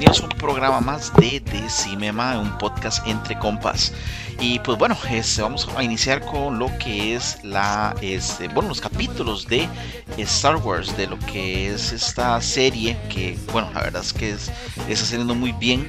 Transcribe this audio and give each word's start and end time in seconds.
Bienvenidos 0.00 0.32
un 0.32 0.38
programa 0.38 0.80
más 0.80 1.12
de 1.16 1.40
Decimema, 1.40 2.38
un 2.38 2.56
podcast 2.56 3.06
entre 3.06 3.38
compas. 3.38 3.92
Y 4.40 4.58
pues 4.60 4.78
bueno, 4.78 4.96
este, 5.10 5.42
vamos 5.42 5.68
a 5.76 5.84
iniciar 5.84 6.24
con 6.24 6.58
lo 6.58 6.68
que 6.78 7.14
es 7.14 7.44
la, 7.44 7.94
este, 8.00 8.48
bueno, 8.48 8.70
los 8.70 8.80
capítulos 8.80 9.46
de 9.46 9.68
Star 10.16 10.56
Wars, 10.56 10.96
de 10.96 11.06
lo 11.06 11.18
que 11.18 11.74
es 11.74 11.92
esta 11.92 12.40
serie 12.40 12.96
que, 13.10 13.36
bueno, 13.52 13.68
la 13.74 13.82
verdad 13.82 14.00
es 14.00 14.14
que 14.14 14.30
es, 14.30 14.50
está 14.88 15.04
saliendo 15.04 15.34
muy 15.34 15.52
bien, 15.52 15.86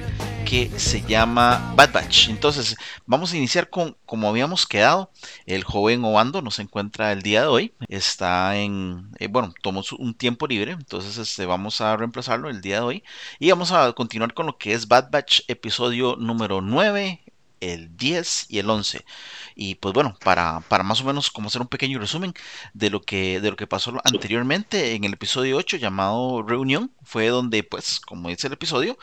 que 0.52 0.78
se 0.78 1.00
llama 1.00 1.72
Bad 1.76 1.94
Batch. 1.94 2.28
Entonces, 2.28 2.76
vamos 3.06 3.32
a 3.32 3.38
iniciar 3.38 3.70
con, 3.70 3.96
como 4.04 4.28
habíamos 4.28 4.66
quedado, 4.66 5.10
el 5.46 5.64
joven 5.64 6.04
Obando 6.04 6.42
nos 6.42 6.58
encuentra 6.58 7.10
el 7.12 7.22
día 7.22 7.40
de 7.40 7.46
hoy, 7.46 7.74
está 7.88 8.58
en, 8.58 9.08
eh, 9.18 9.28
bueno, 9.28 9.54
tomó 9.62 9.82
un 9.98 10.12
tiempo 10.12 10.46
libre, 10.46 10.72
entonces 10.72 11.16
este, 11.16 11.46
vamos 11.46 11.80
a 11.80 11.96
reemplazarlo 11.96 12.50
el 12.50 12.60
día 12.60 12.80
de 12.80 12.82
hoy 12.82 13.04
y 13.38 13.48
vamos 13.48 13.72
a 13.72 13.94
continuar 13.94 14.34
con 14.34 14.44
lo 14.44 14.58
que 14.58 14.74
es 14.74 14.88
Bad 14.88 15.10
Batch 15.10 15.40
episodio 15.48 16.16
número 16.16 16.60
9 16.60 17.22
el 17.62 17.96
10 17.96 18.46
y 18.50 18.58
el 18.58 18.68
11. 18.68 19.06
Y 19.54 19.76
pues 19.76 19.94
bueno, 19.94 20.16
para, 20.24 20.60
para, 20.68 20.82
más 20.82 21.00
o 21.00 21.04
menos 21.04 21.30
como 21.30 21.48
hacer 21.48 21.60
un 21.60 21.68
pequeño 21.68 21.98
resumen 21.98 22.34
de 22.74 22.90
lo 22.90 23.02
que, 23.02 23.40
de 23.40 23.50
lo 23.50 23.56
que 23.56 23.66
pasó 23.66 23.92
anteriormente 24.04 24.94
en 24.94 25.04
el 25.04 25.14
episodio 25.14 25.56
8 25.56 25.76
llamado 25.76 26.42
Reunión, 26.42 26.92
fue 27.02 27.28
donde 27.28 27.62
pues, 27.62 28.00
como 28.00 28.28
dice 28.28 28.46
el 28.46 28.54
episodio, 28.54 28.98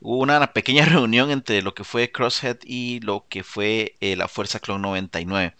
hubo 0.00 0.18
una 0.18 0.52
pequeña 0.52 0.84
reunión 0.86 1.30
entre 1.30 1.62
lo 1.62 1.74
que 1.74 1.84
fue 1.84 2.12
Crosshead 2.12 2.58
y 2.64 3.00
lo 3.00 3.26
que 3.28 3.44
fue 3.44 3.96
eh, 4.00 4.16
la 4.16 4.28
Fuerza 4.28 4.60
Clone 4.60 4.82
99. 4.82 5.54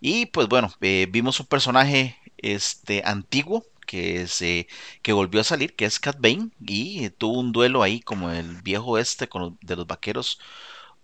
Y 0.00 0.26
pues 0.26 0.48
bueno, 0.48 0.72
eh, 0.80 1.06
vimos 1.10 1.40
un 1.40 1.46
personaje 1.46 2.18
este, 2.38 3.02
antiguo 3.04 3.64
que, 3.86 4.26
se, 4.26 4.68
que 5.02 5.12
volvió 5.12 5.40
a 5.40 5.44
salir, 5.44 5.74
que 5.76 5.84
es 5.84 5.98
Cat 6.00 6.16
Bane, 6.18 6.50
y 6.60 7.10
tuvo 7.10 7.38
un 7.40 7.52
duelo 7.52 7.82
ahí 7.82 8.00
como 8.00 8.30
el 8.30 8.62
viejo 8.62 8.98
este 8.98 9.28
con 9.28 9.58
de 9.62 9.76
los 9.76 9.86
vaqueros 9.86 10.40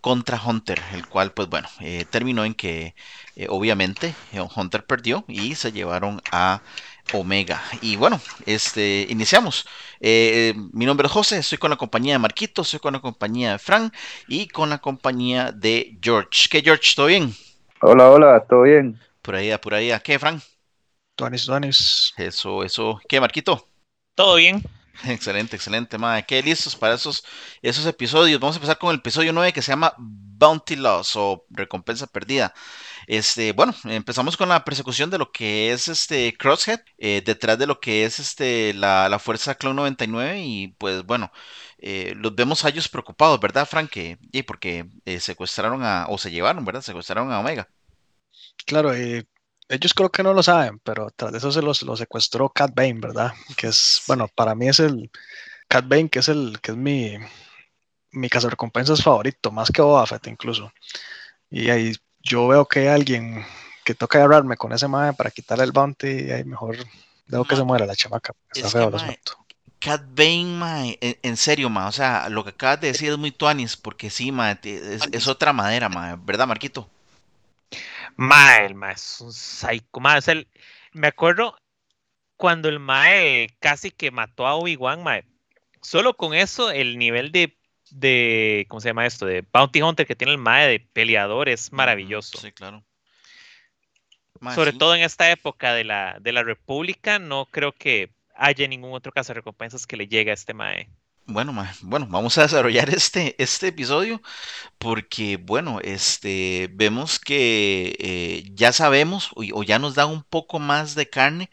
contra 0.01 0.41
Hunter, 0.45 0.81
el 0.93 1.07
cual 1.07 1.33
pues 1.33 1.49
bueno, 1.49 1.69
eh, 1.81 2.05
terminó 2.09 2.45
en 2.45 2.55
que 2.55 2.95
eh, 3.37 3.47
obviamente 3.49 4.15
eh, 4.33 4.41
Hunter 4.55 4.85
perdió 4.85 5.25
y 5.29 5.55
se 5.55 5.73
llevaron 5.73 6.21
a 6.33 6.63
Omega. 7.13 7.61
Y 7.83 7.97
bueno, 7.97 8.21
este, 8.47 9.07
iniciamos. 9.09 9.67
mi 10.01 10.87
nombre 10.87 11.07
es 11.07 11.13
José, 11.13 11.39
estoy 11.39 11.59
con 11.59 11.71
la 11.71 11.77
compañía 11.77 12.15
de 12.15 12.19
Marquito, 12.19 12.63
estoy 12.63 12.81
con 12.81 12.93
la 12.93 13.01
compañía 13.01 13.53
de 13.53 13.59
Frank 13.59 13.93
y 14.29 14.49
con 14.49 14.71
la 14.71 14.79
compañía 14.79 15.53
de 15.53 15.99
George. 16.01 16.49
¿Qué 16.51 16.63
George? 16.63 16.93
¿Todo 16.95 17.07
bien? 17.07 17.35
Hola, 17.83 18.11
hola, 18.11 18.45
¿todo 18.49 18.63
bien? 18.63 18.99
Por 19.23 19.35
ahí, 19.35 19.57
por 19.59 19.75
ahí. 19.75 19.93
¿Qué, 20.05 20.19
Frank? 20.19 20.43
Tuanis, 21.17 21.47
Tuanis. 21.47 22.15
Eso, 22.17 22.63
eso. 22.63 23.01
¿Qué, 23.09 23.21
Marquito? 23.21 23.69
Todo 24.15 24.37
bien. 24.37 24.63
Excelente, 25.05 25.57
excelente, 25.57 25.99
madre. 25.99 26.25
¿Qué 26.27 26.43
listos 26.43 26.77
para 26.77 26.95
esos, 26.95 27.25
esos 27.63 27.87
episodios? 27.87 28.41
Vamos 28.41 28.57
a 28.57 28.59
empezar 28.59 28.79
con 28.79 28.91
el 28.91 28.97
episodio 28.99 29.33
9 29.33 29.53
que 29.53 29.63
se 29.63 29.73
llama 29.73 29.95
Bounty 29.99 30.77
Loss 30.77 31.17
o 31.17 31.47
Recompensa 31.51 32.07
Perdida. 32.07 32.53
Este, 33.07 33.53
bueno, 33.53 33.75
empezamos 33.85 34.37
con 34.37 34.49
la 34.49 34.65
persecución 34.65 35.11
de 35.11 35.19
lo 35.19 35.33
que 35.33 35.73
es 35.73 35.89
este 35.89 36.37
Crosshead, 36.37 36.81
eh, 36.99 37.23
detrás 37.25 37.59
de 37.59 37.67
lo 37.67 37.81
que 37.81 38.05
es 38.05 38.19
este 38.19 38.75
la, 38.75 39.09
la 39.09 39.19
Fuerza 39.19 39.55
Clone 39.55 39.77
99 39.77 40.41
y 40.41 40.69
pues 40.79 41.05
bueno, 41.05 41.33
eh, 41.79 42.15
los 42.17 42.35
vemos 42.35 42.65
a 42.65 42.69
ellos 42.69 42.89
preocupados, 42.89 43.41
¿verdad, 43.41 43.67
Frank? 43.67 43.93
Y 44.33 44.43
porque 44.43 44.87
eh, 45.05 45.21
secuestraron 45.21 45.83
a, 45.85 46.07
o 46.09 46.19
se 46.19 46.31
llevaron, 46.31 46.65
¿verdad? 46.65 46.83
Secuestraron 46.83 47.33
a 47.33 47.41
Omega. 47.41 47.69
Claro, 48.67 48.95
eh, 48.95 49.27
ellos 49.71 49.95
creo 49.95 50.11
que 50.11 50.25
no 50.25 50.35
lo 50.35 50.43
saben, 50.43 50.81
pero 50.81 51.11
tras 51.15 51.31
de 51.31 51.39
eso 51.39 51.53
se 51.53 51.63
los, 51.63 51.79
secuestró 51.97 52.49
Cat 52.49 52.73
Bane, 52.75 52.99
¿verdad? 53.01 53.33
Que 53.57 53.69
es, 53.69 54.03
bueno, 54.07 54.29
para 54.29 54.55
mí 54.55 54.69
es 54.69 54.81
el 54.81 55.11
Cat 55.69 55.87
Bane, 55.87 56.09
que 56.09 56.19
es 56.19 56.29
el, 56.29 56.59
que 56.61 56.73
es 56.73 56.77
mi, 56.77 57.17
mi 58.11 58.29
recompensas 58.29 59.03
favorito, 59.03 59.53
más 59.53 59.71
que 59.71 59.81
Boba 59.81 60.07
Fett 60.07 60.27
incluso. 60.27 60.73
Y 61.49 61.71
ahí 61.71 61.95
yo 62.19 62.49
veo 62.49 62.67
que 62.67 62.81
hay 62.81 62.89
alguien 62.89 63.47
que 63.85 63.95
toca 63.95 64.19
agarrarme 64.19 64.57
con 64.57 64.73
ese 64.73 64.89
mae 64.89 65.13
para 65.13 65.31
quitarle 65.31 65.65
el 65.65 65.73
bounty 65.73 66.09
y 66.09 66.31
ahí 66.33 66.45
mejor 66.45 66.77
dejo 67.27 67.45
que 67.45 67.57
se 67.57 67.63
muera 67.63 67.87
la 67.87 67.97
chamaca. 67.97 68.33
Está 68.53 68.69
feo 68.69 68.91
Cat 69.79 70.03
Bane, 70.15 70.59
mae, 70.59 70.99
en, 71.01 71.37
serio, 71.37 71.71
mae, 71.71 71.89
o 71.89 71.93
sea, 71.93 72.29
lo 72.29 72.45
que 72.45 72.51
acabas 72.51 72.81
de 72.83 72.89
decir 72.89 73.11
es 73.11 73.17
muy 73.17 73.31
tuanis, 73.31 73.77
porque 73.77 74.11
sí, 74.11 74.31
mae, 74.31 74.59
es, 74.63 75.09
es 75.11 75.27
otra 75.27 75.55
madera, 75.55 75.89
mae, 75.89 76.17
¿verdad, 76.21 76.47
Marquito? 76.47 76.91
Mae, 78.21 78.67
el 78.67 78.75
Mae 78.75 78.93
es 78.93 79.19
un 79.23 79.33
psycho. 79.33 79.99
Mae, 79.99 80.21
el, 80.27 80.47
me 80.93 81.09
acuerdo 81.09 81.57
cuando 82.37 82.69
el 82.69 82.79
Mae 82.79 83.49
casi 83.61 83.91
que 83.91 84.11
mató 84.11 84.47
a 84.47 84.57
Obi-Wan, 84.57 85.03
Mae. 85.03 85.25
Solo 85.81 86.15
con 86.15 86.35
eso, 86.35 86.71
el 86.71 86.99
nivel 86.99 87.33
de, 87.33 87.57
de, 87.91 88.67
¿cómo 88.69 88.83
se 88.83 88.91
llama 88.91 89.07
esto? 89.07 89.25
De 89.25 89.43
Bounty 89.51 89.81
Hunter 89.81 90.07
que 90.07 90.17
tiene 90.17 90.33
el 90.33 90.39
Mae 90.39 90.69
de 90.69 90.81
peleador 90.81 91.49
es 91.49 91.73
maravilloso. 91.73 92.37
Sí, 92.37 92.53
claro. 92.53 92.85
Sobre 94.55 94.75
todo 94.75 94.95
en 94.95 95.01
esta 95.01 95.31
época 95.31 95.73
de 95.73 95.85
la, 95.85 96.19
de 96.21 96.33
la 96.33 96.43
República, 96.43 97.19
no 97.19 97.47
creo 97.47 97.73
que 97.73 98.13
haya 98.35 98.69
ningún 98.69 98.93
otro 98.93 99.13
caso 99.13 99.29
de 99.29 99.41
recompensas 99.41 99.87
que 99.87 99.97
le 99.97 100.09
llegue 100.09 100.31
a 100.31 100.35
este 100.35 100.53
Mae. 100.53 100.91
Bueno, 101.31 101.53
bueno, 101.83 102.09
vamos 102.11 102.37
a 102.39 102.43
desarrollar 102.43 102.89
este, 102.91 103.41
este 103.41 103.69
episodio 103.69 104.21
porque, 104.79 105.37
bueno, 105.37 105.79
este, 105.81 106.69
vemos 106.73 107.21
que 107.21 107.95
eh, 108.01 108.51
ya 108.53 108.73
sabemos 108.73 109.31
o, 109.37 109.63
ya 109.63 109.79
nos 109.79 109.95
da 109.95 110.07
un 110.07 110.25
poco 110.25 110.59
más 110.59 110.97
de 110.97 111.09
carne 111.09 111.49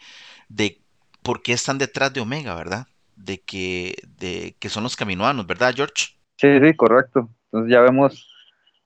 de 0.49 0.81
por 1.21 1.43
qué 1.43 1.53
están 1.53 1.77
detrás 1.77 2.11
de 2.11 2.21
Omega, 2.21 2.55
¿verdad? 2.55 2.87
De 3.15 3.39
que, 3.39 3.95
de 4.17 4.55
que 4.59 4.69
son 4.69 4.81
los 4.81 4.95
caminoanos, 4.95 5.45
¿verdad, 5.45 5.73
George? 5.75 6.17
Sí, 6.37 6.59
sí, 6.59 6.75
correcto. 6.75 7.29
Entonces 7.45 7.71
ya 7.71 7.81
vemos 7.81 8.27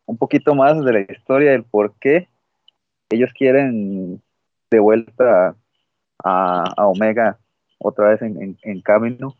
un 0.06 0.18
poquito 0.18 0.56
más 0.56 0.84
de 0.84 0.91
la 0.91 1.00
historia 1.01 1.51
del 1.51 1.63
por 1.63 1.96
qué 2.00 2.28
ellos 3.09 3.31
quieren 3.34 4.22
de 4.69 4.80
vuelta 4.80 5.56
a, 6.22 6.85
Omega 6.85 7.40
otra 7.78 8.09
vez 8.09 8.22
en, 8.22 8.57
en 8.62 8.81
camino 8.81 9.38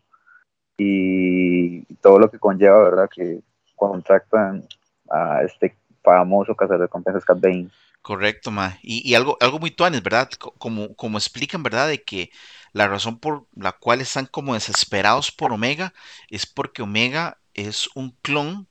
y 0.81 1.96
todo 2.02 2.19
lo 2.19 2.31
que 2.31 2.40
conlleva, 2.40 2.84
¿verdad? 2.84 3.09
Que 3.14 3.40
contactan 3.75 4.68
a 5.09 5.44
este 5.44 5.75
famoso 6.03 6.56
cazarrecompensas 6.56 7.25
Cat 7.25 7.40
Bane. 7.40 7.69
Correcto, 8.02 8.50
ma. 8.50 8.80
Y, 8.81 9.14
algo, 9.14 9.38
algo 9.40 9.59
muy 9.59 9.70
tuanes, 9.70 10.02
¿verdad? 10.02 10.30
Como, 10.58 10.96
como 10.96 11.20
explican, 11.20 11.62
¿verdad? 11.62 11.88
De 11.88 12.02
que 12.02 12.31
la 12.74 12.88
razón 12.88 13.20
por 13.20 13.46
la 13.56 13.74
cual 13.74 14.02
están 14.02 14.25
como 14.25 14.56
desesperados 14.56 15.31
por 15.31 15.52
Omega 15.52 15.94
es 16.30 16.47
porque 16.47 16.81
Omega 16.81 17.38
es 17.53 17.90
un 17.94 18.18
clon 18.22 18.68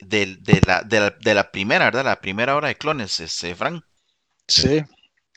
de, 0.00 0.36
la, 0.66 0.82
de, 0.82 1.34
la, 1.34 1.50
primera, 1.50 1.86
¿verdad? 1.86 2.04
La 2.04 2.20
primera 2.20 2.56
hora 2.56 2.68
de 2.68 2.76
clones, 2.76 3.20
este, 3.20 3.54
Frank. 3.54 3.82
Sí, 4.46 4.84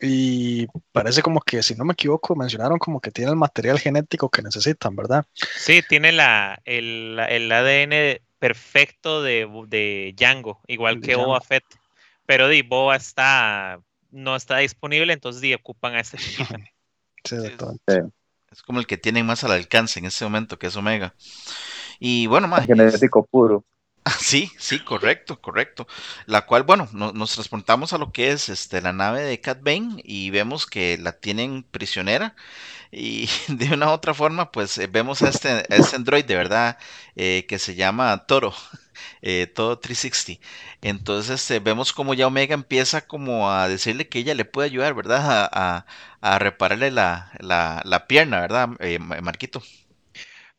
y 0.01 0.67
parece 0.91 1.21
como 1.21 1.41
que, 1.41 1.61
si 1.61 1.75
no 1.75 1.85
me 1.85 1.93
equivoco, 1.93 2.35
mencionaron 2.35 2.79
como 2.79 2.99
que 2.99 3.11
tiene 3.11 3.29
el 3.29 3.37
material 3.37 3.77
genético 3.79 4.29
que 4.29 4.41
necesitan, 4.41 4.95
¿verdad? 4.95 5.25
Sí, 5.33 5.81
tiene 5.87 6.11
la, 6.11 6.59
el, 6.65 7.19
ADN 7.19 8.19
perfecto 8.39 9.21
de, 9.21 9.47
de 9.67 10.15
Django, 10.17 10.59
igual 10.67 11.01
que 11.01 11.15
Boba 11.15 11.39
Fett. 11.39 11.63
Pero 12.25 12.47
di, 12.47 12.63
Boba 12.63 12.95
está, 12.95 13.79
no 14.09 14.35
está 14.35 14.57
disponible, 14.57 15.13
entonces 15.13 15.41
di, 15.41 15.53
ocupan 15.53 15.93
a 15.93 15.99
ese 16.01 16.17
sí, 16.17 16.35
Es 18.51 18.63
como 18.63 18.79
el 18.79 18.87
que 18.87 18.97
tienen 18.97 19.27
más 19.27 19.43
al 19.43 19.51
alcance 19.51 19.99
en 19.99 20.05
ese 20.05 20.23
momento, 20.23 20.57
que 20.57 20.67
es 20.67 20.75
Omega. 20.75 21.13
Y 21.99 22.25
bueno, 22.25 22.47
más. 22.47 22.65
Genético 22.65 23.23
puro. 23.23 23.63
Sí, 24.19 24.51
sí, 24.57 24.79
correcto, 24.83 25.39
correcto. 25.41 25.87
La 26.25 26.45
cual, 26.45 26.63
bueno, 26.63 26.89
nos 26.91 27.33
transportamos 27.33 27.93
a 27.93 27.97
lo 27.99 28.11
que 28.11 28.31
es 28.31 28.49
este, 28.49 28.81
la 28.81 28.93
nave 28.93 29.21
de 29.21 29.39
Cat 29.41 29.61
Bane 29.61 30.01
y 30.03 30.31
vemos 30.31 30.65
que 30.65 30.97
la 30.97 31.11
tienen 31.13 31.63
prisionera 31.63 32.35
y 32.91 33.27
de 33.47 33.73
una 33.73 33.87
u 33.87 33.91
otra 33.91 34.13
forma, 34.13 34.51
pues 34.51 34.77
eh, 34.79 34.87
vemos 34.87 35.21
a 35.21 35.29
este, 35.29 35.63
este 35.73 35.95
android 35.95 36.25
de 36.25 36.35
verdad 36.35 36.77
eh, 37.15 37.45
que 37.47 37.59
se 37.59 37.75
llama 37.75 38.25
Toro, 38.25 38.53
eh, 39.21 39.47
Toro 39.47 39.79
360. 39.79 40.41
Entonces 40.81 41.41
este, 41.41 41.59
vemos 41.59 41.93
como 41.93 42.13
ya 42.15 42.27
Omega 42.27 42.55
empieza 42.55 43.05
como 43.07 43.51
a 43.51 43.67
decirle 43.67 44.09
que 44.09 44.19
ella 44.19 44.33
le 44.35 44.45
puede 44.45 44.67
ayudar, 44.67 44.93
¿verdad? 44.95 45.49
A, 45.51 45.85
a, 46.21 46.39
repararle 46.39 46.91
la, 46.91 47.31
la, 47.39 47.81
la, 47.85 48.07
pierna, 48.07 48.41
¿verdad, 48.41 48.69
Marquito? 49.21 49.61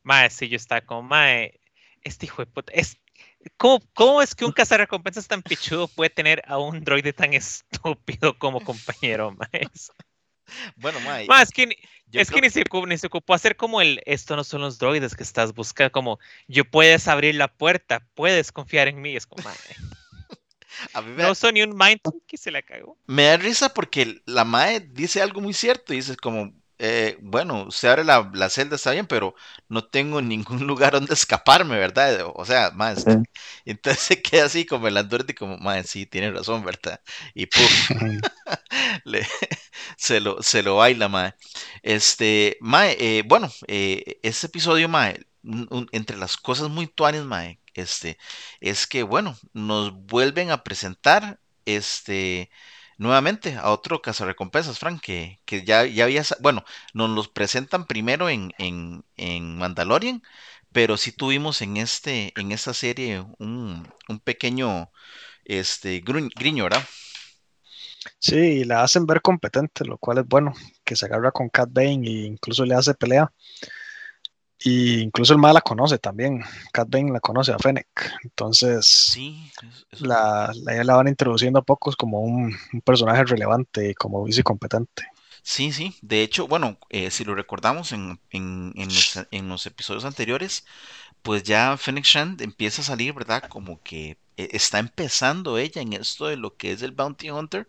Mae, 0.04 0.30
sí, 0.30 0.48
yo 0.48 0.56
está 0.56 0.80
como, 0.82 1.02
mae, 1.02 1.60
este 2.02 2.26
hijo 2.26 2.42
de 2.42 2.46
puta, 2.46 2.72
¿Cómo, 3.56 4.22
es 4.22 4.34
que 4.34 4.44
un 4.44 4.52
cazarrecompensas 4.52 5.26
tan 5.26 5.42
pichudo 5.42 5.88
puede 5.88 6.10
tener 6.10 6.42
a 6.46 6.58
un 6.58 6.82
droide 6.82 7.12
tan 7.12 7.32
estúpido 7.34 8.38
como 8.38 8.60
compañero, 8.60 9.32
más? 9.38 9.92
Bueno, 10.76 11.00
Mae. 11.00 11.26
es 11.42 11.50
que, 11.50 11.76
es 12.12 12.30
que 12.30 12.40
ni, 12.40 12.50
se, 12.50 12.64
ni, 12.86 12.98
se, 12.98 13.06
ocupó 13.06 13.34
hacer 13.34 13.56
como 13.56 13.80
el, 13.80 14.02
esto 14.04 14.36
no 14.36 14.44
son 14.44 14.60
los 14.60 14.78
droides 14.78 15.14
que 15.16 15.22
estás 15.22 15.54
buscando, 15.54 15.92
como, 15.92 16.18
yo 16.46 16.64
puedes 16.64 17.08
abrir 17.08 17.34
la 17.36 17.48
puerta, 17.48 18.06
puedes 18.14 18.52
confiar 18.52 18.88
en 18.88 19.00
mí, 19.00 19.16
es 19.16 19.26
como, 19.26 19.44
Mae. 19.44 19.56
No 21.16 21.34
son 21.34 21.54
ni 21.54 21.62
un 21.62 21.76
mind 21.76 22.00
que 22.26 22.36
se 22.36 22.50
la 22.50 22.62
cagó. 22.62 22.98
Me 23.06 23.24
da 23.24 23.36
risa 23.36 23.72
porque 23.72 24.20
la 24.26 24.44
Mae 24.44 24.80
dice 24.80 25.22
algo 25.22 25.40
muy 25.40 25.52
cierto, 25.52 25.92
dice 25.92 26.16
como, 26.16 26.52
eh, 26.84 27.16
bueno, 27.20 27.66
usted 27.68 27.88
abre 27.88 28.04
la, 28.04 28.28
la, 28.34 28.50
celda, 28.50 28.74
está 28.74 28.90
bien, 28.90 29.06
pero 29.06 29.34
no 29.68 29.84
tengo 29.84 30.20
ningún 30.22 30.66
lugar 30.66 30.92
donde 30.94 31.14
escaparme, 31.14 31.78
¿verdad? 31.78 32.24
O 32.34 32.44
sea, 32.44 32.72
más. 32.72 33.02
Sí. 33.04 33.10
Entonces 33.64 34.02
se 34.02 34.20
queda 34.22 34.46
así 34.46 34.66
como 34.66 34.88
el 34.88 34.96
Android, 34.96 35.30
como, 35.38 35.58
más, 35.58 35.88
sí, 35.88 36.06
tiene 36.06 36.32
razón, 36.32 36.64
¿verdad? 36.64 37.00
Y 37.34 37.46
puf, 37.46 37.90
le, 39.04 39.26
se, 39.96 40.20
lo, 40.20 40.42
se 40.42 40.62
lo 40.62 40.76
baila, 40.76 41.08
mae. 41.08 41.34
Este, 41.82 42.56
mae, 42.60 42.96
eh, 42.98 43.22
bueno, 43.26 43.50
eh, 43.68 44.18
este 44.22 44.46
episodio, 44.48 44.88
mae, 44.88 45.20
un, 45.44 45.68
un, 45.70 45.88
entre 45.92 46.16
las 46.16 46.36
cosas 46.36 46.68
muy 46.68 46.86
tuanes, 46.88 47.24
mae, 47.24 47.60
este, 47.74 48.18
es 48.60 48.86
que, 48.86 49.02
bueno, 49.04 49.36
nos 49.52 49.92
vuelven 49.94 50.50
a 50.50 50.64
presentar, 50.64 51.40
este, 51.64 52.50
nuevamente 53.02 53.56
a 53.56 53.70
otro 53.70 54.02
cazarrecompensas, 54.02 54.78
Frank, 54.78 55.00
que, 55.02 55.40
que 55.44 55.64
ya, 55.64 55.84
ya 55.86 56.04
había, 56.04 56.22
bueno, 56.40 56.64
nos 56.94 57.10
los 57.10 57.28
presentan 57.28 57.86
primero 57.86 58.28
en, 58.30 58.52
en, 58.58 59.04
en 59.16 59.56
Mandalorian, 59.58 60.22
pero 60.72 60.96
sí 60.96 61.12
tuvimos 61.12 61.62
en 61.62 61.76
este, 61.76 62.32
en 62.40 62.52
esta 62.52 62.74
serie 62.74 63.20
un, 63.38 63.88
un 64.08 64.20
pequeño 64.20 64.90
este 65.44 66.00
griño, 66.00 66.64
¿verdad? 66.64 66.84
Sí, 68.18 68.36
y 68.36 68.64
la 68.64 68.82
hacen 68.82 69.06
ver 69.06 69.20
competente, 69.22 69.84
lo 69.84 69.98
cual 69.98 70.18
es 70.18 70.26
bueno, 70.26 70.52
que 70.84 70.96
se 70.96 71.06
agarra 71.06 71.30
con 71.32 71.48
Cat 71.48 71.68
Bane 71.72 72.08
e 72.08 72.26
incluso 72.26 72.64
le 72.64 72.74
hace 72.74 72.94
pelea. 72.94 73.32
Y 74.64 75.00
incluso 75.00 75.32
el 75.32 75.38
mal 75.40 75.54
la 75.54 75.60
conoce 75.60 75.98
también. 75.98 76.42
Cat 76.72 76.88
Bane 76.88 77.12
la 77.12 77.20
conoce 77.20 77.52
a 77.52 77.58
Fennec. 77.58 77.88
Entonces, 78.22 78.86
sí, 78.86 79.50
eso. 79.90 80.06
la, 80.06 80.52
la, 80.62 80.84
la, 80.84 80.96
van 80.96 81.08
introduciendo 81.08 81.58
a 81.58 81.62
pocos 81.62 81.96
como 81.96 82.20
un, 82.20 82.54
un 82.72 82.80
personaje 82.82 83.24
relevante, 83.24 83.94
como 83.94 84.24
vice 84.24 84.42
competente. 84.42 85.04
Sí, 85.42 85.72
sí. 85.72 85.96
De 86.02 86.22
hecho, 86.22 86.46
bueno, 86.46 86.78
eh, 86.88 87.10
si 87.10 87.24
lo 87.24 87.34
recordamos 87.34 87.92
en, 87.92 88.20
en, 88.30 88.72
en, 88.76 88.86
los, 88.86 89.26
en, 89.32 89.48
los, 89.48 89.66
episodios 89.66 90.04
anteriores, 90.04 90.64
pues 91.22 91.42
ya 91.44 91.76
Fennec 91.76 92.04
Shand 92.04 92.42
empieza 92.42 92.82
a 92.82 92.84
salir, 92.84 93.12
¿verdad? 93.14 93.44
Como 93.48 93.80
que 93.82 94.18
eh, 94.36 94.48
está 94.52 94.78
empezando 94.78 95.58
ella 95.58 95.82
en 95.82 95.92
esto 95.92 96.26
de 96.26 96.36
lo 96.36 96.56
que 96.56 96.72
es 96.72 96.82
el 96.82 96.92
Bounty 96.92 97.30
Hunter, 97.30 97.68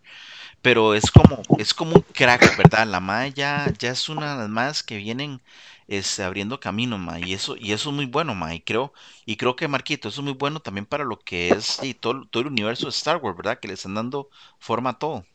pero 0.62 0.94
es 0.94 1.10
como, 1.10 1.42
es 1.58 1.74
como 1.74 1.96
un 1.96 2.02
crack, 2.02 2.56
¿verdad? 2.56 2.86
La 2.86 3.00
Mae 3.00 3.32
ya, 3.32 3.72
es 3.80 4.08
una 4.08 4.32
de 4.32 4.38
las 4.42 4.48
más 4.48 4.82
que 4.82 4.96
vienen 4.96 5.40
este, 5.88 6.22
abriendo 6.22 6.60
camino, 6.60 6.98
ma, 6.98 7.20
y 7.20 7.34
eso, 7.34 7.56
y 7.58 7.72
eso 7.72 7.90
es 7.90 7.96
muy 7.96 8.06
bueno, 8.06 8.34
ma, 8.34 8.54
y 8.54 8.60
creo, 8.60 8.92
y 9.26 9.36
creo 9.36 9.56
que 9.56 9.68
Marquito, 9.68 10.08
eso 10.08 10.20
es 10.22 10.24
muy 10.24 10.34
bueno 10.34 10.60
también 10.60 10.86
para 10.86 11.04
lo 11.04 11.18
que 11.20 11.50
es 11.50 11.82
y 11.82 11.94
todo, 11.94 12.26
todo 12.28 12.42
el 12.42 12.48
universo 12.48 12.86
de 12.86 12.90
Star 12.90 13.18
Wars, 13.18 13.36
¿verdad? 13.36 13.60
Que 13.60 13.68
le 13.68 13.74
están 13.74 13.94
dando 13.94 14.30
forma 14.58 14.90
a 14.90 14.98
todo. 14.98 15.26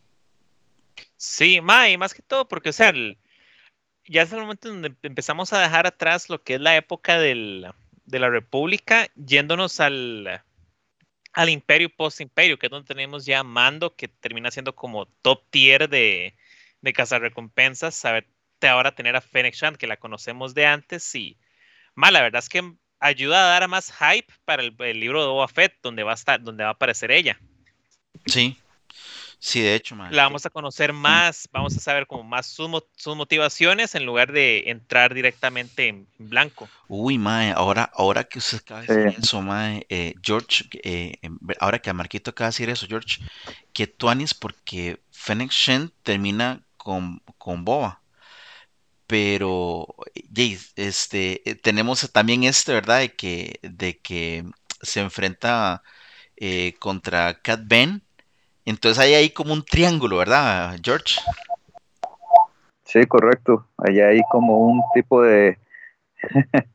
Sí, 1.17 1.61
ma, 1.61 1.89
y 1.89 1.97
más 1.97 2.13
que 2.13 2.21
todo, 2.21 2.47
porque, 2.47 2.69
o 2.69 2.73
sea, 2.73 2.93
ya 4.07 4.23
es 4.23 4.33
el 4.33 4.41
momento 4.41 4.69
donde 4.69 4.95
empezamos 5.03 5.53
a 5.53 5.59
dejar 5.59 5.85
atrás 5.87 6.29
lo 6.29 6.41
que 6.43 6.55
es 6.55 6.61
la 6.61 6.75
época 6.75 7.19
del, 7.19 7.67
de 8.09 8.19
la 8.19 8.29
República, 8.29 9.07
yéndonos 9.15 9.79
al, 9.79 10.43
al 11.33 11.49
Imperio 11.49 11.89
post-Imperio, 11.95 12.57
que 12.57 12.67
es 12.67 12.71
donde 12.71 12.87
tenemos 12.87 13.25
ya 13.25 13.43
Mando, 13.43 13.95
que 13.95 14.07
termina 14.07 14.51
siendo 14.51 14.75
como 14.75 15.05
top 15.21 15.43
tier 15.49 15.89
de, 15.89 16.35
de 16.81 16.93
cazarrecompensas, 16.93 17.95
saber 17.95 18.27
ahora 18.61 18.93
tener 18.93 19.15
a 19.15 19.21
Fennec 19.21 19.53
Shand, 19.53 19.77
que 19.77 19.87
la 19.87 19.97
conocemos 19.97 20.53
de 20.53 20.65
antes, 20.65 21.15
y 21.15 21.37
mal, 21.95 22.13
la 22.13 22.21
verdad 22.21 22.39
es 22.39 22.49
que 22.49 22.73
ayuda 22.99 23.45
a 23.45 23.59
dar 23.59 23.69
más 23.69 23.93
hype 23.93 24.33
para 24.43 24.63
el, 24.63 24.75
el, 24.79 24.99
libro 24.99 25.21
de 25.21 25.29
Boba 25.29 25.47
Fett, 25.47 25.77
donde 25.81 26.03
va 26.03 26.11
a 26.11 26.15
estar, 26.15 26.41
donde 26.41 26.63
va 26.63 26.71
a 26.71 26.73
aparecer 26.73 27.11
ella. 27.11 27.39
Sí, 28.25 28.57
sí, 29.39 29.61
de 29.61 29.75
hecho, 29.75 29.95
man. 29.95 30.15
La 30.15 30.23
vamos 30.23 30.45
a 30.45 30.49
conocer 30.49 30.93
más, 30.93 31.49
vamos 31.51 31.75
a 31.75 31.79
saber 31.79 32.05
como 32.05 32.23
más 32.23 32.45
sus, 32.45 32.69
sus 32.95 33.15
motivaciones 33.15 33.95
en 33.95 34.05
lugar 34.05 34.31
de 34.31 34.69
entrar 34.69 35.13
directamente 35.13 35.87
en 35.87 36.07
blanco. 36.17 36.69
Uy, 36.87 37.17
mae, 37.17 37.51
ahora, 37.51 37.89
ahora 37.93 38.23
que 38.23 38.39
usted 38.39 38.59
acaba 38.59 38.81
de 38.81 38.87
decir 38.87 39.19
eso, 39.23 39.41
mae, 39.41 39.85
eh, 39.89 40.13
George, 40.21 40.65
eh, 40.83 41.17
ahora 41.59 41.79
que 41.79 41.89
a 41.89 41.93
Marquito 41.93 42.31
acaba 42.31 42.47
de 42.47 42.53
decir 42.53 42.69
eso, 42.69 42.87
George, 42.87 43.21
que 43.73 43.87
Tuanis 43.87 44.33
porque 44.33 44.99
Fennec 45.11 45.51
Shand 45.51 45.91
termina 46.03 46.61
con, 46.77 47.21
con 47.37 47.65
Boba 47.65 47.99
pero 49.09 49.95
este 50.75 51.41
tenemos 51.63 52.11
también 52.11 52.43
este 52.43 52.73
verdad 52.73 52.99
de 52.99 53.15
que 53.15 53.59
de 53.63 53.97
que 53.97 54.45
se 54.83 54.99
enfrenta 54.99 55.81
eh, 56.37 56.75
contra 56.79 57.41
Cat 57.41 57.61
Ben 57.65 58.03
entonces 58.69 59.03
hay 59.03 59.13
ahí 59.13 59.29
como 59.29 59.53
un 59.53 59.63
triángulo 59.63 60.17
verdad 60.17 60.75
George 60.83 61.15
sí 62.89 63.05
correcto. 63.05 63.67
Hay 63.77 63.99
ahí 63.99 64.21
como 64.31 64.57
un 64.57 64.81
tipo 64.93 65.21
de 65.21 65.57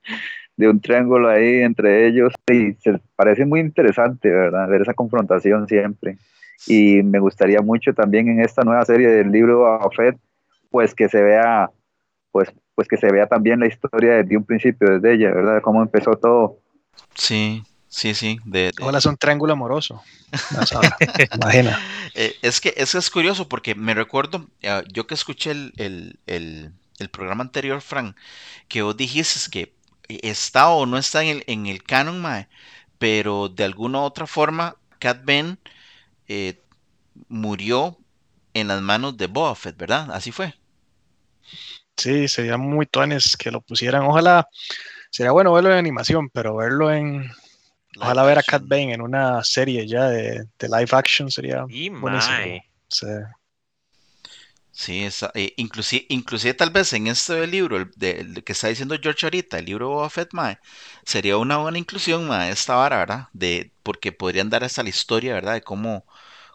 de 0.56 0.68
un 0.68 0.80
triángulo 0.80 1.28
ahí 1.28 1.62
entre 1.62 2.06
ellos. 2.06 2.32
Y 2.50 2.74
se 2.74 3.00
parece 3.16 3.44
muy 3.44 3.60
interesante 3.60 4.30
verdad 4.30 4.68
ver 4.68 4.82
esa 4.82 4.94
confrontación 4.94 5.68
siempre. 5.68 6.18
Y 6.66 7.02
me 7.02 7.18
gustaría 7.18 7.60
mucho 7.60 7.92
también 7.92 8.28
en 8.28 8.40
esta 8.40 8.62
nueva 8.62 8.84
serie 8.84 9.08
del 9.08 9.30
libro 9.30 9.66
a 9.66 9.90
Fed 9.90 10.14
pues 10.70 10.94
que 10.94 11.08
se 11.08 11.22
vea 11.22 11.70
pues, 12.32 12.52
pues 12.74 12.88
que 12.88 12.96
se 12.96 13.10
vea 13.12 13.26
también 13.26 13.60
la 13.60 13.66
historia 13.66 14.14
desde 14.14 14.36
un 14.36 14.44
principio, 14.44 14.90
desde 14.90 15.14
ella, 15.14 15.32
¿verdad? 15.32 15.62
Cómo 15.62 15.82
empezó 15.82 16.16
todo. 16.16 16.58
Sí, 17.14 17.62
sí, 17.94 18.14
sí. 18.14 18.38
De, 18.44 18.72
de... 18.76 18.84
Hola, 18.84 18.98
es 18.98 19.06
un 19.06 19.16
triángulo 19.16 19.52
amoroso. 19.52 20.02
Imagina. 21.34 21.80
Eh, 22.14 22.36
es 22.42 22.60
que 22.60 22.74
eso 22.76 22.98
es 22.98 23.10
curioso 23.10 23.48
porque 23.48 23.74
me 23.74 23.94
recuerdo, 23.94 24.38
uh, 24.38 24.82
yo 24.92 25.06
que 25.06 25.14
escuché 25.14 25.50
el, 25.50 25.72
el, 25.76 26.18
el, 26.26 26.72
el, 26.98 27.08
programa 27.08 27.42
anterior, 27.44 27.80
Frank, 27.80 28.16
que 28.68 28.82
vos 28.82 28.96
dijiste 28.96 29.50
que 29.50 29.74
está 30.08 30.70
o 30.70 30.86
no 30.86 30.98
está 30.98 31.22
en 31.22 31.28
el, 31.28 31.44
en 31.46 31.66
el 31.66 31.82
canon, 31.82 32.20
mae, 32.20 32.48
pero 32.98 33.48
de 33.48 33.64
alguna 33.64 34.00
u 34.00 34.02
otra 34.02 34.26
forma, 34.26 34.76
Cat 34.98 35.24
Ben 35.24 35.58
eh, 36.28 36.60
murió 37.28 37.98
en 38.54 38.68
las 38.68 38.80
manos 38.80 39.16
de 39.16 39.26
Boba 39.26 39.54
Fett, 39.54 39.76
¿verdad? 39.76 40.10
Así 40.12 40.32
fue. 40.32 40.54
Sí, 41.96 42.28
sería 42.28 42.56
muy 42.56 42.86
tuanes 42.86 43.36
que 43.36 43.50
lo 43.50 43.60
pusieran. 43.60 44.02
Ojalá, 44.02 44.48
sería 45.10 45.32
bueno 45.32 45.52
verlo 45.52 45.70
en 45.70 45.78
animación, 45.78 46.28
pero 46.30 46.56
verlo 46.56 46.92
en. 46.92 47.30
Ojalá 47.96 48.24
ver 48.24 48.38
a 48.38 48.42
Cat 48.42 48.62
Bane 48.64 48.94
en 48.94 49.00
una 49.00 49.42
serie 49.44 49.86
ya 49.86 50.08
de, 50.08 50.46
de 50.58 50.68
live 50.68 50.88
action 50.92 51.30
sería 51.30 51.64
y 51.68 51.88
buenísimo. 51.90 52.62
Sí. 52.88 53.06
Sí, 54.76 55.04
esa, 55.04 55.30
eh, 55.34 55.54
inclusive, 55.56 56.04
inclusive 56.08 56.52
tal 56.54 56.70
vez 56.70 56.92
en 56.94 57.06
este 57.06 57.46
libro 57.46 57.76
el, 57.76 57.90
de, 57.94 58.20
el 58.20 58.42
que 58.42 58.52
está 58.52 58.66
diciendo 58.68 58.96
George 59.00 59.24
ahorita, 59.24 59.58
el 59.58 59.66
libro 59.66 59.88
Boba 59.90 60.10
Fett, 60.10 60.30
mae, 60.32 60.58
sería 61.04 61.36
una 61.36 61.58
buena 61.58 61.78
inclusión, 61.78 62.26
mae, 62.26 62.50
esta 62.50 62.74
vara, 62.74 62.98
¿verdad? 62.98 63.28
De, 63.32 63.72
porque 63.84 64.10
podrían 64.10 64.50
dar 64.50 64.64
hasta 64.64 64.82
la 64.82 64.88
historia, 64.88 65.34
¿verdad? 65.34 65.54
De 65.54 65.62
cómo, 65.62 66.04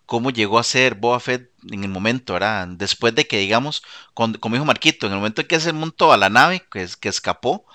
cómo 0.06 0.32
llegó 0.32 0.60
a 0.60 0.64
ser 0.64 0.96
Boba 0.96 1.20
Fett 1.22 1.52
en 1.72 1.84
el 1.86 1.90
momento, 1.90 2.34
¿verdad? 2.34 2.68
Después 2.68 3.16
de 3.16 3.26
que, 3.26 3.38
digamos, 3.38 3.84
con, 4.14 4.34
como 4.34 4.56
dijo 4.56 4.66
Marquito, 4.66 5.08
en 5.08 5.14
el 5.14 5.20
momento 5.20 5.42
en 5.42 5.48
que 5.48 5.60
se 5.62 5.72
montó 5.74 6.12
a 6.12 6.18
la 6.18 6.30
nave, 6.30 6.66
que, 6.72 6.88
que 7.00 7.10
escapó, 7.10 7.66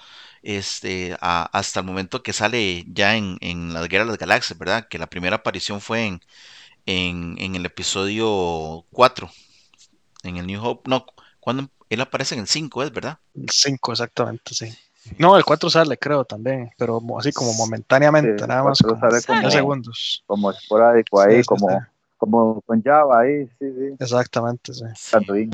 este, 0.44 1.16
a, 1.20 1.44
hasta 1.56 1.80
el 1.80 1.86
momento 1.86 2.22
que 2.22 2.32
sale 2.32 2.84
ya 2.88 3.16
en, 3.16 3.38
en 3.40 3.72
las 3.74 3.88
Guerras 3.88 4.06
de 4.06 4.12
las 4.12 4.18
Galaxias, 4.20 4.58
¿verdad? 4.58 4.86
Que 4.88 4.98
la 4.98 5.08
primera 5.08 5.36
aparición 5.36 5.80
fue 5.80 6.06
en, 6.06 6.20
en, 6.86 7.36
en 7.38 7.54
el 7.56 7.66
episodio 7.66 8.84
4, 8.92 9.30
en 10.22 10.36
el 10.36 10.46
New 10.46 10.62
Hope, 10.64 10.88
no, 10.90 11.06
cuando 11.40 11.68
él 11.90 12.00
aparece 12.00 12.34
en 12.34 12.42
el 12.42 12.46
5, 12.46 12.82
¿es 12.82 12.92
verdad? 12.92 13.18
El 13.34 13.48
5, 13.50 13.92
exactamente, 13.92 14.54
sí. 14.54 14.72
No, 15.18 15.36
el 15.36 15.44
4 15.44 15.68
sale, 15.68 15.98
creo, 15.98 16.24
también, 16.24 16.70
pero 16.78 17.00
así 17.18 17.30
como 17.32 17.52
momentáneamente, 17.54 18.38
Sí, 18.42 18.48
nada 18.48 18.62
más 18.64 18.80
como 18.80 18.98
sale 18.98 19.22
como- 19.22 19.40
10 19.40 19.52
segundos. 19.52 20.24
Como 20.26 20.50
esporádico 20.50 21.20
ahí, 21.20 21.36
Sí, 21.36 21.42
sí, 21.42 21.46
como, 21.46 21.68
sí. 21.68 21.76
como 22.16 22.60
con 22.62 22.82
Java 22.82 23.20
ahí, 23.20 23.46
sí, 23.58 23.66
sí. 23.70 23.96
Exactamente, 23.98 24.72
sí. 24.72 24.84
Tatooine. 25.10 25.52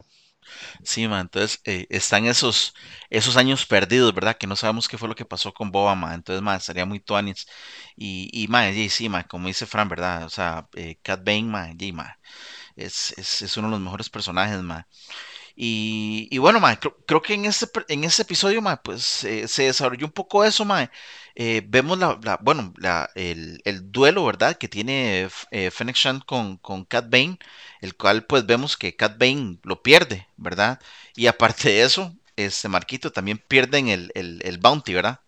Sí, 0.83 1.07
man, 1.09 1.23
entonces 1.23 1.61
eh, 1.64 1.87
están 1.90 2.26
esos, 2.26 2.75
esos 3.11 3.37
años 3.37 3.66
perdidos, 3.66 4.14
¿verdad? 4.14 4.37
Que 4.38 4.47
no 4.47 4.57
sabemos 4.57 4.88
qué 4.88 4.99
fue 4.99 5.09
lo 5.09 5.14
que 5.14 5.25
pasó 5.25 5.52
con 5.52 5.71
Boba, 5.71 5.95
man. 5.95 6.14
Entonces, 6.14 6.42
man, 6.42 6.57
estaría 6.59 6.85
muy 6.87 7.00
tuanis. 7.00 7.47
Y, 7.97 8.28
y 8.33 8.49
man, 8.49 8.75
y 8.76 8.88
sí, 8.90 9.09
man, 9.09 9.25
como 9.28 9.49
dice 9.49 9.66
Fran, 9.66 9.88
¿verdad? 9.88 10.25
O 10.25 10.30
sea, 10.30 10.69
eh, 10.76 10.99
Cat 11.02 11.21
Bane, 11.25 11.45
man, 11.45 11.76
y, 11.78 11.92
man, 11.92 12.09
es, 12.76 13.12
es, 13.19 13.42
es 13.42 13.57
uno 13.59 13.69
de 13.69 13.73
los 13.73 13.80
mejores 13.80 14.11
personajes, 14.11 14.62
man. 14.62 14.87
Y, 15.57 16.38
bueno, 16.38 16.61
man, 16.61 16.78
creo, 17.07 17.23
que 17.23 17.35
en 17.35 17.45
este, 17.45 17.66
en 17.88 18.04
este 18.04 18.23
episodio, 18.23 18.62
man, 18.62 18.80
pues 18.83 19.25
eh, 19.25 19.49
se 19.49 19.64
desarrolló 19.64 20.07
un 20.07 20.12
poco 20.12 20.45
eso, 20.45 20.64
man. 20.64 20.90
Eh, 21.35 21.62
vemos 21.66 21.99
la, 21.99 22.19
la- 22.23 22.38
bueno, 22.42 22.73
la, 22.78 23.11
el, 23.14 23.61
el 23.64 23.90
duelo, 23.92 24.25
¿verdad? 24.25 24.57
Que 24.57 24.69
tiene 24.69 25.28
eh, 25.50 25.71
Fennec 25.71 25.97
Shand 25.97 26.25
con, 26.25 26.57
con 26.59 26.85
Cat 26.85 27.07
Bane, 27.11 27.38
el 27.80 27.96
cual 27.96 28.25
pues 28.26 28.46
vemos 28.46 28.76
que 28.76 28.96
Cat 28.96 29.18
Bane 29.18 29.58
lo 29.62 29.82
pierde, 29.82 30.26
¿verdad? 30.37 30.80
Y 31.14 31.26
aparte 31.26 31.70
de 31.70 31.82
eso, 31.82 32.14
este 32.37 32.68
Marquito 32.68 33.12
también 33.12 33.38
pierden 33.38 33.88
el, 33.88 34.12
el, 34.14 34.40
el 34.44 34.58
bounty, 34.58 34.94
¿verdad? 34.94 35.20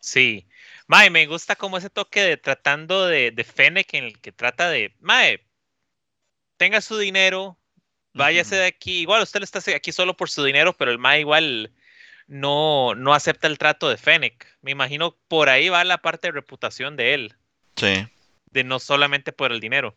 Sí. 0.00 0.46
Mae, 0.86 1.10
me 1.10 1.26
gusta 1.26 1.54
como 1.56 1.78
ese 1.78 1.90
toque 1.90 2.20
de 2.22 2.36
tratando 2.36 3.06
de, 3.06 3.30
de 3.30 3.44
Fennec 3.44 3.94
en 3.94 4.04
el 4.04 4.20
que 4.20 4.32
trata 4.32 4.68
de, 4.70 4.94
Mae, 5.00 5.46
tenga 6.56 6.80
su 6.80 6.98
dinero, 6.98 7.58
váyase 8.12 8.56
de 8.56 8.66
aquí. 8.66 9.00
Igual 9.00 9.22
usted 9.22 9.42
está 9.42 9.60
aquí 9.74 9.92
solo 9.92 10.16
por 10.16 10.30
su 10.30 10.42
dinero, 10.44 10.76
pero 10.76 10.90
el 10.90 10.98
Mae 10.98 11.20
igual 11.20 11.72
no, 12.26 12.94
no 12.96 13.14
acepta 13.14 13.46
el 13.46 13.58
trato 13.58 13.88
de 13.88 13.96
Fennec. 13.96 14.46
Me 14.62 14.72
imagino 14.72 15.16
por 15.28 15.48
ahí 15.48 15.68
va 15.68 15.84
la 15.84 15.98
parte 15.98 16.28
de 16.28 16.32
reputación 16.32 16.96
de 16.96 17.14
él. 17.14 17.36
Sí. 17.76 18.06
De 18.50 18.64
no 18.64 18.80
solamente 18.80 19.32
por 19.32 19.52
el 19.52 19.60
dinero. 19.60 19.96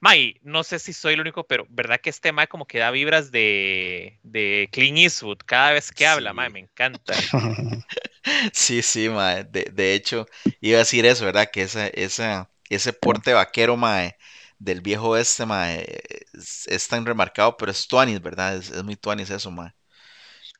Mae, 0.00 0.38
no 0.42 0.62
sé 0.62 0.78
si 0.78 0.92
soy 0.92 1.14
el 1.14 1.20
único, 1.20 1.46
pero 1.46 1.66
verdad 1.70 2.00
que 2.00 2.10
este 2.10 2.32
Mae 2.32 2.48
como 2.48 2.66
que 2.66 2.78
da 2.78 2.90
vibras 2.90 3.30
de, 3.30 4.18
de 4.22 4.68
Clint 4.72 4.98
Eastwood 4.98 5.38
cada 5.46 5.72
vez 5.72 5.90
que 5.90 6.06
habla. 6.06 6.32
Mae, 6.32 6.50
me 6.50 6.60
encanta. 6.60 7.14
Sí, 8.52 8.82
sí, 8.82 9.08
mae. 9.08 9.44
De, 9.44 9.70
de 9.72 9.94
hecho, 9.94 10.26
iba 10.60 10.76
a 10.76 10.80
decir 10.80 11.06
eso, 11.06 11.24
¿verdad? 11.24 11.48
Que 11.52 11.62
esa, 11.62 11.86
esa, 11.88 12.50
ese 12.68 12.92
porte 12.92 13.32
vaquero, 13.32 13.76
mae, 13.76 14.16
del 14.58 14.80
viejo 14.80 15.16
este, 15.16 15.46
mae, 15.46 15.84
es, 16.32 16.66
es 16.68 16.88
tan 16.88 17.04
remarcado, 17.06 17.56
pero 17.56 17.70
es 17.70 17.86
tuanis, 17.86 18.20
¿verdad? 18.20 18.56
Es, 18.56 18.70
es 18.70 18.82
muy 18.84 18.96
tuanis 18.96 19.30
eso, 19.30 19.50
mae. 19.50 19.72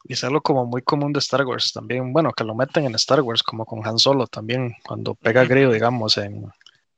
Y 0.06 0.12
es 0.12 0.24
algo 0.24 0.42
como 0.42 0.66
muy 0.66 0.82
común 0.82 1.12
de 1.12 1.18
Star 1.20 1.46
Wars 1.46 1.72
también. 1.72 2.12
Bueno, 2.12 2.32
que 2.32 2.44
lo 2.44 2.54
meten 2.54 2.84
en 2.84 2.94
Star 2.96 3.22
Wars, 3.22 3.42
como 3.42 3.64
con 3.64 3.86
Han 3.86 3.98
Solo 3.98 4.26
también, 4.26 4.74
cuando 4.86 5.14
pega 5.14 5.44
grillo, 5.44 5.72
digamos, 5.72 6.18
en, 6.18 6.44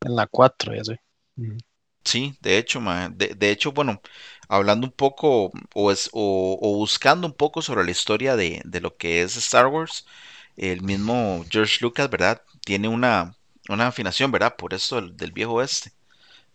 en 0.05 0.17
la 0.17 0.27
4 0.27 0.75
y 0.75 0.79
así. 0.81 0.95
Ujú. 1.37 1.57
Sí, 2.05 2.37
de 2.41 2.59
hecho, 2.59 2.81
mae. 2.81 3.09
De, 3.11 3.35
de 3.35 3.51
hecho, 3.51 3.73
bueno, 3.73 4.01
hablando 4.49 4.87
un 4.87 4.93
poco 4.93 5.51
o, 5.75 5.91
es, 5.91 6.09
o, 6.13 6.59
o 6.63 6.75
buscando 6.77 7.27
un 7.27 7.35
poco 7.35 7.63
sobre 7.63 7.85
la 7.85 7.91
historia 7.91 8.37
de, 8.37 8.63
de 8.65 8.81
lo 8.81 8.97
que 8.97 9.23
es 9.23 9.37
Star 9.37 9.67
Wars, 9.67 10.07
el 10.57 10.83
mismo 10.83 11.45
George 11.51 11.79
Lucas, 11.81 12.09
¿verdad? 12.09 12.43
Tiene 12.65 12.87
una, 12.89 13.37
una 13.69 13.89
afinación, 13.89 14.31
¿verdad? 14.31 14.55
Por 14.57 14.73
eso 14.75 14.97
del, 14.97 15.17
del 15.17 15.33
viejo 15.33 15.61
este. 15.63 15.93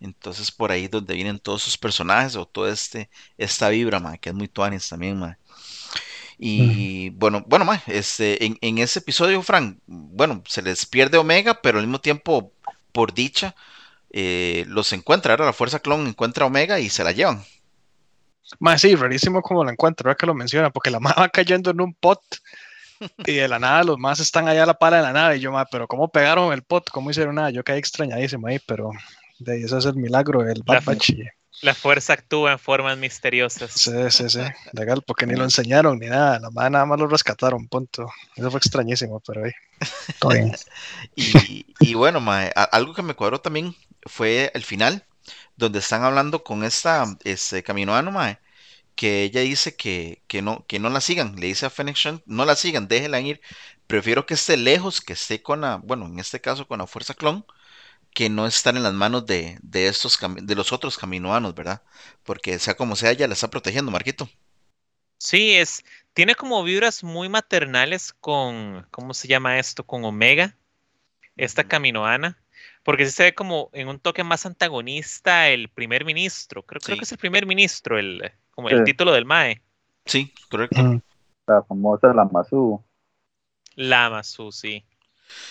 Entonces 0.02 0.52
por 0.52 0.72
ahí 0.72 0.88
donde 0.88 1.16
vienen 1.16 1.40
todos 1.40 1.64
sus 1.64 1.78
personajes 1.78 2.36
o 2.38 2.46
todo 2.48 2.70
este, 2.70 3.10
esta 3.38 3.70
vibra, 3.70 4.00
mae, 4.00 4.20
que 4.20 4.30
es 4.32 4.36
muy 4.36 4.48
tuanis 4.50 4.90
también, 4.90 5.20
mae. 5.20 5.38
Y 6.38 7.10
bueno, 7.12 7.44
bueno, 7.48 7.66
mae, 7.66 7.82
este, 7.88 8.44
en, 8.46 8.58
en 8.62 8.78
ese 8.80 9.00
episodio, 9.00 9.42
Frank, 9.44 9.78
bueno, 9.88 10.44
se 10.48 10.62
les 10.62 10.86
pierde 10.86 11.18
Omega, 11.18 11.62
pero 11.62 11.80
al 11.80 11.86
mismo 11.86 12.02
tiempo, 12.02 12.54
por 12.92 13.14
dicha, 13.14 13.56
eh, 14.12 14.66
los 14.68 14.94
encuentra, 14.94 15.34
ahora 15.34 15.46
la 15.46 15.54
Fuerza 15.54 15.80
Clon 15.80 16.08
encuentra 16.08 16.44
a 16.44 16.48
Omega 16.48 16.80
y 16.80 16.90
se 16.90 17.04
la 17.04 17.12
llevan. 17.12 17.44
Más 18.60 18.82
sí, 18.82 18.96
rarísimo 18.96 19.42
como 19.42 19.64
lo 19.64 19.70
encuentro, 19.72 20.10
ahora 20.10 20.18
que 20.18 20.26
lo 20.26 20.34
menciona, 20.34 20.70
porque 20.72 20.92
la 20.92 21.00
ma 21.02 21.14
va 21.18 21.30
cayendo 21.30 21.72
en 21.72 21.82
un 21.82 21.94
pot 21.94 22.22
y 23.26 23.34
de 23.34 23.48
la 23.48 23.60
nada 23.60 23.84
los 23.84 23.98
más 23.98 24.20
están 24.20 24.48
allá 24.48 24.64
a 24.64 24.68
la 24.68 24.74
pala 24.76 24.98
de 24.98 25.04
la 25.04 25.14
nave. 25.14 25.38
Y 25.38 25.40
yo, 25.40 25.52
ma, 25.52 25.66
pero 25.66 25.88
¿cómo 25.88 26.10
pegaron 26.10 26.54
el 26.54 26.64
pot? 26.64 26.90
¿Cómo 26.90 27.10
hicieron 27.12 27.36
nada? 27.36 27.50
Yo 27.50 27.64
quedé 27.64 27.78
extrañadísimo 27.78 28.48
ahí, 28.48 28.60
pero 28.66 28.92
de 29.40 29.54
ahí, 29.54 29.64
ese 29.64 29.78
es 29.78 29.86
el 29.86 29.96
milagro 29.96 30.44
del 30.44 30.62
La 30.66 30.76
Bad 30.76 30.86
Batch. 30.86 31.10
y- 31.12 31.24
La 31.62 31.76
fuerza 31.76 32.14
actúa 32.14 32.54
en 32.54 32.60
formas 32.60 32.98
misteriosas. 32.98 33.72
Sí, 33.74 33.92
sí, 34.10 34.30
sí, 34.30 34.40
legal, 34.72 35.04
porque 35.06 35.26
ni 35.28 35.36
lo 35.36 35.44
enseñaron 35.44 36.00
ni 36.00 36.08
nada, 36.08 36.40
la 36.40 36.50
ma 36.50 36.70
nada 36.70 36.86
más 36.86 36.98
lo 37.00 37.08
rescataron, 37.08 37.68
punto. 37.68 38.10
Eso 38.36 38.50
fue 38.50 38.58
extrañísimo, 38.58 39.20
pero 39.20 39.44
ahí. 39.44 39.52
Todo 40.20 40.32
bien. 40.32 40.54
Y, 41.16 41.66
y 41.80 41.94
bueno, 41.94 42.20
mae, 42.20 42.52
algo 42.72 42.94
que 42.94 43.04
me 43.04 43.16
cuadró 43.16 43.42
también 43.42 43.76
fue 44.06 44.52
el 44.56 44.64
final, 44.64 45.06
donde 45.56 45.80
están 45.80 46.04
hablando 46.04 46.44
con 46.44 46.64
esta 46.64 47.06
este, 47.24 47.64
caminoano, 47.64 48.12
mae, 48.12 48.40
que 48.96 49.24
ella 49.24 49.42
dice 49.42 49.76
que, 49.76 50.24
que 50.28 50.42
no, 50.42 50.66
que 50.68 50.80
no 50.80 50.90
la 50.90 51.02
sigan. 51.02 51.36
Le 51.36 51.48
dice 51.48 51.66
a 51.66 51.70
Fennec 51.70 51.96
Shand, 51.96 52.22
no 52.26 52.46
la 52.46 52.56
sigan, 52.56 52.88
déjenla 52.88 53.20
ir. 53.22 53.42
Prefiero 53.88 54.26
que 54.26 54.36
esté 54.36 54.58
lejos, 54.58 55.02
que 55.02 55.14
esté 55.14 55.42
con 55.44 55.62
la, 55.62 55.78
bueno, 55.78 56.08
en 56.08 56.20
este 56.20 56.42
caso 56.42 56.68
con 56.68 56.80
la 56.80 56.88
fuerza 56.88 57.14
clon, 57.14 57.46
que 58.14 58.30
no 58.30 58.46
estar 58.46 58.76
en 58.76 58.84
las 58.84 58.94
manos 58.94 59.26
de, 59.26 59.58
de 59.62 59.88
estos 59.88 60.20
de 60.42 60.56
los 60.56 60.74
otros 60.74 60.98
caminoanos, 60.98 61.56
¿verdad? 61.56 61.82
Porque 62.24 62.60
sea 62.60 62.76
como 62.76 62.96
sea, 62.96 63.12
ella 63.12 63.28
la 63.28 63.34
está 63.34 63.50
protegiendo, 63.50 63.92
Marquito. 63.92 64.30
Sí, 65.18 65.56
es, 65.56 65.86
tiene 66.14 66.36
como 66.36 66.64
vibras 66.64 67.04
muy 67.04 67.30
maternales 67.30 68.14
con, 68.14 68.88
¿cómo 68.92 69.14
se 69.14 69.28
llama 69.28 69.60
esto? 69.60 69.86
Con 69.86 70.04
Omega, 70.04 70.58
esta 71.38 71.64
caminoana, 71.64 72.38
porque 72.84 73.06
sí 73.06 73.12
se 73.12 73.24
ve 73.24 73.34
como 73.36 73.70
en 73.74 73.88
un 73.88 74.00
toque 74.00 74.24
más 74.24 74.46
antagonista 74.46 75.50
el 75.50 75.70
primer 75.70 76.06
ministro, 76.06 76.64
creo, 76.64 76.82
creo 76.82 76.98
que 76.98 77.04
es 77.04 77.12
el 77.12 77.18
primer 77.18 77.46
ministro, 77.46 78.00
el, 78.00 78.32
como 78.52 78.70
el 78.70 78.84
título 78.84 79.12
del 79.12 79.26
MAE, 79.26 79.62
Sí, 80.06 80.34
correcto. 80.50 81.02
La 81.48 81.64
famosa 81.64 82.14
la 82.14 82.26
Masu. 82.26 82.84
Lama 83.76 84.24
sí. 84.24 84.84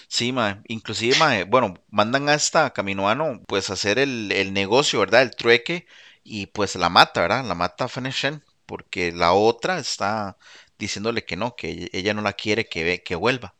Sí, 0.08 0.32
mae. 0.32 0.60
Inclusive, 0.68 1.16
mae, 1.16 1.44
bueno, 1.44 1.74
mandan 1.88 2.28
a 2.28 2.34
esta 2.34 2.70
caminoano 2.72 3.42
pues 3.46 3.70
a 3.70 3.74
hacer 3.74 3.98
el, 3.98 4.32
el 4.32 4.52
negocio, 4.52 5.00
¿verdad? 5.00 5.22
El 5.22 5.34
trueque 5.36 5.86
y 6.22 6.46
pues 6.46 6.74
la 6.76 6.88
mata, 6.88 7.20
¿verdad? 7.22 7.44
La 7.44 7.54
mata 7.54 7.84
a 7.84 7.88
Fennec 7.88 8.12
Shand, 8.14 8.42
porque 8.66 9.12
la 9.12 9.32
otra 9.32 9.78
está 9.78 10.36
diciéndole 10.78 11.24
que 11.24 11.36
no, 11.36 11.56
que 11.56 11.88
ella, 11.92 12.14
no 12.14 12.22
la 12.22 12.32
quiere 12.34 12.68
que, 12.68 12.84
ve- 12.84 13.02
que 13.02 13.14
vuelva 13.14 13.54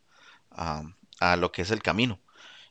a, 0.51 0.83
a 1.21 1.37
lo 1.37 1.53
que 1.53 1.63
es 1.63 1.71
el 1.71 1.83
camino. 1.83 2.21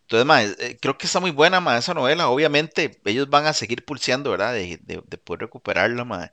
Entonces, 0.03 0.25
mae, 0.27 0.56
eh, 0.60 0.77
creo 0.82 0.98
que 0.98 1.08
está 1.08 1.20
muy 1.22 1.32
buena, 1.32 1.62
mae, 1.62 1.79
esa 1.79 1.94
novela. 1.96 2.29
Obviamente, 2.29 3.01
ellos 3.06 3.29
van 3.29 3.48
a 3.48 3.53
seguir 3.53 3.86
pulseando, 3.86 4.32
¿verdad? 4.32 4.53
De, 4.53 4.79
de- 4.84 5.03
de 5.08 5.18
poder 5.20 5.41
recuperarla, 5.44 6.06
mae. 6.06 6.32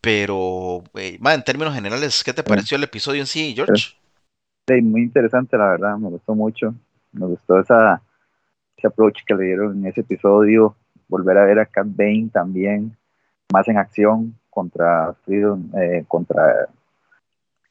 Pero, 0.00 0.84
eh, 0.96 1.18
mae, 1.20 1.34
en 1.36 1.44
términos 1.44 1.74
generales, 1.74 2.22
¿qué 2.24 2.34
te 2.34 2.42
pareció 2.44 2.76
el 2.76 2.84
episodio 2.84 3.20
en 3.22 3.26
sí, 3.26 3.54
George? 3.56 3.94
Sí, 4.66 4.80
muy 4.80 5.02
interesante, 5.02 5.58
la 5.58 5.72
verdad, 5.72 5.98
me 5.98 6.08
gustó 6.08 6.34
mucho. 6.34 6.74
Me 7.12 7.26
gustó 7.26 7.60
esa, 7.60 8.00
ese 8.76 8.86
approach 8.86 9.22
que 9.26 9.34
le 9.34 9.44
dieron 9.44 9.76
en 9.78 9.86
ese 9.86 10.00
episodio. 10.00 10.74
Volver 11.06 11.36
a 11.36 11.44
ver 11.44 11.58
a 11.58 11.66
Cat 11.66 11.86
Bane 11.86 12.30
también, 12.32 12.96
más 13.52 13.68
en 13.68 13.76
acción 13.76 14.34
contra 14.48 15.12
Freedom, 15.24 15.70
eh, 15.76 16.04
contra, 16.08 16.68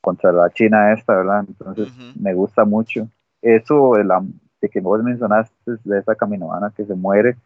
contra 0.01 0.31
la 0.31 0.51
China 0.51 0.93
esta, 0.93 1.15
¿verdad? 1.17 1.45
Entonces 1.47 1.91
me 2.15 2.33
gusta 2.35 2.63
mucho. 2.63 3.09
Eso 3.41 3.93
de, 3.95 4.03
la, 4.03 4.23
de 4.61 4.69
que 4.69 4.79
vos 4.79 5.03
mencionaste 5.03 5.71
de 5.83 5.99
esa 5.99 6.13
caminoana 6.13 6.71
que 6.77 6.85
se 6.85 6.93
muere, 6.93 7.37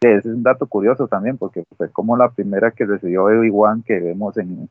que 0.00 0.14
ese 0.14 0.28
es 0.28 0.34
un 0.34 0.44
dato 0.44 0.66
curioso 0.68 1.08
también, 1.08 1.36
porque 1.36 1.64
fue 1.76 1.90
como 1.90 2.16
la 2.16 2.30
primera 2.30 2.70
que 2.70 2.86
recibió 2.86 3.24
Obi-Wan 3.24 3.82
que 3.82 3.98
vemos 3.98 4.36
en, 4.36 4.70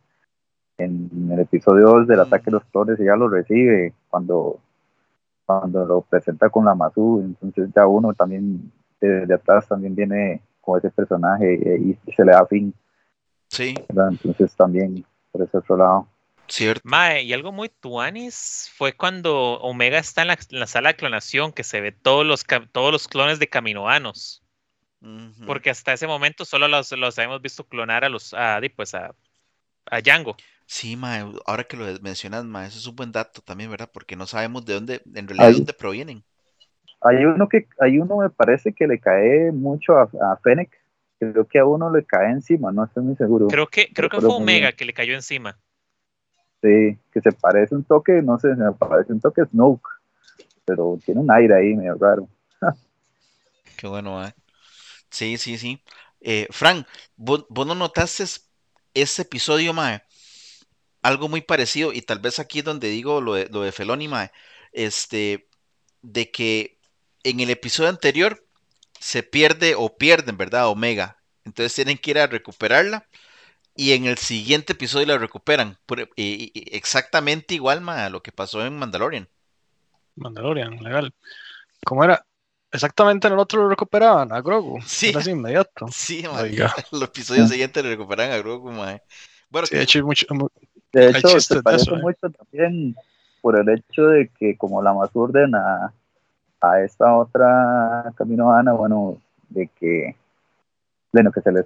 en 0.78 1.30
el 1.32 1.40
episodio 1.40 1.86
2 1.88 2.08
del 2.08 2.18
Mm. 2.18 2.22
ataque 2.22 2.46
de 2.46 2.52
los 2.52 2.66
clones, 2.66 3.00
ella 3.00 3.16
lo 3.16 3.30
recibe 3.30 3.94
cuando, 4.10 4.60
cuando 5.46 5.86
lo 5.86 6.02
presenta 6.02 6.50
con 6.50 6.66
la 6.66 6.76
Masu, 6.76 7.22
entonces 7.24 7.70
ya 7.76 7.86
uno 7.88 8.14
también 8.14 8.72
de, 9.00 9.26
de 9.26 9.34
atrás 9.34 9.68
también 9.68 9.96
viene 9.96 10.42
con 10.62 10.80
ese 10.80 10.90
personaje 10.90 11.54
y, 11.54 12.12
se 12.12 12.26
le 12.26 12.32
da 12.32 12.46
fin, 12.48 12.74
Sí, 13.50 13.76
¿verdad? 13.88 14.10
Entonces 14.10 14.56
también 14.56 15.06
por 15.32 15.44
ese 15.44 15.58
otro 15.58 15.78
lado. 15.78 16.08
cierto. 16.48 16.82
Mae, 16.84 17.24
y 17.24 17.32
algo 17.34 17.52
muy 17.52 17.70
tuanis 17.70 18.72
fue 18.76 18.94
cuando 18.94 19.60
Omega 19.62 20.00
está 20.00 20.24
en 20.24 20.30
la, 20.30 20.34
en 20.50 20.60
la 20.60 20.68
sala 20.68 20.90
de 20.90 20.96
clonación, 20.96 21.54
que 21.54 21.64
se 21.64 21.80
ve 21.82 21.92
todos 21.92 22.26
los, 22.26 22.44
todos 22.72 22.92
los 22.92 23.08
clones 23.08 23.40
de 23.40 23.48
caminoanos. 23.48 24.42
Porque 25.46 25.70
hasta 25.70 25.94
ese 25.94 26.08
momento 26.08 26.46
solo 26.46 26.68
los, 26.68 26.92
los 26.94 27.20
habíamos 27.20 27.40
visto 27.40 27.64
clonar 27.64 28.04
a 28.04 28.10
los 28.10 28.34
a, 28.34 28.60
pues 28.76 28.96
a, 28.96 29.14
a 29.92 30.02
Django. 30.02 30.36
Sí, 30.68 30.96
mae, 30.96 31.24
ahora 31.48 31.64
que 31.64 31.76
lo 31.78 31.86
mencionas, 32.02 32.46
mae, 32.46 32.68
eso 32.68 32.78
es 32.80 32.86
un 32.88 32.96
buen 32.96 33.12
dato 33.12 33.42
también, 33.42 33.70
¿verdad? 33.72 33.90
Porque 33.94 34.16
no 34.16 34.28
sabemos 34.28 34.66
de 34.66 34.74
dónde, 34.76 35.02
en 35.16 35.28
realidad, 35.28 35.50
de 35.50 35.54
Ahí. 35.54 35.58
dónde 35.58 35.74
provienen. 35.74 36.24
Hay 37.02 37.24
uno 37.24 37.48
que 37.48 37.68
hay 37.80 38.00
uno 38.00 38.18
me 38.18 38.30
parece 38.30 38.74
que 38.74 38.86
le 38.88 39.00
cae 39.00 39.52
mucho 39.54 39.94
a, 39.98 40.04
a 40.04 40.38
Fennec, 40.44 40.72
creo 41.20 41.48
que 41.48 41.60
a 41.60 41.66
uno 41.66 41.90
le 41.90 42.04
cae 42.04 42.32
encima, 42.32 42.72
no 42.74 42.84
estoy 42.84 43.04
muy 43.04 43.16
seguro. 43.16 43.48
Creo 43.48 43.68
que, 43.68 43.92
creo 43.92 44.10
que 44.10 44.22
fue 44.22 44.36
muy 44.36 44.48
bien. 44.48 44.70
Omega 44.70 44.74
que 44.74 44.86
le 44.86 44.94
cayó 44.94 45.16
encima. 45.16 45.60
Sí, 46.62 46.98
que 47.14 47.22
se 47.22 47.32
parece 47.32 47.76
un 47.76 47.84
toque, 47.84 48.22
no 48.22 48.40
sé, 48.40 48.50
se 48.56 48.62
me 48.62 48.72
parece 48.74 49.14
un 49.14 49.22
toque 49.22 49.46
Snoke, 49.46 49.88
pero 50.66 51.00
tiene 51.06 51.22
un 51.22 51.32
aire 51.32 51.56
ahí 51.56 51.76
medio 51.76 51.96
raro. 51.96 52.30
Qué 53.76 53.88
bueno, 53.88 54.16
mae. 54.16 54.34
Sí, 55.12 55.38
sí, 55.38 55.58
sí. 55.58 55.84
Eh, 56.22 56.48
Frank, 56.52 56.88
¿vos, 57.18 57.46
vos 57.50 57.68
no 57.68 57.76
notaste 57.76 58.26
ese 58.94 59.22
episodio, 59.24 59.74
mae? 59.74 60.04
Algo 61.06 61.30
muy 61.30 61.42
parecido, 61.42 61.94
y 61.94 62.02
tal 62.02 62.20
vez 62.20 62.40
aquí 62.40 62.62
donde 62.62 62.90
digo 62.90 63.22
lo 63.22 63.36
de, 63.36 63.48
lo 63.50 63.62
de 63.62 63.72
Feloni, 63.72 64.08
mae, 64.08 64.32
este, 64.72 65.48
de 66.02 66.32
que 66.32 66.80
en 67.24 67.40
el 67.40 67.52
episodio 67.52 67.90
anterior 67.90 68.44
se 69.00 69.22
pierde 69.22 69.76
o 69.76 69.96
pierden, 69.98 70.36
¿verdad? 70.38 70.68
Omega. 70.68 71.18
Entonces 71.44 71.76
tienen 71.76 72.00
que 72.00 72.12
ir 72.12 72.20
a 72.20 72.28
recuperarla. 72.28 73.08
Y 73.76 73.92
en 73.92 74.06
el 74.06 74.18
siguiente 74.18 74.74
episodio 74.74 75.06
la 75.06 75.18
recuperan. 75.18 75.78
Exactamente 76.18 77.54
igual, 77.56 77.88
a 77.90 78.10
lo 78.10 78.24
que 78.24 78.32
pasó 78.32 78.66
en 78.66 78.78
Mandalorian. 78.78 79.28
Mandalorian, 80.16 80.78
legal. 80.82 81.14
¿Cómo 81.86 82.04
era? 82.04 82.26
Exactamente 82.72 83.28
en 83.28 83.34
el 83.34 83.40
otro 83.40 83.64
lo 83.64 83.70
recuperaban, 83.70 84.32
a 84.32 84.42
Grogu. 84.42 84.80
Sí. 84.88 85.10
Era 85.10 85.20
así 85.20 85.32
inmediato. 85.32 85.88
Sí, 85.92 86.24
mae. 86.24 86.44
Oiga. 86.44 86.74
El 86.92 87.04
episodio 87.04 87.48
siguiente 87.48 87.84
le 87.84 87.90
recuperan 87.90 88.32
a 88.32 88.38
Grogu, 88.38 88.72
mae. 88.72 89.02
Bueno, 89.50 89.68
Sí, 89.68 89.76
de 89.76 89.84
hecho, 89.84 90.00
hay 90.00 90.04
mucho, 90.04 90.26
mu- 90.34 90.50
De 90.96 91.10
hecho, 91.10 91.42
se 91.42 91.62
parece 91.62 91.94
¿eh? 91.94 91.98
mucho 91.98 92.30
también 92.30 92.96
por 93.42 93.60
el 93.60 93.68
hecho 93.68 94.08
de 94.08 94.30
que 94.30 94.58
como 94.58 94.82
la 94.82 94.94
más 94.94 95.10
ordena 95.14 95.92
a 96.62 96.80
esta 96.80 97.18
otra 97.18 98.14
camino 98.16 98.50
Ana, 98.54 98.72
bueno, 98.72 99.18
de 99.50 99.68
que 99.78 100.16
bueno, 101.12 101.34
que 101.34 101.42
se 101.42 101.52
les 101.52 101.66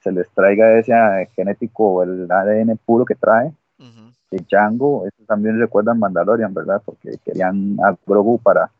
se 0.00 0.10
les 0.10 0.28
traiga 0.30 0.76
ese 0.76 0.92
eh, 0.92 1.28
genético 1.36 1.84
o 1.84 2.02
el 2.02 2.28
ADN 2.28 2.76
puro 2.84 3.04
que 3.04 3.14
trae 3.14 3.52
Ujú. 3.78 4.12
de 4.32 4.44
Django, 4.50 5.06
eso 5.06 5.24
también 5.24 5.60
recuerdan 5.60 6.00
Mandalorian, 6.00 6.52
¿verdad? 6.52 6.82
Porque 6.84 7.16
querían 7.24 7.78
a 7.80 7.96
Grogu 8.04 8.40
para 8.40 8.72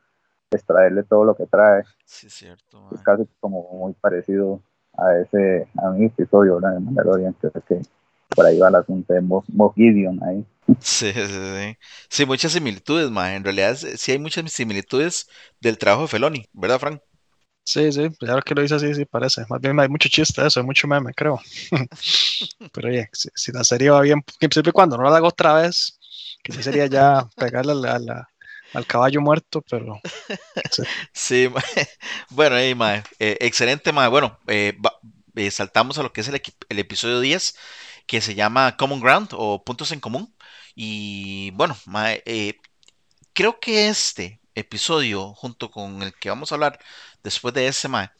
extraerle 0.50 1.04
todo 1.04 1.24
lo 1.24 1.36
que 1.36 1.46
trae, 1.46 1.84
Sí, 2.04 2.26
es 2.26 2.34
cierto, 2.34 2.88
es 2.92 3.00
casi 3.00 3.28
como 3.38 3.62
muy 3.72 3.92
parecido 3.92 4.60
a 4.98 5.14
ese, 5.18 5.68
a 5.78 5.90
un 5.90 6.02
episodio, 6.02 6.56
¿verdad? 6.56 6.74
De 6.74 6.80
Mandalorian, 6.80 7.32
creo 7.34 7.52
que 7.66 7.80
por 8.34 8.46
ahí 8.46 8.58
va 8.58 8.68
el 8.68 8.74
asunto 8.76 9.12
de 9.14 9.20
Moff, 9.20 9.44
Moff 9.48 9.74
Gideon 9.76 10.20
ahí. 10.24 10.44
Sí, 10.80 11.12
sí, 11.12 11.26
sí. 11.26 11.78
Sí, 12.10 12.26
muchas 12.26 12.52
similitudes, 12.52 13.10
mae. 13.10 13.36
En 13.36 13.44
realidad 13.44 13.76
sí 13.76 13.96
sí 13.96 14.12
hay 14.12 14.18
muchas 14.18 14.50
similitudes 14.52 15.26
del 15.60 15.78
trabajo 15.78 16.02
de 16.02 16.08
Feloni, 16.08 16.46
¿verdad, 16.52 16.78
Frank? 16.80 17.00
Sí, 17.66 17.90
sí, 17.92 18.10
pues 18.18 18.30
ahora 18.30 18.42
que 18.42 18.54
lo 18.54 18.60
dice 18.62 18.74
así, 18.74 18.94
sí 18.94 19.04
parece. 19.06 19.42
Más 19.48 19.60
bien 19.60 19.78
hay 19.80 19.88
mucho 19.88 20.08
chiste 20.10 20.42
de 20.42 20.48
eso, 20.48 20.60
hay 20.60 20.66
mucho 20.66 20.86
meme, 20.86 21.14
creo. 21.14 21.40
Pero 22.72 22.88
oye, 22.88 23.08
si, 23.12 23.28
si 23.34 23.52
la 23.52 23.64
serie 23.64 23.90
va 23.90 24.00
bien, 24.02 24.22
siempre 24.38 24.62
y 24.66 24.72
cuando 24.72 24.96
no 24.98 25.04
la 25.10 25.16
hago 25.16 25.28
otra 25.28 25.54
vez, 25.54 25.98
que 26.42 26.52
sí 26.52 26.62
sería 26.62 26.86
ya 26.86 27.26
pegarle 27.38 27.72
al, 27.72 27.84
al- 27.86 28.26
al 28.74 28.86
caballo 28.86 29.20
muerto, 29.22 29.62
pero 29.70 29.98
Sí, 31.12 31.48
mae. 31.48 31.62
Bueno, 32.30 32.56
ahí, 32.56 32.74
mae. 32.74 33.02
Eh, 33.18 33.36
excelente, 33.40 33.92
mae. 33.92 34.08
Bueno, 34.08 34.38
eh, 34.46 34.74
va- 34.84 34.98
eh, 35.36 35.50
saltamos 35.50 35.98
a 35.98 36.02
lo 36.02 36.12
que 36.12 36.20
es 36.20 36.28
el, 36.28 36.40
el 36.68 36.78
episodio 36.78 37.20
10, 37.20 37.56
que 38.06 38.20
se 38.20 38.34
llama 38.34 38.76
Common 38.76 39.00
Ground 39.00 39.30
o 39.32 39.64
Puntos 39.64 39.92
en 39.92 40.00
Común. 40.00 40.34
Y 40.74 41.50
bueno, 41.52 41.76
eh, 42.26 42.58
creo 43.32 43.60
que 43.60 43.88
este 43.88 44.40
episodio, 44.54 45.34
junto 45.34 45.70
con 45.70 46.02
el 46.02 46.14
que 46.14 46.28
vamos 46.30 46.52
a 46.52 46.56
hablar 46.56 46.78
después 47.22 47.54
de 47.54 47.68
ese, 47.68 47.88
mae, 47.88 48.10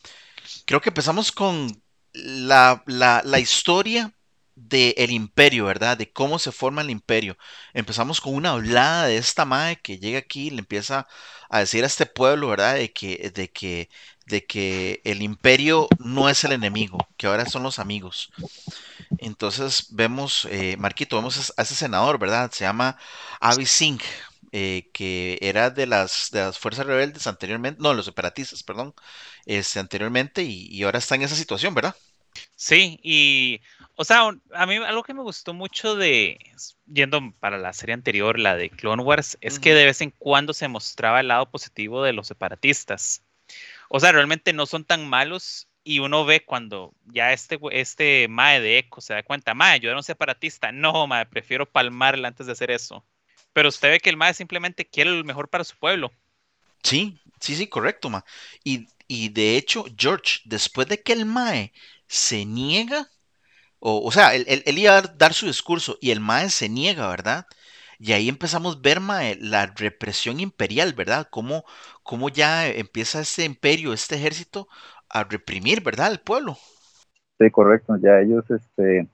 creo 0.67 0.81
que 0.81 0.91
empezamos 0.91 1.33
con 1.33 1.83
la, 2.13 2.83
la, 2.87 3.23
la 3.25 3.39
historia 3.41 4.15
del 4.57 5.11
imperio, 5.11 5.65
¿verdad? 5.67 5.97
De 5.99 6.13
cómo 6.13 6.39
se 6.39 6.53
forma 6.53 6.83
el 6.83 6.91
imperio. 6.91 7.37
Empezamos 7.73 8.21
con 8.21 8.35
una 8.35 8.51
hablada 8.53 9.07
de 9.07 9.17
esta 9.17 9.45
madre 9.45 9.81
que 9.83 9.99
llega 9.99 10.19
aquí 10.19 10.47
y 10.49 10.51
le 10.51 10.61
empieza 10.61 11.09
a 11.51 11.59
decir 11.61 11.85
a 11.85 11.89
este 11.89 12.07
pueblo, 12.07 12.49
¿verdad? 12.49 12.77
De 12.77 12.93
que, 12.93 13.33
de 13.35 13.51
que, 13.51 13.89
de 14.27 14.47
que 14.47 15.01
el 15.05 15.23
imperio 15.23 15.89
no 15.99 16.29
es 16.29 16.45
el 16.45 16.53
enemigo, 16.53 16.99
que 17.17 17.27
ahora 17.27 17.47
son 17.47 17.63
los 17.65 17.79
amigos. 17.79 18.31
Entonces 19.19 19.89
vemos, 19.91 20.47
eh, 20.51 20.77
Marquito, 20.79 21.17
vemos 21.17 21.53
a 21.57 21.63
ese 21.63 21.75
senador, 21.75 22.19
¿verdad? 22.19 22.51
Se 22.53 22.65
llama 22.65 22.97
Avi 23.41 23.67
Singh, 23.67 24.03
eh, 24.53 24.91
que 24.93 25.39
era 25.41 25.71
de 25.71 25.87
las, 25.87 26.31
de 26.31 26.41
las 26.41 26.59
fuerzas 26.59 26.87
rebeldes 26.87 27.27
anteriormente, 27.27 27.83
no, 27.83 27.95
los 27.95 28.07
separatistas, 28.07 28.63
perdón, 28.63 28.95
este, 29.47 29.81
anteriormente, 29.81 30.43
y, 30.43 30.67
y 30.69 30.83
ahora 30.85 30.99
está 30.99 31.15
en 31.15 31.23
esa 31.23 31.37
situación, 31.37 31.75
¿verdad? 31.75 31.95
Sí, 32.57 32.99
y, 33.03 33.61
o 33.97 34.05
sea, 34.05 34.31
a 34.55 34.67
mí 34.67 34.77
algo 34.77 35.03
que 35.03 35.15
me 35.15 35.23
gustó 35.23 35.55
mucho 35.55 35.97
de, 35.97 36.39
yendo 36.87 37.21
para 37.41 37.59
la 37.59 37.73
serie 37.73 37.95
anterior, 37.95 38.39
la 38.39 38.57
de 38.57 38.71
Clone 38.71 39.03
Wars, 39.03 39.39
es 39.41 39.59
que 39.59 39.75
de 39.75 39.85
vez 39.85 40.01
en 40.01 40.11
cuando 40.11 40.53
se 40.53 40.69
mostraba 40.69 41.21
el 41.21 41.29
lado 41.29 41.51
positivo 41.51 42.03
de 42.03 42.13
los 42.13 42.29
separatistas. 42.29 43.23
O 43.89 44.01
sea, 44.01 44.13
realmente 44.13 44.53
no 44.53 44.67
son 44.67 44.85
tan 44.85 45.09
malos 45.09 45.69
y 45.85 46.01
uno 46.01 46.25
ve 46.25 46.45
cuando 46.45 46.95
ya 47.07 47.33
este, 47.33 47.59
este 47.73 48.29
Mae 48.29 48.61
de 48.61 48.79
Echo 48.79 49.01
se 49.01 49.15
da 49.15 49.23
cuenta, 49.23 49.55
Mae, 49.55 49.81
yo 49.81 49.91
era 49.91 49.99
un 49.99 50.03
separatista. 50.05 50.73
No, 50.73 51.07
Mae, 51.07 51.27
prefiero 51.27 51.71
palmarla 51.71 52.29
antes 52.29 52.47
de 52.47 52.53
hacer 52.53 52.71
eso. 52.71 53.05
Pero 53.53 53.69
usted 53.69 53.91
ve 53.91 54.01
que 54.01 54.11
el 54.11 54.17
Mae 54.17 54.35
simplemente 54.35 54.87
quiere 54.87 55.11
lo 55.11 55.25
mejor 55.25 55.49
para 55.51 55.65
su 55.65 55.77
pueblo. 55.79 56.13
Sí, 56.83 57.19
sí, 57.41 57.57
sí, 57.57 57.67
correcto, 57.69 58.11
ma. 58.11 58.25
Y, 58.63 58.87
y 59.09 59.31
de 59.31 59.57
hecho, 59.57 59.85
George, 59.97 60.41
después 60.45 60.89
de 60.89 61.03
que 61.03 61.13
el 61.13 61.25
Mae 61.27 61.73
se 62.07 62.45
niega, 62.45 63.11
o, 63.81 64.03
o 64.07 64.13
sea, 64.13 64.35
él, 64.37 64.45
él- 64.49 64.63
él 64.67 64.79
iba 64.79 64.93
a 64.93 65.03
dar, 65.03 65.19
dar 65.19 65.35
su 65.35 65.47
discurso 65.47 65.99
y 66.01 66.11
el 66.13 66.21
Mae 66.21 66.51
se 66.51 66.69
niega, 66.71 67.09
¿verdad? 67.09 67.47
Y 68.01 68.13
ahí 68.13 68.29
empezamos 68.29 68.77
a 68.77 68.81
ver, 68.81 69.01
mae, 69.01 69.37
la 69.41 69.67
represión 69.67 70.41
imperial, 70.41 70.95
¿verdad? 70.95 71.29
Cómo, 71.31 71.65
cómo 72.03 72.29
ya 72.31 72.69
empieza 72.69 73.21
este 73.21 73.45
imperio, 73.45 73.93
este 73.95 74.17
ejército 74.17 74.69
a 75.15 75.25
reprimir, 75.25 75.83
¿verdad? 75.83 76.09
Al 76.09 76.21
pueblo. 76.21 76.59
Sí, 77.39 77.51
correcto, 77.51 77.97
ya 77.97 78.21
ellos, 78.21 78.49
este, 78.51 79.09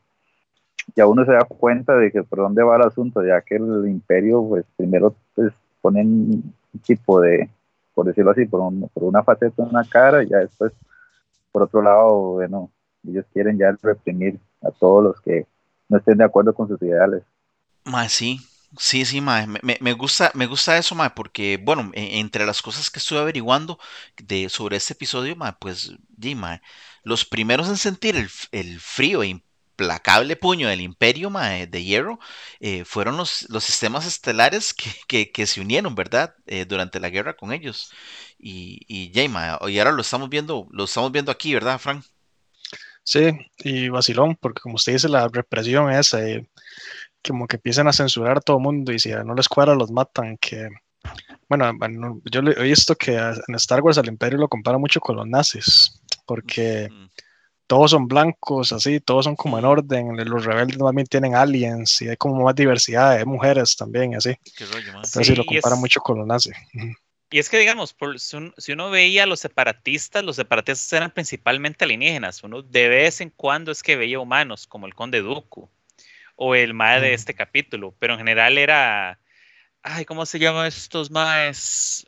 ya 0.97 1.07
uno 1.07 1.25
se 1.25 1.33
da 1.33 1.45
cuenta 1.45 1.97
de 1.97 2.11
que 2.13 2.23
por 2.23 2.41
dónde 2.41 2.63
va 2.63 2.77
el 2.77 2.83
asunto, 2.83 3.25
ya 3.25 3.41
que 3.43 3.57
el 3.57 3.87
imperio, 3.89 4.47
pues 4.49 4.65
primero 4.77 5.15
pues, 5.35 5.53
ponen 5.81 6.07
un 6.73 6.81
tipo 6.85 7.21
de, 7.21 7.51
por 7.95 8.07
decirlo 8.07 8.33
así, 8.33 8.47
por, 8.47 8.61
un- 8.61 8.89
por 8.93 9.05
una 9.05 9.23
faceta 9.23 9.63
una 9.63 9.85
cara, 9.85 10.23
y 10.23 10.29
ya 10.29 10.39
después, 10.39 10.73
por 11.53 11.65
otro 11.65 11.83
lado, 11.83 12.15
bueno, 12.35 12.71
ellos 13.09 13.27
quieren 13.33 13.59
ya 13.59 13.77
reprimir 13.83 14.39
a 14.63 14.71
todos 14.73 15.05
los 15.05 15.21
que 15.23 15.47
no 15.89 15.99
estén 15.99 16.19
de 16.19 16.25
acuerdo 16.25 16.55
con 16.55 16.69
sus 16.69 16.81
ideales. 16.83 17.23
Mae, 17.85 18.09
sí, 18.09 18.31
sí, 18.79 19.05
sí, 19.05 19.21
mae, 19.21 19.47
me, 19.47 19.61
me- 19.63 19.93
gusta, 19.95 20.31
me 20.35 20.47
gusta 20.47 20.79
eso, 20.79 20.95
mae, 20.95 21.11
porque, 21.11 21.59
bueno, 21.63 21.91
e- 21.95 22.19
entre 22.21 22.47
las 22.47 22.63
cosas 22.63 22.91
que 22.91 22.99
estuve 22.99 23.19
averiguando 23.21 23.79
de, 24.17 24.49
sobre 24.49 24.77
este 24.77 24.93
episodio, 24.95 25.37
mae, 25.37 25.53
pues, 25.61 25.93
di, 26.09 26.35
los 27.05 27.25
primeros 27.25 27.69
en 27.69 27.77
sentir 27.77 28.17
el, 28.17 28.31
el 28.53 28.81
frío 28.81 29.23
e 29.23 29.29
implacable 29.29 30.37
puño 30.37 30.69
del 30.69 30.81
imperio, 30.83 31.31
mae, 31.31 31.67
de 31.67 31.83
hierro, 31.85 32.19
eh, 32.61 32.85
fueron 32.85 33.17
los, 33.17 33.47
los 33.51 33.65
sistemas 33.65 34.07
estelares 34.07 34.75
que, 34.75 35.31
que, 35.33 35.47
se 35.47 35.61
unieron, 35.61 35.95
¿verdad? 35.95 36.35
Eh, 36.47 36.65
durante 36.67 37.01
la 37.01 37.11
guerra 37.11 37.37
con 37.37 37.53
ellos. 37.53 37.91
Y, 38.39 38.81
y, 38.89 39.11
ya, 39.13 39.29
mae, 39.29 39.57
y 39.71 39.79
ahora 39.79 39.93
lo 39.93 40.03
estamos 40.03 40.29
viendo, 40.31 40.69
lo 40.71 40.85
estamos 40.85 41.13
viendo 41.13 41.33
aquí, 41.33 41.55
¿verdad, 41.55 41.79
Frank? 41.79 42.05
sí, 43.03 43.31
y 43.59 43.89
vacilón, 43.89 44.37
porque 44.41 44.61
como 44.61 44.77
usted 44.77 44.93
dice, 44.95 45.09
la 45.09 45.29
represión 45.29 45.91
es 45.93 46.15
como 47.27 47.47
que 47.47 47.57
empiezan 47.57 47.89
a 47.89 47.93
censurar 47.93 48.39
a 48.39 48.41
todo 48.41 48.59
el 48.59 48.63
mundo 48.63 48.93
y 48.93 48.99
si 48.99 49.11
no 49.11 49.35
les 49.35 49.49
cuadra 49.49 49.75
los 49.75 49.91
matan, 49.91 50.37
que 50.39 50.69
bueno, 51.49 51.73
bueno, 51.77 52.21
yo 52.31 52.41
he 52.41 52.63
visto 52.65 52.95
que 52.97 53.19
a- 53.19 53.35
en 53.49 53.55
Star 53.57 53.83
Wars 53.83 53.99
al 53.99 54.09
imperio 54.09 54.39
lo 54.39 54.49
compara 54.49 54.79
mucho 54.79 55.01
con 55.01 55.17
los 55.17 55.27
nazis, 55.27 56.01
porque 56.27 56.91
Mm, 56.91 57.07
todos 57.67 57.93
son 57.93 58.09
blancos, 58.09 58.73
así, 58.73 59.01
todos 59.01 59.25
son 59.27 59.37
como 59.37 59.59
en 59.59 59.65
orden, 59.65 60.17
los 60.29 60.45
rebeldes 60.45 60.79
también 60.79 61.07
tienen 61.07 61.35
aliens 61.37 62.03
y 62.03 62.09
hay 62.09 62.17
como 62.17 62.45
más 62.45 62.55
diversidad, 62.55 63.13
hay 63.13 63.25
mujeres 63.25 63.77
también, 63.77 64.17
así, 64.17 64.35
qué 64.55 64.65
rollo, 64.67 64.93
mae. 64.93 65.07
entonces 65.07 65.27
sí, 65.29 65.35
lo 65.37 65.45
y 65.45 65.57
es- 65.57 65.65
compara 65.65 65.77
mucho 65.77 66.01
con 66.01 66.19
los 66.19 66.27
nazis. 66.27 66.55
Y 67.33 67.39
es 67.39 67.49
que, 67.49 67.59
digamos, 67.59 67.93
por, 67.95 68.19
si, 68.19 68.37
un- 68.37 68.55
si 68.59 68.73
uno 68.73 68.91
veía 68.91 69.23
a 69.25 69.27
los 69.27 69.41
separatistas, 69.41 70.25
los 70.25 70.37
separatistas 70.37 70.93
eran 70.93 71.13
principalmente 71.13 71.85
alienígenas. 71.85 72.43
Uno 72.43 72.63
de 72.63 72.89
vez 72.89 73.21
en 73.21 73.31
cuando 73.31 73.71
es 73.73 73.83
que 73.83 73.97
veía 73.97 74.19
humanos, 74.21 74.67
como 74.67 74.87
el 74.87 74.95
conde 74.95 75.21
Dooku 75.23 75.69
o 76.43 76.55
el 76.55 76.73
mae 76.73 77.03
de 77.03 77.13
este 77.13 77.35
capítulo, 77.35 77.95
pero 77.99 78.15
en 78.15 78.19
general 78.19 78.57
era. 78.57 79.21
Ay, 79.83 80.07
¿cómo 80.07 80.25
se 80.25 80.39
llaman 80.39 80.67
estos 80.67 81.11
maes? 81.11 82.07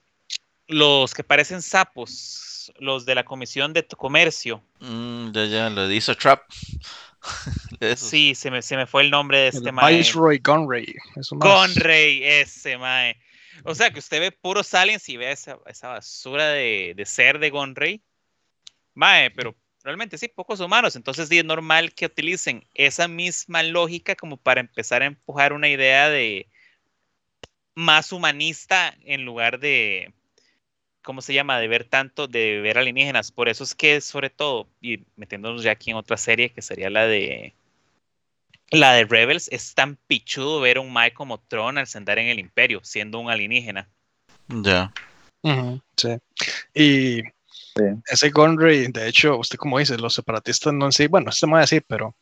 Los 0.66 1.12
que 1.12 1.22
parecen 1.22 1.60
sapos, 1.60 2.72
los 2.78 3.04
de 3.04 3.14
la 3.14 3.24
Comisión 3.24 3.74
de 3.74 3.86
Comercio. 3.86 4.64
Mm, 4.80 5.32
ya, 5.32 5.44
ya, 5.44 5.70
lo 5.70 5.90
hizo 5.92 6.14
Trap. 6.16 6.42
Sí, 7.96 8.34
se 8.34 8.50
me, 8.50 8.62
se 8.62 8.76
me 8.76 8.84
fue 8.84 9.02
el 9.02 9.10
nombre 9.10 9.38
de 9.38 9.48
este 9.48 9.68
El 9.68 9.74
mae. 9.74 9.98
Viceroy 9.98 10.40
Gunray, 10.42 10.92
eso 11.14 11.36
más. 11.36 11.48
Conrey, 11.48 12.20
ese 12.24 12.76
mae. 12.76 13.16
O 13.64 13.76
sea, 13.76 13.92
que 13.92 14.00
usted 14.00 14.18
ve 14.18 14.32
puros 14.32 14.74
aliens 14.74 15.08
y 15.08 15.16
ve 15.16 15.30
esa, 15.30 15.56
esa 15.66 15.88
basura 15.88 16.48
de, 16.48 16.94
de 16.96 17.06
ser 17.06 17.38
de 17.38 17.50
Gonrey. 17.50 18.02
Mae, 18.94 19.30
pero 19.30 19.54
realmente 19.84 20.18
sí, 20.18 20.28
pocos 20.28 20.60
humanos. 20.60 20.96
Entonces 20.96 21.28
sí, 21.28 21.38
es 21.38 21.44
normal 21.44 21.92
que 21.92 22.06
utilicen 22.06 22.66
esa 22.74 23.08
misma 23.08 23.62
lógica 23.62 24.14
como 24.14 24.36
para 24.36 24.60
empezar 24.60 25.02
a 25.02 25.06
empujar 25.06 25.52
una 25.52 25.68
idea 25.68 26.08
de 26.08 26.48
más 27.74 28.12
humanista 28.12 28.94
en 29.04 29.24
lugar 29.24 29.58
de, 29.58 30.12
¿cómo 31.02 31.22
se 31.22 31.34
llama? 31.34 31.58
De 31.58 31.68
ver 31.68 31.84
tanto, 31.84 32.28
de 32.28 32.60
ver 32.60 32.78
alienígenas. 32.78 33.32
Por 33.32 33.48
eso 33.48 33.64
es 33.64 33.74
que 33.74 34.00
sobre 34.00 34.30
todo, 34.30 34.68
y 34.80 35.00
metiéndonos 35.16 35.62
ya 35.62 35.72
aquí 35.72 35.90
en 35.90 35.96
otra 35.96 36.16
serie 36.16 36.50
que 36.50 36.62
sería 36.62 36.90
la 36.90 37.06
de 37.06 37.54
la 38.70 38.94
de 38.94 39.04
Rebels, 39.04 39.48
es 39.52 39.74
tan 39.74 39.96
pichudo 40.06 40.60
ver 40.60 40.78
a 40.78 40.80
un 40.80 40.92
Mae 40.92 41.12
como 41.12 41.38
Tron 41.38 41.76
al 41.76 41.86
sentar 41.86 42.18
en 42.18 42.28
el 42.28 42.38
Imperio, 42.38 42.80
siendo 42.82 43.18
un 43.18 43.30
alienígena. 43.30 43.88
Ya. 44.48 44.92
Sí. 45.96 46.08
Y 46.74 47.22
Sí. 47.76 48.02
ese 48.06 48.30
Gunray, 48.30 48.88
de 48.92 49.08
hecho, 49.08 49.38
usted 49.38 49.58
como 49.58 49.78
dice, 49.78 49.96
los 49.98 50.14
separatistas 50.14 50.72
no 50.74 50.86
en 50.86 50.92
sí, 50.92 51.06
bueno, 51.06 51.30
este 51.30 51.46
mae 51.46 51.66
sí, 51.66 51.80
pero 51.80 52.16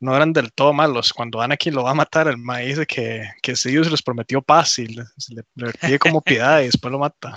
no 0.00 0.16
eran 0.16 0.32
del 0.32 0.52
todo 0.52 0.72
malos. 0.74 1.12
Cuando 1.14 1.40
Anakin 1.42 1.74
lo 1.74 1.84
va 1.84 1.92
a 1.92 1.94
matar, 1.94 2.28
el 2.28 2.38
mae 2.38 2.66
dice 2.68 2.86
que, 2.86 3.24
que 3.42 3.52
les 3.52 4.02
prometió 4.02 4.42
paz 4.42 4.78
y 4.80 4.86
le, 4.88 5.04
se 5.18 5.34
le- 5.34 5.44
le 5.56 5.72
pide 5.74 5.98
como 6.00 6.22
piedad 6.22 6.60
y 6.62 6.66
después 6.66 6.92
lo 6.92 6.98
mata. 7.00 7.36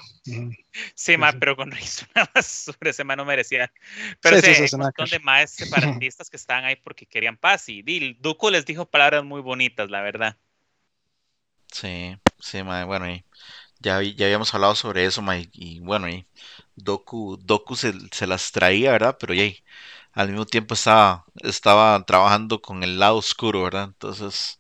Sí, 0.96 1.18
ma, 1.18 1.32
sí. 1.32 1.40
pero 1.40 1.56
con 1.56 1.70
una 1.70 1.78
basura, 2.36 2.78
ese 2.90 3.04
ma 3.04 3.16
no 3.16 3.26
merecía. 3.26 3.72
Pero 4.22 4.36
Sí, 4.36 4.42
sí, 4.42 4.48
sí, 4.48 4.56
sí, 4.56 4.64
hay 4.64 4.68
sí, 4.68 4.76
un 4.76 4.80
montón 4.80 5.10
de 5.10 5.20
maes 5.20 5.52
separatistas 5.52 6.30
que 6.30 6.38
estaban 6.38 6.66
ahí 6.66 6.76
porque 6.76 7.06
querían 7.06 7.38
paz 7.38 7.70
y, 7.70 7.84
y 7.86 8.14
Dooku 8.16 8.50
les 8.50 8.66
dijo 8.66 8.90
palabras 8.90 9.24
muy 9.24 9.42
bonitas, 9.42 9.90
la 9.90 10.02
verdad. 10.02 10.38
Sí, 11.72 12.16
sí, 12.40 12.64
mae, 12.64 12.86
bueno, 12.86 13.10
y 13.10 13.26
ya, 13.80 14.02
ya 14.04 14.26
habíamos 14.28 14.54
hablado 14.54 14.76
sobre 14.76 15.06
eso, 15.06 15.22
mae, 15.22 15.50
y 15.54 15.80
bueno, 15.82 16.10
y 16.10 16.28
Doku, 16.76 17.38
Doku 17.42 17.76
se, 17.76 17.94
se 18.12 18.28
las 18.28 18.52
traía, 18.52 18.92
¿verdad? 18.92 19.18
Pero 19.20 19.34
yay, 19.34 19.64
al 20.14 20.30
mismo 20.30 20.46
tiempo 20.46 20.74
estaba, 20.76 21.26
estaba 21.44 22.04
trabajando 22.06 22.62
con 22.62 22.84
el 22.84 23.00
lado 23.00 23.18
oscuro, 23.18 23.64
¿verdad? 23.64 23.86
Entonces, 23.86 24.60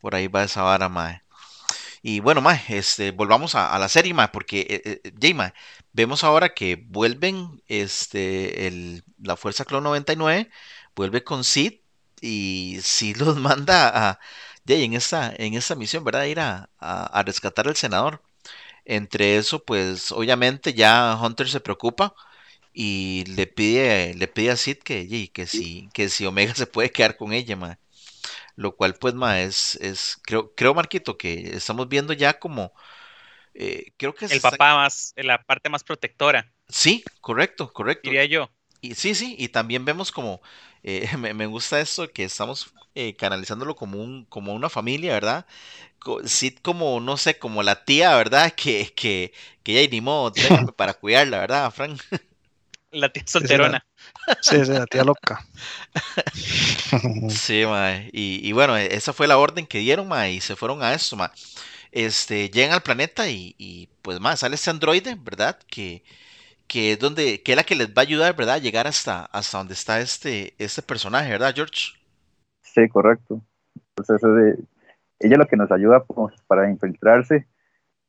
por 0.00 0.14
ahí 0.14 0.28
va 0.28 0.44
esa 0.44 0.62
vara, 0.62 0.88
mae. 0.88 1.22
Y 2.02 2.20
bueno, 2.20 2.40
mae, 2.40 2.62
este, 2.68 3.10
volvamos 3.12 3.54
a, 3.54 3.78
la 3.78 3.88
serie, 3.88 4.14
mae, 4.14 4.28
porque, 4.28 4.60
eh, 4.70 5.00
eh 5.04 5.52
vemos 5.92 6.24
ahora 6.24 6.54
que 6.54 6.76
vuelven, 6.88 7.62
este, 7.68 8.66
el, 8.68 9.04
la 9.22 9.36
Fuerza 9.36 9.64
Clon 9.64 9.84
99, 9.84 10.50
vuelve 10.94 11.24
con 11.24 11.44
Sid, 11.44 11.80
y 12.20 12.78
Sid 12.82 13.16
los 13.18 13.36
manda 13.36 14.10
a, 14.10 14.20
Jay, 14.66 14.84
en 14.84 14.94
esta, 14.94 15.32
en 15.36 15.52
misión, 15.78 16.04
¿verdad? 16.04 16.24
Ir 16.24 16.40
a, 16.40 16.70
a, 16.78 17.22
rescatar 17.22 17.68
al 17.68 17.76
senador. 17.76 18.22
Entre 18.86 19.36
eso, 19.36 19.64
pues, 19.64 20.12
obviamente 20.12 20.72
ya 20.72 21.18
Hunter 21.20 21.48
se 21.48 21.60
preocupa 21.60 22.14
y 22.72 23.24
le 23.26 23.46
pide, 23.46 24.14
le 24.14 24.28
pide 24.28 24.52
a 24.52 24.56
Sid 24.56 24.78
que, 24.78 25.30
que, 25.32 25.46
si, 25.46 25.88
que 25.92 26.08
si 26.08 26.24
Omega 26.24 26.54
se 26.54 26.66
puede 26.66 26.90
quedar 26.90 27.16
con 27.16 27.32
ella, 27.32 27.56
ma. 27.56 27.78
Lo 28.54 28.76
cual, 28.76 28.94
pues, 28.94 29.14
ma, 29.14 29.40
es, 29.40 29.74
es 29.76 30.18
creo, 30.22 30.54
creo, 30.54 30.72
Marquito, 30.72 31.18
que 31.18 31.56
estamos 31.56 31.88
viendo 31.88 32.12
ya 32.12 32.38
como, 32.38 32.72
eh, 33.54 33.92
creo 33.96 34.14
que. 34.14 34.26
El 34.26 34.40
papá 34.40 34.76
más, 34.76 35.12
la 35.16 35.42
parte 35.42 35.68
más 35.68 35.82
protectora. 35.82 36.52
Sí, 36.68 37.04
correcto, 37.20 37.72
correcto. 37.72 38.08
Diría 38.08 38.24
yo. 38.26 38.50
Y 38.80 38.94
sí, 38.94 39.14
sí, 39.14 39.34
y 39.38 39.48
también 39.48 39.84
vemos 39.84 40.12
como, 40.12 40.40
eh, 40.86 41.16
me, 41.34 41.46
gusta 41.46 41.80
esto 41.80 42.08
que 42.10 42.24
estamos 42.24 42.72
eh, 42.94 43.16
canalizándolo 43.16 43.74
como, 43.76 43.98
un, 44.02 44.24
como 44.26 44.54
una 44.54 44.70
familia, 44.70 45.12
¿verdad? 45.14 45.46
Sí, 46.24 46.52
como, 46.52 47.00
no 47.00 47.16
sé, 47.16 47.38
como 47.38 47.62
la 47.64 47.84
tía, 47.84 48.14
¿verdad? 48.16 48.52
Que, 48.56 48.92
que, 48.94 49.32
que 49.64 49.74
ya 49.74 49.90
ni 49.90 50.00
modo 50.00 50.32
para 50.76 50.94
cuidarla, 50.94 51.40
¿verdad, 51.40 51.72
Frank? 51.72 52.00
La 52.92 53.12
tía 53.12 53.24
solterona. 53.26 53.84
Sí, 54.40 54.64
sí, 54.64 54.72
la 54.72 54.86
tía 54.86 55.04
loca. 55.04 55.44
Sí, 57.28 57.64
mae. 57.66 58.08
Y, 58.12 58.40
y, 58.48 58.52
bueno, 58.52 58.76
esa 58.76 59.12
fue 59.12 59.26
la 59.26 59.38
orden 59.38 59.66
que 59.66 59.78
dieron, 59.78 60.08
mae, 60.08 60.32
y 60.34 60.40
se 60.40 60.56
fueron 60.56 60.82
a 60.82 60.94
eso, 60.94 61.16
mae. 61.16 61.30
Este, 61.92 62.48
llegan 62.50 62.72
al 62.72 62.82
planeta 62.82 63.28
y, 63.28 63.54
y 63.58 63.88
pues, 64.02 64.20
más 64.20 64.40
sale 64.40 64.54
ese 64.54 64.70
androide, 64.70 65.16
¿verdad? 65.16 65.58
Que, 65.68 66.04
que 66.66 66.92
es 66.92 66.98
donde, 66.98 67.42
que 67.42 67.52
es 67.52 67.56
la 67.56 67.64
que 67.64 67.74
les 67.74 67.88
va 67.88 67.98
a 67.98 68.00
ayudar, 68.02 68.36
¿verdad? 68.36 68.56
A 68.56 68.58
llegar 68.58 68.86
hasta, 68.86 69.24
hasta 69.26 69.58
donde 69.58 69.74
está 69.74 70.00
este, 70.00 70.54
este 70.58 70.82
personaje, 70.82 71.30
¿verdad, 71.30 71.52
George? 71.54 71.92
Sí, 72.62 72.88
correcto. 72.88 73.40
Entonces, 73.96 74.58
ella 75.18 75.32
es 75.32 75.38
lo 75.38 75.46
que 75.46 75.56
nos 75.56 75.70
ayuda 75.70 76.04
pues, 76.04 76.34
para 76.46 76.70
infiltrarse 76.70 77.46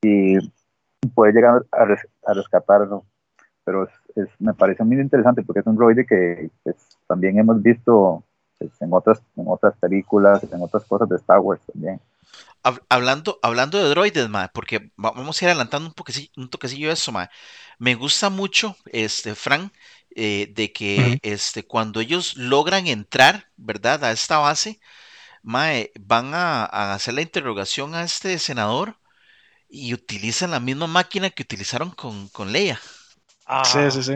y 0.01 0.37
poder 1.13 1.33
llegar 1.33 1.65
a, 1.71 2.33
rescatarlo. 2.33 3.05
Pero 3.63 3.87
es, 4.15 4.29
me 4.39 4.53
parece 4.53 4.83
muy 4.83 4.99
interesante 4.99 5.43
porque 5.43 5.59
es 5.59 5.67
un 5.67 5.75
droide 5.75 6.05
que 6.05 6.49
pues, 6.63 6.75
también 7.07 7.37
hemos 7.39 7.61
visto 7.61 8.23
pues, 8.57 8.71
en, 8.81 8.91
otras, 8.91 9.21
en 9.35 9.45
otras 9.47 9.75
películas, 9.77 10.43
en 10.51 10.61
otras 10.61 10.83
cosas 10.85 11.07
de 11.09 11.15
Star 11.17 11.39
Wars 11.39 11.61
también. 11.71 11.99
Hablando, 12.89 13.39
hablando 13.43 13.77
de 13.81 13.89
droides, 13.89 14.29
ma, 14.29 14.49
porque 14.49 14.91
vamos 14.97 15.41
a 15.41 15.45
ir 15.45 15.49
adelantando 15.49 15.93
un, 16.35 16.49
toquecillo 16.49 16.87
de 16.87 16.93
eso, 16.93 17.11
ma. 17.11 17.29
Me 17.79 17.95
gusta 17.95 18.29
mucho, 18.29 18.75
este, 18.91 19.35
Frank, 19.35 19.71
eh, 20.15 20.51
de 20.53 20.73
que 20.73 21.19
este, 21.21 21.63
cuando 21.65 22.01
ellos 22.01 22.35
logran 22.35 22.87
entrar, 22.87 23.49
¿verdad? 23.57 24.03
A 24.03 24.11
esta 24.11 24.39
base, 24.39 24.79
mae, 25.43 25.91
van 25.99 26.33
a, 26.33 26.65
hacer 26.93 27.13
la 27.15 27.21
interrogación 27.21 27.95
a 27.95 28.03
este 28.03 28.39
senador 28.39 28.97
y 29.69 29.93
utilizan 29.93 30.51
la 30.51 30.59
misma 30.59 30.87
máquina 30.87 31.29
que 31.31 31.43
utilizaron 31.43 31.91
con, 31.91 32.29
con 32.29 32.51
Leia. 32.53 32.81
Sí, 33.63 33.79
sí, 33.91 34.03
sí. 34.03 34.13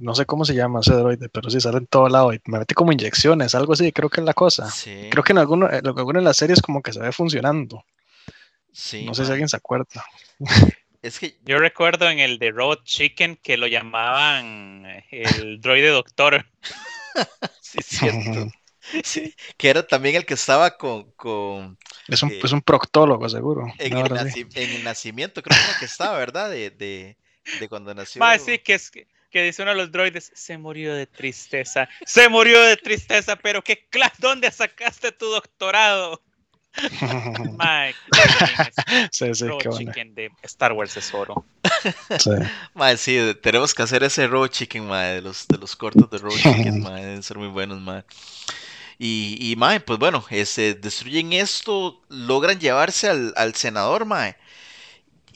No 0.00 0.14
sé 0.14 0.24
cómo 0.24 0.44
se 0.44 0.54
llama 0.54 0.80
ese 0.80 0.94
droide, 0.94 1.28
pero 1.28 1.50
sí 1.50 1.60
sale 1.60 1.78
en 1.78 1.86
todo 1.86 2.08
lado 2.08 2.32
y 2.32 2.40
me 2.46 2.60
mete 2.60 2.74
como 2.74 2.92
inyecciones, 2.92 3.54
algo 3.54 3.72
así, 3.72 3.90
creo 3.92 4.08
que 4.08 4.20
es 4.20 4.26
la 4.26 4.34
cosa. 4.34 4.68
Creo 5.10 5.24
que 5.24 5.32
en 5.32 5.38
alguno, 5.38 5.70
en 5.70 5.86
alguna 5.86 6.20
de 6.20 6.24
las 6.24 6.36
series 6.36 6.62
como 6.62 6.80
que 6.82 6.92
se 6.92 7.00
ve 7.00 7.10
funcionando. 7.12 7.84
Sí, 8.72 9.04
no 9.04 9.14
sé 9.14 9.24
si 9.24 9.30
alguien 9.30 9.48
se 9.48 9.56
acuerda. 9.56 10.04
Es 11.02 11.18
que 11.18 11.38
yo 11.44 11.58
recuerdo 11.58 12.10
en 12.10 12.18
el 12.18 12.38
de 12.38 12.50
Robot 12.50 12.84
Chicken 12.84 13.36
que 13.36 13.56
lo 13.56 13.66
llamaban 13.66 14.84
el 15.10 15.60
droide 15.60 15.88
doctor. 15.88 16.46
sí, 17.60 17.78
cierto. 17.82 18.48
Sí, 19.02 19.34
que 19.56 19.68
era 19.68 19.84
también 19.84 20.14
el 20.14 20.24
que 20.24 20.34
estaba 20.34 20.76
con... 20.76 21.10
con 21.16 21.76
es, 22.06 22.22
un, 22.22 22.32
un 22.52 22.62
proctólogo, 22.62 23.28
seguro. 23.28 23.66
En, 23.78 23.96
el, 23.96 24.84
nacimiento, 24.84 25.42
creo 25.42 25.58
que 25.80 25.86
estaba, 25.86 26.16
¿verdad? 26.16 26.50
De, 26.50 26.70
de, 26.70 27.16
de 27.60 27.68
cuando 27.68 27.94
nació. 27.94 28.20
Va, 28.20 28.38
sí, 28.38 28.58
que 28.58 28.74
es 28.74 28.90
que 28.90 29.42
dice 29.42 29.62
uno 29.62 29.72
de 29.72 29.76
los 29.76 29.92
droides, 29.92 30.30
se 30.34 30.56
murió 30.56 30.94
de 30.94 31.06
tristeza, 31.06 31.88
se 32.04 32.28
murió 32.28 32.60
de 32.62 32.76
tristeza, 32.76 33.36
pero 33.36 33.62
qué 33.62 33.86
clase, 33.90 34.14
¿dónde 34.18 34.50
sacaste 34.50 35.12
tu 35.12 35.26
doctorado? 35.26 36.22
Mike, 37.58 37.98
sí, 39.10 39.34
sí, 39.34 39.46
qué 39.60 39.70
chicken 39.70 40.14
de 40.14 40.30
Star 40.42 40.72
Wars 40.72 40.96
es 40.96 41.12
oro. 41.14 41.44
Sí. 42.18 42.30
sí, 42.96 43.34
tenemos 43.42 43.74
que 43.74 43.82
hacer 43.82 44.02
ese 44.04 44.26
raw 44.26 44.46
chicken, 44.46 44.86
mae, 44.86 45.16
de 45.16 45.22
los, 45.22 45.46
de 45.48 45.58
los 45.58 45.74
cortos 45.74 46.08
de 46.10 46.18
raw 46.18 46.30
chicken, 46.30 46.82
mae, 46.82 47.04
deben 47.04 47.22
ser 47.22 47.38
muy 47.38 47.48
buenos, 47.48 47.80
mae. 47.80 48.04
Y, 48.98 49.38
y 49.40 49.56
mae, 49.56 49.80
pues 49.80 49.98
bueno, 49.98 50.24
este, 50.30 50.74
destruyen 50.74 51.32
esto, 51.32 52.02
logran 52.08 52.58
llevarse 52.58 53.08
al, 53.08 53.32
al 53.36 53.54
senador, 53.54 54.04
mae. 54.04 54.36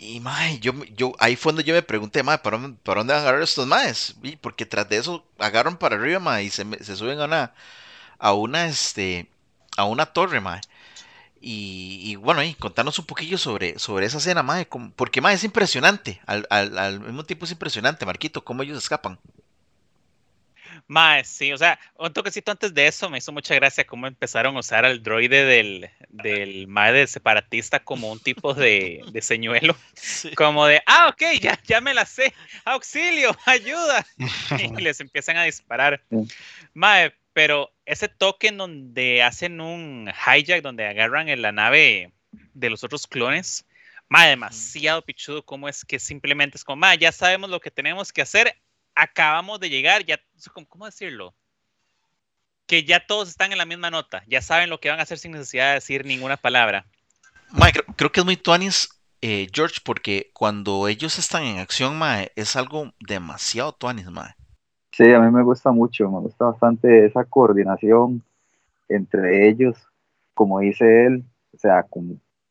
Y 0.03 0.19
mae, 0.21 0.59
yo, 0.61 0.73
yo, 0.97 1.13
ahí 1.19 1.37
fue 1.37 1.53
donde 1.53 1.63
yo 1.65 1.75
me 1.75 1.83
pregunté, 1.83 2.23
mae, 2.23 2.39
¿para, 2.39 2.59
¿para 2.83 3.01
dónde 3.01 3.13
van 3.13 3.21
a 3.21 3.23
agarrar 3.23 3.43
estos 3.43 3.67
maes? 3.67 4.17
Y 4.23 4.37
porque 4.37 4.65
tras 4.65 4.89
de 4.89 4.97
eso 4.97 5.27
agarran 5.39 5.77
para 5.77 5.97
arriba, 5.97 6.19
mae, 6.19 6.45
y 6.45 6.51
se, 6.51 6.65
se 6.83 6.97
suben 6.97 7.21
a 7.21 7.27
una, 7.27 7.55
a 8.19 8.33
una, 8.33 8.67
este, 8.67 9.31
a 9.77 9.85
una 9.85 10.07
torre, 10.07 10.41
mae. 10.41 10.61
Y, 11.43 12.17
bueno, 12.17 12.43
y 12.43 12.55
contanos 12.55 12.99
un 12.99 13.07
poquillo 13.07 13.39
sobre, 13.39 13.79
sobre 13.79 14.07
esa 14.07 14.19
escena, 14.19 14.43
mae, 14.43 14.67
porque 14.97 15.21
mae, 15.21 15.35
es 15.37 15.45
impresionante, 15.45 16.21
al, 16.27 16.47
al, 16.51 16.79
al 16.79 17.01
mismo 17.01 17.25
tiempo 17.25 17.45
es 17.47 17.53
impresionante, 17.53 18.07
Marquito, 18.07 18.45
cómo 18.45 18.63
ellos 18.63 18.79
escapan. 18.79 19.19
Mae, 20.91 21.23
sí, 21.23 21.53
o 21.53 21.57
sea, 21.57 21.79
un 21.97 22.13
toquecito 22.13 22.51
antes 22.51 22.75
de 22.75 22.89
eso 22.89 23.09
me 23.09 23.19
hizo 23.19 23.31
mucha 23.31 23.55
gracia 23.55 23.87
cómo 23.87 24.09
empezaron 24.09 24.57
a 24.57 24.59
usar 24.59 24.85
al 24.85 25.01
droide 25.05 25.45
del, 25.45 25.89
del 26.09 26.67
Mae 26.67 26.93
de 26.93 27.07
separatista 27.07 27.79
como 27.79 28.11
un 28.11 28.19
tipo 28.19 28.55
de, 28.55 29.01
de 29.13 29.23
señuelo. 29.23 29.77
Como 30.37 30.67
de, 30.67 30.83
ah, 30.87 31.09
ok, 31.13 31.39
ya, 31.41 31.61
ya 31.63 31.81
me 31.81 31.95
la 31.95 32.05
sé, 32.05 32.35
auxilio, 32.65 33.31
ayuda. 33.47 34.05
y 34.59 34.69
les 34.83 34.99
empiezan 34.99 35.37
a 35.37 35.45
disparar. 35.45 36.03
Mae, 36.75 37.15
pero 37.35 37.71
ese 37.87 38.09
toque 38.09 38.49
en 38.49 38.57
donde 38.57 39.23
hacen 39.23 39.61
un 39.61 40.09
hijack, 40.11 40.61
donde 40.61 40.89
agarran 40.89 41.29
en 41.29 41.43
la 41.43 41.53
nave 41.53 42.11
de 42.33 42.69
los 42.69 42.83
otros 42.83 43.07
clones, 43.07 43.65
mae, 44.09 44.31
demasiado 44.31 45.03
pichudo, 45.03 45.45
como 45.45 45.69
es 45.69 45.85
que 45.85 46.01
simplemente 46.01 46.57
es 46.57 46.65
como, 46.65 46.81
mae, 46.81 46.99
ya 46.99 47.13
sabemos 47.13 47.49
lo 47.49 47.61
que 47.61 47.71
tenemos 47.71 48.13
que 48.13 48.23
hacer, 48.23 48.57
acabamos 48.95 49.61
de 49.61 49.71
llegar, 49.71 50.05
ya, 50.05 50.21
¿cómo 50.69 50.87
decirlo? 50.87 51.35
Que 52.67 52.85
ya 52.85 53.05
todos 53.07 53.29
están 53.29 53.53
en 53.53 53.59
la 53.59 53.65
misma 53.65 53.91
nota, 53.91 54.23
ya 54.27 54.43
saben 54.43 54.71
lo 54.71 54.81
que 54.81 54.91
van 54.91 55.01
a 55.01 55.03
hacer 55.03 55.19
sin 55.19 55.33
necesidad 55.33 55.69
de 55.69 55.75
decir 55.75 56.05
ninguna 56.05 56.37
palabra. 56.37 56.87
Mike, 57.53 57.83
creo 57.97 58.13
que 58.13 58.21
es 58.21 58.27
muy 58.27 58.37
tuanis, 58.37 58.89
eh, 59.21 59.49
George, 59.53 59.81
porque 59.85 60.31
cuando 60.33 60.87
ellos 60.87 61.19
están 61.19 61.45
en 61.45 61.59
acción, 61.59 61.99
mae, 61.99 62.31
es 62.37 62.57
algo 62.57 62.93
demasiado 63.01 63.73
tuanis, 63.73 64.11
mae. 64.11 64.35
Sí, 64.93 65.13
a 65.13 65.21
mí 65.21 65.31
me 65.31 65.43
gusta 65.43 65.73
mucho, 65.73 66.11
me 66.11 66.21
gusta 66.21 66.45
bastante 66.47 67.07
esa 67.07 67.25
coordinación 67.25 68.23
entre 68.89 69.49
ellos, 69.49 69.77
como 70.35 70.61
dice 70.61 71.07
él, 71.07 71.25
o 71.55 71.59
sea, 71.59 71.87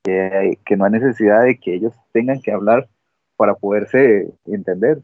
que, 0.04 0.58
que 0.65 0.78
no 0.78 0.86
hay 0.86 0.91
necesidad 0.91 1.43
de 1.43 1.60
que 1.60 1.75
ellos 1.75 1.93
tengan 2.12 2.41
que 2.41 2.52
hablar 2.52 2.88
para 3.36 3.56
poderse 3.56 4.34
entender 4.45 5.02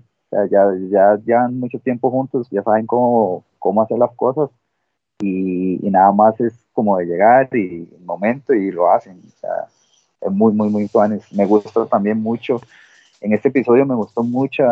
ya, 0.49 0.65
ya, 0.89 1.19
ya 1.25 1.47
mucho 1.47 1.79
tiempo 1.79 2.11
juntos, 2.11 2.47
ya 2.51 2.63
saben 2.63 2.85
cómo, 2.85 3.43
cómo 3.59 3.81
hacer 3.81 3.97
las 3.97 4.11
cosas 4.15 4.49
y, 5.19 5.79
nada 5.89 6.11
más 6.11 6.39
es 6.39 6.53
como 6.73 6.97
de 6.97 7.05
llegar 7.05 7.49
y 7.55 7.87
momento 8.03 8.53
y 8.53 8.71
lo 8.71 8.91
hacen. 8.91 9.21
O 9.25 9.39
sea, 9.39 9.67
es 10.21 10.31
muy, 10.31 10.53
muy, 10.53 10.69
muy 10.69 10.87
fun. 10.87 11.21
Me 11.31 11.45
gustó 11.45 11.85
también 11.85 12.21
mucho, 12.21 12.61
en 13.21 13.33
este 13.33 13.49
episodio 13.49 13.85
me 13.85 13.95
gustó 13.95 14.23
mucho, 14.23 14.63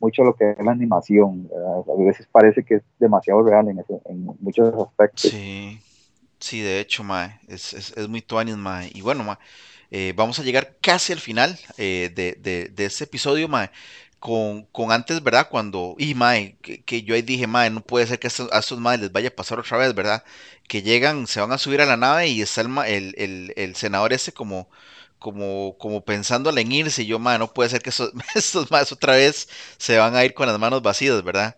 mucho 0.00 0.24
lo 0.24 0.34
que 0.34 0.50
es 0.50 0.64
la 0.64 0.72
animación. 0.72 1.48
A 1.86 2.02
veces 2.02 2.26
parece 2.30 2.64
que 2.64 2.76
es 2.76 2.82
demasiado 2.98 3.42
real 3.42 3.68
en, 3.68 3.84
en 4.06 4.26
muchos 4.40 4.74
aspectos. 4.74 5.30
Sí, 5.30 5.78
sí, 6.38 6.60
de 6.60 6.80
hecho, 6.80 7.04
mae, 7.04 7.38
es, 7.48 7.72
es, 7.72 7.96
es 7.96 8.08
muy 8.08 8.20
tuanis, 8.20 8.56
mae. 8.56 8.90
Y 8.92 9.02
bueno, 9.02 9.22
mae, 9.22 9.36
eh, 9.90 10.12
vamos 10.16 10.38
a 10.40 10.42
llegar 10.42 10.74
casi 10.80 11.12
al 11.12 11.20
final 11.20 11.56
eh, 11.78 12.10
de, 12.14 12.36
de, 12.40 12.68
de, 12.68 12.84
este 12.84 13.04
episodio, 13.04 13.48
mae 13.48 13.70
con, 14.24 14.64
con 14.72 14.90
antes, 14.90 15.22
¿verdad? 15.22 15.48
Cuando, 15.50 15.96
y 15.98 16.14
mae, 16.14 16.56
que, 16.62 17.02
yo 17.02 17.14
ahí 17.14 17.20
dije, 17.20 17.46
mae, 17.46 17.68
no 17.68 17.82
puede 17.82 18.06
ser 18.06 18.18
que 18.18 18.28
a 18.28 18.30
estos, 18.30 18.48
a 18.50 18.96
les 18.96 19.12
vaya 19.12 19.28
a 19.28 19.36
pasar 19.36 19.58
otra 19.60 19.76
vez, 19.76 19.94
¿verdad? 19.94 20.24
Que 20.66 20.80
llegan, 20.80 21.26
se 21.26 21.40
van 21.42 21.52
a 21.52 21.58
subir 21.58 21.82
a 21.82 21.86
la 21.86 21.98
nave 21.98 22.28
y 22.28 22.40
está 22.40 22.62
el, 22.62 23.14
el, 23.18 23.52
el, 23.54 23.76
senador 23.76 24.14
ese 24.14 24.32
como, 24.32 24.70
como, 25.18 25.76
como 25.76 26.04
pensando 26.06 26.56
en 26.56 26.72
irse, 26.72 27.02
y 27.02 27.06
yo, 27.06 27.18
mae, 27.18 27.38
no 27.38 27.52
puede 27.52 27.68
ser 27.68 27.82
que 27.82 27.90
estos, 27.90 28.12
estos 28.34 28.72
otra 28.92 29.14
vez 29.14 29.46
se 29.76 29.98
van 29.98 30.16
a 30.16 30.24
ir 30.24 30.32
con 30.32 30.46
las 30.48 30.58
manos 30.58 30.80
vacías, 30.82 31.22
¿verdad? 31.22 31.56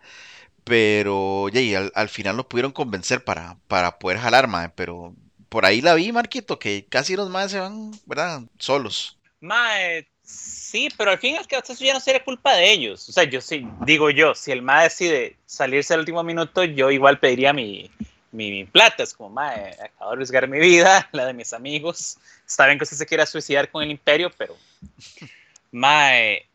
Pero, 0.64 1.48
ya, 1.50 1.60
y 1.60 1.74
al, 1.76 1.92
al 1.94 2.08
final 2.08 2.36
lo 2.36 2.48
pudieron 2.48 2.72
convencer 2.72 3.24
para, 3.24 3.58
para 3.68 3.98
poder 4.00 4.18
jalar, 4.18 4.48
mae. 4.48 4.70
Pero 4.70 5.14
por 5.48 5.66
ahí 5.66 5.80
la 5.82 5.94
vi, 5.94 6.12
Marquito, 6.12 6.58
que 6.58 6.86
casi 6.88 7.16
los 7.16 7.30
más 7.30 7.52
se 7.52 7.60
van, 7.60 7.92
¿verdad? 8.06 8.42
Solos. 8.58 9.18
Mae, 9.40 10.08
sí, 10.26 10.88
pero 10.98 11.10
al 11.12 11.18
fin 11.18 11.34
y 11.34 11.36
al 11.38 11.46
cabo 11.46 11.62
eso 11.66 11.84
ya 11.84 11.94
no 11.94 12.00
sería 12.00 12.22
culpa 12.24 12.54
de 12.54 12.70
ellos. 12.70 13.08
O 13.08 13.12
sea, 13.12 13.24
yo 13.24 13.40
sí, 13.40 13.66
digo 13.86 14.10
yo, 14.10 14.34
si 14.34 14.52
el 14.52 14.60
mae 14.62 14.84
decide 14.84 15.36
salirse 15.46 15.94
al 15.94 16.00
último 16.00 16.22
minuto, 16.22 16.64
yo 16.64 16.90
igual 16.90 17.18
pediría 17.18 17.52
mi, 17.52 17.90
mi, 18.32 18.50
mi 18.50 18.64
plata. 18.64 19.02
Es 19.02 19.14
como, 19.14 19.30
mae, 19.30 19.70
acabo 19.80 20.10
de 20.10 20.14
arriesgar 20.16 20.48
mi 20.48 20.58
vida, 20.58 21.08
la 21.12 21.26
de 21.26 21.32
mis 21.34 21.52
amigos. 21.52 22.18
Está 22.46 22.66
bien 22.66 22.78
que 22.78 22.84
usted 22.84 22.96
se 22.96 23.06
quiera 23.06 23.24
suicidar 23.26 23.70
con 23.70 23.82
el 23.82 23.90
imperio, 23.90 24.30
pero... 24.36 24.56
Mae, 25.72 26.46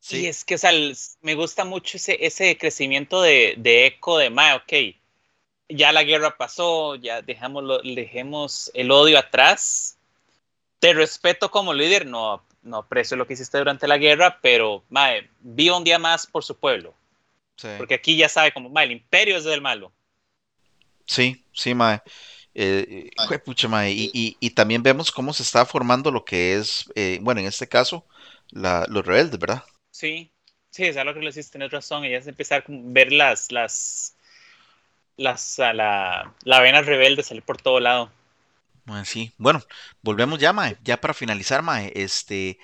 Sí. 0.00 0.20
Y 0.22 0.26
es 0.26 0.44
que, 0.44 0.54
o 0.54 0.58
sea, 0.58 0.70
me 1.20 1.34
gusta 1.34 1.64
mucho 1.64 1.96
ese, 1.98 2.24
ese 2.24 2.56
crecimiento 2.56 3.20
de, 3.20 3.54
de 3.58 3.86
eco 3.86 4.16
de 4.16 4.30
Mae, 4.30 4.54
ok, 4.54 4.96
ya 5.68 5.92
la 5.92 6.02
guerra 6.04 6.36
pasó, 6.38 6.94
ya 6.94 7.20
dejamos, 7.20 7.64
lo- 7.64 7.82
dejemos 7.82 8.70
el 8.74 8.90
odio 8.90 9.18
atrás. 9.18 9.97
Te 10.78 10.92
respeto 10.92 11.50
como 11.50 11.74
líder, 11.74 12.06
no, 12.06 12.42
no 12.62 12.78
aprecio 12.78 13.16
lo 13.16 13.26
que 13.26 13.34
hiciste 13.34 13.58
durante 13.58 13.88
la 13.88 13.98
guerra, 13.98 14.38
pero 14.40 14.84
Mae, 14.90 15.28
viva 15.40 15.76
un 15.76 15.84
día 15.84 15.98
más 15.98 16.26
por 16.26 16.44
su 16.44 16.56
pueblo. 16.56 16.94
Sí. 17.56 17.68
Porque 17.76 17.94
aquí 17.94 18.16
ya 18.16 18.28
sabe 18.28 18.52
como, 18.52 18.68
Mae, 18.68 18.84
el 18.86 18.92
imperio 18.92 19.36
es 19.36 19.44
del 19.44 19.60
malo. 19.60 19.92
Sí, 21.06 21.44
sí, 21.52 21.74
mae. 21.74 22.00
Eh, 22.54 23.10
eh, 23.30 23.38
pucha, 23.38 23.68
mae, 23.68 23.92
Y, 23.92 24.10
y- 24.12 24.36
y 24.40 24.50
también 24.50 24.82
vemos 24.82 25.10
cómo 25.10 25.32
se 25.32 25.42
está 25.42 25.64
formando 25.64 26.10
lo 26.10 26.24
que 26.24 26.56
es, 26.56 26.84
eh, 26.94 27.18
bueno, 27.22 27.40
en 27.40 27.46
este 27.46 27.66
caso, 27.68 28.04
la- 28.50 28.84
los 28.88 29.04
rebeldes, 29.06 29.38
¿verdad? 29.38 29.64
Sí, 29.90 30.30
sí, 30.70 30.84
es 30.84 30.96
algo 30.96 31.14
que 31.14 31.20
le 31.20 31.30
hiciste, 31.30 31.52
tenés 31.52 31.70
razón. 31.70 32.04
Y 32.04 32.10
ya 32.10 32.20
se 32.22 32.30
empieza 32.30 32.56
a 32.56 32.64
ver 32.68 33.12
las, 33.12 33.50
las, 33.52 34.16
las, 35.16 35.58
a 35.58 35.72
la, 35.72 36.34
la 36.44 36.60
vena 36.60 36.82
rebelde 36.82 37.22
salir 37.22 37.42
por 37.42 37.60
todo 37.60 37.80
lado. 37.80 38.10
Mae, 38.88 39.04
sí. 39.04 39.32
Bueno, 39.38 39.60
volvemos 40.02 40.38
ya, 40.38 40.52
mae. 40.52 40.78
Ya 40.82 41.00
para 41.00 41.14
finalizar, 41.14 41.62
mae. 41.62 41.92
Este, 41.94 42.58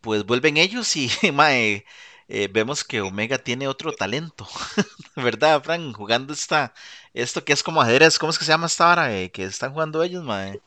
pues 0.00 0.24
vuelven 0.26 0.56
ellos 0.58 0.94
y, 0.96 1.10
mae, 1.32 1.84
eh, 2.28 2.48
vemos 2.52 2.84
que 2.84 3.00
Omega 3.00 3.38
tiene 3.38 3.66
otro 3.68 3.92
talento, 3.92 4.46
¿verdad, 5.16 5.62
Frank? 5.62 5.96
Jugando 5.96 6.32
esta, 6.32 6.74
esto 7.14 7.44
que 7.44 7.52
es 7.52 7.62
como 7.62 7.80
ajedrez, 7.82 8.18
¿cómo 8.18 8.30
es 8.30 8.38
que 8.38 8.44
se 8.44 8.52
llama 8.52 8.66
esta 8.66 8.90
hora 8.92 9.16
eh, 9.16 9.30
que 9.30 9.44
están 9.44 9.72
jugando 9.72 10.02
ellos, 10.02 10.24
mae? 10.24 10.60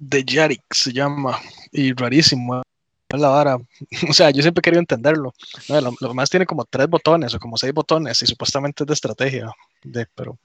The 0.00 0.24
Yarik 0.24 0.62
se 0.72 0.92
llama. 0.92 1.40
Y 1.72 1.92
rarísimo. 1.94 2.62
Es 3.08 3.20
la 3.20 3.28
vara. 3.28 3.58
O 4.10 4.12
sea, 4.12 4.30
yo 4.30 4.42
siempre 4.42 4.60
he 4.60 4.62
querido 4.62 4.80
entenderlo. 4.80 5.32
No, 5.68 5.80
lo, 5.80 5.94
lo 6.00 6.14
más 6.14 6.30
tiene 6.30 6.46
como 6.46 6.64
tres 6.64 6.88
botones 6.88 7.34
o 7.34 7.38
como 7.38 7.56
seis 7.56 7.72
botones 7.72 8.20
y 8.22 8.26
supuestamente 8.26 8.84
es 8.84 8.88
de 8.88 8.94
estrategia. 8.94 9.52
De, 9.82 10.06
pero 10.14 10.38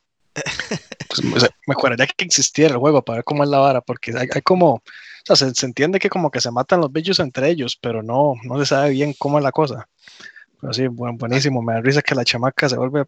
pues, 1.07 1.21
o 1.35 1.39
sea, 1.39 1.49
acuerdaría 1.67 2.07
que 2.07 2.25
existiera 2.25 2.73
el 2.73 2.79
juego 2.79 3.01
para 3.03 3.17
ver 3.17 3.23
cómo 3.23 3.43
es 3.43 3.49
la 3.49 3.59
vara, 3.59 3.81
porque 3.81 4.11
hay, 4.17 4.27
hay 4.33 4.41
como, 4.41 4.75
o 4.75 4.81
sea, 5.23 5.35
se, 5.35 5.53
se 5.53 5.65
entiende 5.65 5.99
que 5.99 6.09
como 6.09 6.31
que 6.31 6.41
se 6.41 6.51
matan 6.51 6.81
los 6.81 6.91
bichos 6.91 7.19
entre 7.19 7.49
ellos, 7.49 7.77
pero 7.81 8.03
no, 8.03 8.33
no 8.43 8.59
se 8.59 8.65
sabe 8.65 8.91
bien 8.91 9.13
cómo 9.17 9.37
es 9.37 9.43
la 9.43 9.51
cosa. 9.51 9.87
Pero 10.61 10.73
sí, 10.73 10.87
buen- 10.87 11.17
buenísimo. 11.17 11.61
Me 11.61 11.73
da 11.73 11.81
risa 11.81 12.01
que 12.01 12.15
la 12.15 12.25
chamaca 12.25 12.67
se 12.67 12.75
vuelve, 12.77 13.05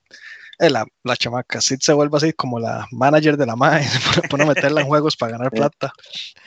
eh, 0.60 0.70
la, 0.70 0.86
la 1.04 1.18
chamaca, 1.18 1.60
Sid 1.60 1.80
se 1.82 1.94
vuelve 1.94 2.18
así 2.18 2.34
como 2.34 2.60
la 2.60 2.88
manager 2.92 3.36
de 3.38 3.46
la 3.46 3.56
MAE, 3.56 3.84
se 3.88 4.22
pone- 4.28 4.44
a 4.44 4.48
meterla 4.48 4.82
en 4.82 4.88
juegos 4.88 5.18
para 5.18 5.34
ganar 5.34 5.52
plata. 5.52 5.92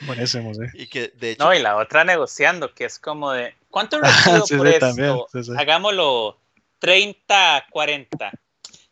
Buenísimo, 0.07 0.53
sí. 0.53 0.61
Y 0.73 0.87
que 0.87 1.09
de 1.19 1.31
hecho, 1.31 1.43
No, 1.43 1.53
y 1.53 1.59
la 1.61 1.75
otra 1.77 2.03
negociando, 2.03 2.73
que 2.73 2.85
es 2.85 2.97
como 2.99 3.31
de, 3.31 3.53
¿cuánto 3.69 3.99
recibo 4.01 4.45
sí, 4.47 4.57
por 4.57 4.67
sí, 4.67 4.73
esto? 4.73 4.87
también, 4.87 5.17
sí, 5.31 5.43
sí. 5.43 5.51
Hagámoslo 5.57 6.37
30, 6.79 7.65
40. 7.69 8.31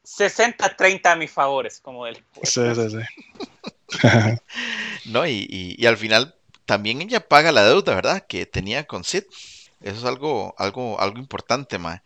60, 0.03 0.75
30 0.75 1.11
a 1.13 1.15
mi 1.15 1.27
favor, 1.27 1.65
es 1.67 1.79
como 1.79 2.07
el... 2.07 2.23
Sí, 2.43 2.61
sí, 2.75 2.89
sí. 2.89 2.97
no, 5.05 5.25
y, 5.27 5.47
y- 5.49 5.75
y 5.77 5.85
al 5.85 5.97
final 5.97 6.35
también 6.65 7.01
ella 7.01 7.27
paga 7.27 7.51
la 7.51 7.63
deuda, 7.65 7.95
¿verdad? 7.95 8.25
Que 8.27 8.45
tenía 8.45 8.85
con 8.85 9.03
Sid. 9.03 9.23
Eso 9.81 9.97
es 9.99 10.03
algo, 10.05 10.55
algo, 10.57 10.99
algo 11.01 11.19
importante, 11.19 11.77
mae. 11.79 12.01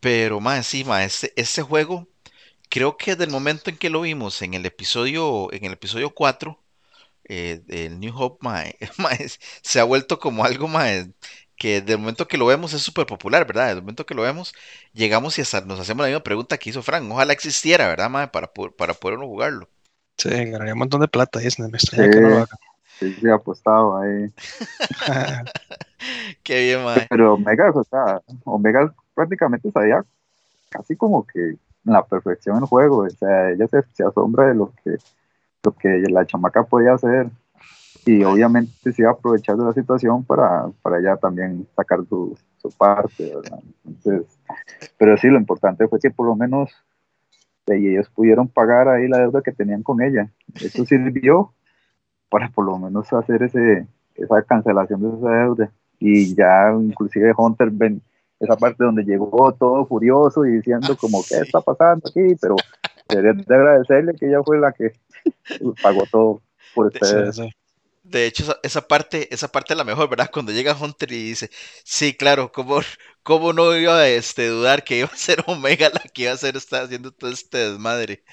Pero, 0.00 0.40
mae, 0.40 0.62
sí, 0.64 0.84
mae, 0.84 1.06
ese, 1.06 1.32
ese 1.36 1.62
juego, 1.62 2.08
creo 2.70 2.96
que 2.98 3.12
desde 3.12 3.24
el 3.26 3.30
momento 3.30 3.70
en 3.70 3.78
que 3.78 3.90
lo 3.90 4.02
vimos 4.02 4.42
en 4.42 4.54
el 4.54 4.66
episodio, 4.66 5.52
en 5.52 5.64
el 5.66 5.74
episodio 5.74 6.10
4, 6.14 6.62
eh, 7.24 7.62
del 7.66 8.00
New 8.00 8.14
Hope, 8.16 8.38
mae, 8.42 8.76
mae, 8.98 9.28
se 9.62 9.80
ha 9.80 9.84
vuelto 9.84 10.18
como 10.20 10.44
algo, 10.44 10.68
mae, 10.68 11.12
que 11.58 11.80
del 11.82 11.98
momento 11.98 12.28
que 12.28 12.38
lo 12.38 12.46
vemos 12.46 12.72
es 12.74 12.82
súper 12.82 13.06
popular, 13.06 13.46
¿verdad? 13.46 13.68
Del 13.68 13.82
momento 13.82 14.06
que 14.06 14.14
lo 14.14 14.22
vemos, 14.22 14.54
llegamos 14.92 15.38
y 15.38 15.42
hasta 15.42 15.60
nos 15.62 15.80
hacemos 15.80 16.02
la 16.04 16.08
misma 16.08 16.22
pregunta 16.24 16.58
que 16.58 16.70
hizo 16.70 16.82
Frank. 16.82 17.10
Ojalá 17.10 17.32
existiera, 17.34 17.88
¿verdad, 17.88 18.10
mae? 18.10 18.28
Para, 18.28 18.52
poder- 18.52 18.74
para 18.76 18.94
poder 18.94 19.18
uno 19.18 19.26
jugarlo. 19.28 19.70
Sí, 20.18 20.28
ganaría 20.30 20.72
un 20.74 20.80
montón 20.80 21.00
de 21.00 21.08
plata 21.08 21.38
Disney, 21.38 21.70
me 21.70 21.78
extraña 21.78 22.08
que 22.08 22.20
no 22.20 22.28
lo 22.28 22.38
haga. 22.38 22.56
Sí, 23.00 23.14
sí, 23.20 23.28
apostado 23.30 23.96
ahí. 23.98 24.32
Qué 26.42 26.60
bien, 26.66 26.84
mae. 26.84 27.08
Pero 27.08 27.34
Omega, 27.34 27.70
o 27.74 27.84
sea, 27.84 28.20
Omega 28.44 28.94
prácticamente 29.14 29.70
sabía 29.72 30.04
casi 30.70 30.96
como 30.96 31.26
que 31.26 31.40
en 31.40 31.58
la 31.84 32.06
perfección 32.06 32.58
el 32.58 32.64
juego. 32.66 32.98
O 33.04 33.10
sea, 33.10 33.50
ella 33.52 33.68
se, 33.68 33.82
se 33.94 34.04
asombra 34.04 34.48
de 34.48 34.54
lo 34.54 34.72
que, 34.84 34.96
lo 35.64 35.72
que 35.74 35.88
la 36.10 36.26
chamaca 36.26 36.64
podía 36.64 36.94
hacer. 36.94 37.30
Y 38.08 38.24
obviamente 38.24 38.90
se 38.90 39.02
iba 39.02 39.10
a 39.10 39.12
aprovechar 39.12 39.54
de 39.58 39.64
la 39.64 39.74
situación 39.74 40.24
para, 40.24 40.70
para 40.80 40.98
ella 40.98 41.18
también 41.18 41.66
sacar 41.76 41.98
su, 42.08 42.34
su 42.56 42.70
parte, 42.70 43.34
¿verdad? 43.36 43.58
Entonces, 43.84 44.38
pero 44.96 45.14
sí, 45.18 45.28
lo 45.28 45.36
importante 45.36 45.86
fue 45.88 46.00
que 46.00 46.10
por 46.10 46.26
lo 46.26 46.34
menos 46.34 46.70
ellos 47.66 48.08
pudieron 48.08 48.48
pagar 48.48 48.88
ahí 48.88 49.08
la 49.08 49.18
deuda 49.18 49.42
que 49.42 49.52
tenían 49.52 49.82
con 49.82 50.00
ella. 50.00 50.32
Eso 50.54 50.86
sirvió 50.86 51.52
para 52.30 52.48
por 52.48 52.64
lo 52.64 52.78
menos 52.78 53.12
hacer 53.12 53.42
ese, 53.42 53.86
esa 54.14 54.42
cancelación 54.42 55.02
de 55.02 55.08
esa 55.18 55.30
deuda. 55.30 55.72
Y 56.00 56.34
ya 56.34 56.72
inclusive 56.80 57.34
Hunter 57.36 57.68
ven 57.70 58.00
esa 58.40 58.56
parte 58.56 58.84
donde 58.84 59.04
llegó 59.04 59.52
todo 59.52 59.84
furioso 59.84 60.46
y 60.46 60.52
diciendo 60.52 60.88
Ah, 60.92 60.96
como 60.98 61.22
qué 61.28 61.40
está 61.40 61.60
pasando 61.60 62.08
aquí, 62.08 62.34
pero 62.40 62.56
debería 63.06 63.34
de 63.34 63.54
agradecerle 63.54 64.14
que 64.14 64.28
ella 64.28 64.42
fue 64.42 64.58
la 64.58 64.72
que 64.72 64.92
pagó 65.82 66.04
todo 66.10 66.40
por 66.74 66.86
ustedes. 66.86 67.38
De 68.10 68.26
hecho, 68.26 68.44
esa, 68.44 68.58
esa 68.62 68.88
parte, 68.88 69.32
esa 69.34 69.48
parte 69.52 69.74
es 69.74 69.78
la 69.78 69.84
mejor, 69.84 70.08
¿verdad? 70.08 70.30
Cuando 70.32 70.52
llega 70.52 70.74
Hunter 70.76 71.12
y 71.12 71.24
dice, 71.30 71.50
sí, 71.84 72.14
claro, 72.14 72.52
¿cómo, 72.52 72.80
cómo 73.22 73.52
no 73.52 73.76
iba 73.76 73.98
a 73.98 74.08
este, 74.08 74.48
dudar 74.48 74.84
que 74.84 74.98
iba 75.00 75.08
a 75.12 75.16
ser 75.16 75.44
Omega 75.46 75.90
la 75.90 76.00
que 76.00 76.22
iba 76.22 76.32
a 76.32 76.36
ser, 76.38 76.56
está 76.56 76.82
haciendo 76.82 77.12
todo 77.12 77.30
este 77.30 77.58
desmadre? 77.70 78.24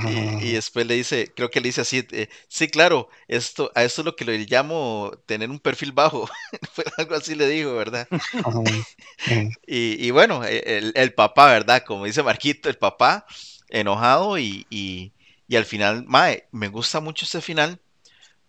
Y, 0.00 0.50
y 0.50 0.52
después 0.54 0.86
le 0.86 0.94
dice, 0.94 1.32
creo 1.36 1.50
que 1.50 1.60
le 1.60 1.68
dice 1.68 1.82
así, 1.82 2.06
eh, 2.12 2.28
sí, 2.48 2.68
claro, 2.68 3.08
esto, 3.28 3.72
a 3.74 3.84
esto 3.84 4.02
es 4.02 4.06
lo 4.06 4.16
que 4.16 4.24
le 4.24 4.38
llamo 4.46 5.12
tener 5.26 5.50
un 5.50 5.60
perfil 5.60 5.92
bajo. 5.92 6.28
Fue 6.72 6.84
algo 6.98 7.14
así 7.16 7.34
le 7.34 7.48
dijo, 7.48 7.74
¿verdad? 7.74 8.08
Y, 9.66 10.04
y 10.06 10.10
bueno, 10.10 10.44
e- 10.44 10.78
el, 10.78 10.92
el 10.96 11.14
papá, 11.14 11.46
¿verdad? 11.52 11.82
Como 11.86 12.04
dice 12.06 12.22
Marquito, 12.22 12.68
el 12.68 12.78
papá 12.78 13.26
enojado 13.68 14.38
y, 14.38 14.66
y, 14.70 15.12
y 15.46 15.56
al 15.56 15.64
final, 15.64 16.04
mae, 16.06 16.48
me 16.52 16.68
gusta 16.68 17.00
mucho 17.00 17.24
este 17.24 17.40
final 17.40 17.80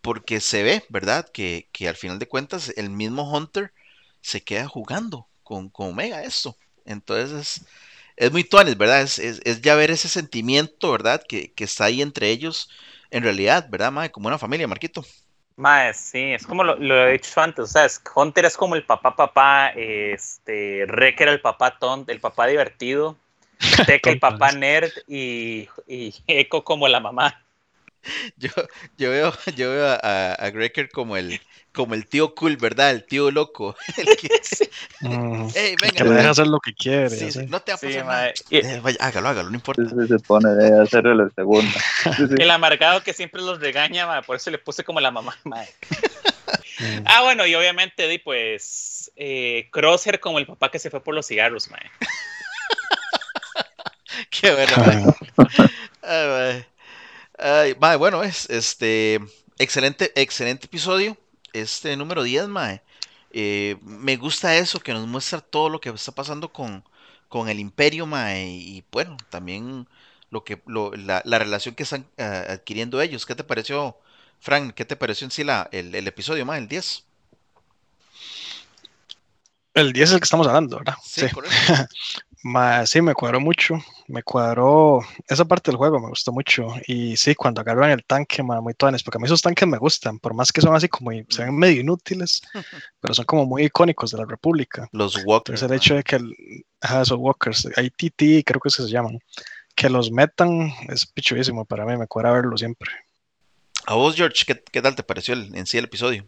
porque 0.02 0.40
se 0.42 0.64
ve, 0.64 0.84
¿verdad? 0.90 1.28
Que, 1.34 1.70
que 1.72 1.88
al 1.90 1.96
final 1.96 2.20
de 2.20 2.28
cuentas 2.28 2.74
el 2.78 2.90
mismo 2.90 3.32
Hunter 3.32 3.74
se 4.22 4.44
queda 4.44 4.68
jugando 4.68 5.28
con, 5.44 5.70
con 5.70 5.90
Omega 5.90 6.24
esto. 6.24 6.58
Entonces 6.86 7.32
es, 7.60 7.66
es 8.18 8.32
muy 8.32 8.44
tuanes, 8.44 8.78
¿verdad? 8.78 9.02
Es, 9.02 9.20
es, 9.20 9.42
es 9.46 9.62
ya 9.62 9.76
ver 9.76 9.92
ese 9.92 10.10
sentimiento, 10.10 10.92
¿verdad? 10.92 11.24
Que, 11.28 11.54
que 11.54 11.64
está 11.66 11.86
ahí 11.86 12.02
entre 12.02 12.30
ellos 12.30 12.70
en 13.12 13.24
realidad, 13.24 13.68
¿verdad, 13.70 13.92
mae? 13.92 14.12
Como 14.12 14.28
una 14.28 14.38
familia, 14.40 14.68
Marquito. 14.68 15.04
Mae, 15.58 15.94
sí, 15.94 16.34
es 16.34 16.48
como 16.48 16.64
lo, 16.64 16.76
lo 16.78 17.08
he 17.08 17.14
dicho 17.14 17.40
antes, 17.42 17.64
o 17.66 17.68
sea, 17.68 17.84
es- 17.86 18.02
Hunter 18.16 18.46
es 18.46 18.56
como 18.56 18.76
el 18.76 18.86
papá 18.86 19.16
papá, 19.16 19.72
este, 19.76 20.86
Rek 20.88 21.20
era 21.22 21.32
el 21.34 21.42
papá 21.42 21.78
tonto, 21.78 22.12
el 22.14 22.22
papá 22.22 22.48
divertido, 22.48 23.18
Tech 23.86 24.08
el 24.08 24.20
papá 24.20 24.52
nerd 24.54 24.94
y, 25.08 25.70
y 25.88 26.14
Echo 26.28 26.64
como 26.64 26.88
la 26.90 27.00
mamá. 27.02 27.44
Yo, 28.38 28.50
yo 28.98 29.10
veo, 29.12 29.34
yo 29.56 29.72
veo 29.72 29.88
a, 29.88 30.32
a 30.34 30.50
Greker 30.52 30.90
como 30.90 31.18
el, 31.18 31.40
como 31.74 31.94
el 31.94 32.08
tío 32.08 32.34
cool, 32.34 32.56
¿verdad? 32.58 32.92
El 32.92 33.06
tío 33.06 33.30
loco. 33.30 33.76
El 33.98 34.06
que, 34.18 34.30
hey, 35.54 35.76
Que 35.78 35.86
venga, 35.86 36.04
le 36.04 36.10
mae. 36.10 36.18
deja 36.20 36.30
hacer 36.30 36.48
lo 36.48 36.60
que 36.60 36.74
quiere. 36.74 37.10
Sí, 37.10 37.26
así. 37.26 37.40
sí, 37.42 37.46
no 37.48 37.60
te 37.62 37.72
va 37.74 37.76
a 37.76 37.82
pasar 37.82 38.06
nada. 38.06 38.34
Eh, 38.52 38.80
vaya, 38.82 38.98
hágalo, 39.02 39.28
hágalo, 39.30 39.50
no 39.50 39.56
importa. 39.56 39.84
Se 40.08 40.20
pone 40.20 40.50
de 40.52 40.72
la 41.16 41.30
segunda. 41.36 41.80
El 42.38 42.50
amargado 42.52 43.04
que 43.04 43.14
siempre 43.14 43.42
los 43.42 43.60
regaña, 43.60 44.22
por 44.22 44.38
eso 44.38 44.50
le 44.50 44.58
puse 44.60 44.84
como 44.84 45.00
la 45.02 45.12
mamá. 45.12 45.36
mae. 45.44 45.68
Ujú. 46.80 47.04
Ah, 47.06 47.22
bueno, 47.24 47.46
y 47.46 47.54
obviamente, 47.56 48.08
di, 48.08 48.18
pues, 48.20 49.12
eh, 49.18 49.68
Crosshair 49.72 50.20
como 50.22 50.40
el 50.40 50.46
papá 50.48 50.72
que 50.72 50.80
se 50.80 50.90
fue 50.90 51.04
por 51.04 51.14
los 51.14 51.28
cigarros, 51.28 51.70
mae. 51.70 51.92
Qué 54.30 54.52
bueno, 54.54 55.16
mae. 56.02 56.66
Ay, 57.40 57.76
mae. 57.80 57.96
Bueno, 57.96 58.24
es 58.24 58.50
este 58.50 59.20
excelente, 59.58 60.12
excelente 60.16 60.66
episodio. 60.66 61.18
Este 61.54 61.96
número 61.96 62.24
10, 62.24 62.48
mae. 62.50 62.82
Eh, 63.32 63.78
me 63.82 64.18
gusta 64.18 64.58
eso, 64.58 64.80
que 64.80 64.94
nos 64.94 65.08
muestra 65.08 65.40
todo 65.42 65.70
lo 65.70 65.80
que 65.80 65.90
está 65.90 66.12
pasando 66.12 66.52
con, 66.52 66.84
con 67.30 67.48
el 67.50 67.60
imperio, 67.60 68.06
mae, 68.06 68.48
y 68.48 68.84
bueno, 68.92 69.18
también 69.30 69.88
lo 70.32 70.44
que 70.44 70.62
lo, 70.66 70.92
la, 70.96 71.22
la, 71.26 71.40
relación 71.40 71.76
que 71.76 71.84
están 71.84 72.08
uh, 72.18 72.52
adquiriendo 72.52 73.02
ellos. 73.02 73.26
¿Qué 73.26 73.36
te 73.36 73.44
pareció, 73.44 73.98
Frank? 74.40 74.74
¿Qué 74.74 74.86
te 74.86 74.96
pareció 74.96 75.26
en 75.26 75.32
sí 75.32 75.44
la, 75.44 75.70
el, 75.72 75.96
el 75.96 76.08
episodio, 76.08 76.46
mae, 76.46 76.60
el 76.60 76.68
10? 76.68 77.06
El 79.76 79.94
10 79.94 80.10
es 80.10 80.14
el 80.14 80.20
que 80.20 80.26
estamos 80.26 80.48
hablando, 80.48 80.78
¿verdad? 80.78 80.96
Sí, 81.04 81.22
sí. 81.22 81.30
correcto. 81.34 81.56
Ma, 82.42 82.86
sí, 82.86 83.02
me 83.02 83.14
cuadró 83.14 83.42
mucho, 83.42 83.78
me 84.08 84.24
cuadró 84.24 85.02
esa 85.28 85.44
parte 85.44 85.72
del 85.72 85.78
juego, 85.78 86.00
me 86.00 86.08
gustó 86.08 86.32
mucho. 86.32 86.70
Y 86.88 87.18
sí, 87.18 87.36
cuando 87.36 87.60
agarran 87.60 87.92
el 87.92 88.06
tanque, 88.06 88.42
ma, 88.44 88.62
muy 88.62 88.74
tones, 88.74 89.04
porque 89.04 89.18
a 89.18 89.20
mí 89.20 89.26
esos 89.26 89.42
tanques 89.42 89.68
me 89.68 89.78
gustan, 89.78 90.20
por 90.20 90.34
más 90.34 90.54
que 90.54 90.62
son 90.62 90.74
así 90.74 90.88
como, 90.88 91.12
se 91.28 91.44
ven 91.44 91.58
medio 91.58 91.82
inútiles, 91.82 92.42
pero 93.02 93.14
son 93.14 93.26
como 93.26 93.46
muy 93.46 93.66
icónicos 93.66 94.12
de 94.12 94.20
la 94.20 94.26
República. 94.26 94.88
Los 94.94 95.18
Walkers. 95.26 95.62
Entonces 95.62 95.70
el 95.70 95.78
hecho 95.78 95.96
de 95.96 96.04
que, 96.04 96.16
el, 96.16 96.66
ajá, 96.80 97.02
esos 97.02 97.18
Walkers, 97.20 97.68
ITT 97.76 98.46
creo 98.46 98.62
que 98.62 98.70
se 98.70 98.88
llaman, 98.88 99.20
que 99.76 99.90
los 99.90 100.10
metan 100.10 100.72
es 100.88 101.06
pichuísimo 101.06 101.66
para 101.66 101.86
mí, 101.86 101.98
me 101.98 102.08
cuadra 102.08 102.32
verlo 102.32 102.58
siempre. 102.58 102.90
A 103.86 103.96
vos, 103.96 104.16
George, 104.16 104.46
¿qué, 104.48 104.64
qué 104.72 104.82
tal 104.82 104.96
te 104.96 105.04
pareció 105.04 105.34
el, 105.34 105.54
en 105.56 105.66
sí 105.66 105.78
el 105.78 105.86
episodio? 105.86 106.24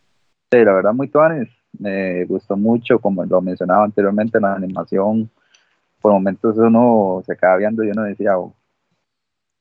Sí, 0.52 0.58
la 0.58 0.74
verdad, 0.74 0.94
muy 0.94 1.08
tones. 1.08 1.48
Me 1.80 2.26
gustó 2.26 2.58
mucho, 2.58 3.00
como 3.00 3.24
lo 3.24 3.42
mencionaba 3.42 3.86
anteriormente, 3.86 4.42
la 4.42 4.56
animación 4.56 5.32
por 6.02 6.12
momentos 6.12 6.58
uno 6.58 7.22
se 7.26 7.34
acaba 7.34 7.58
viendo 7.58 7.84
y 7.84 7.92
uno 7.92 8.04
decía, 8.04 8.38
oh, 8.38 8.54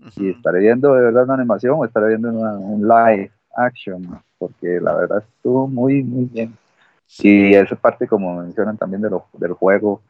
uh 0.00 0.04
-huh. 0.04 0.22
y 0.22 0.30
estaré 0.30 0.60
viendo 0.60 0.94
de 0.94 1.02
verdad 1.02 1.24
una 1.24 1.34
animación 1.34 1.76
o 1.78 1.84
estaré 1.84 2.08
viendo 2.08 2.30
una, 2.30 2.54
un 2.54 2.82
live 2.82 3.30
action, 3.54 4.20
porque 4.38 4.80
la 4.80 4.94
verdad 4.94 5.18
estuvo 5.36 5.68
muy, 5.68 6.02
muy 6.02 6.24
bien. 6.26 6.56
Y 7.18 7.54
esa 7.54 7.76
parte, 7.76 8.06
como 8.06 8.40
mencionan 8.40 8.76
también 8.76 9.02
de 9.02 9.10
lo, 9.10 9.26
del 9.34 9.52
juego, 9.52 10.00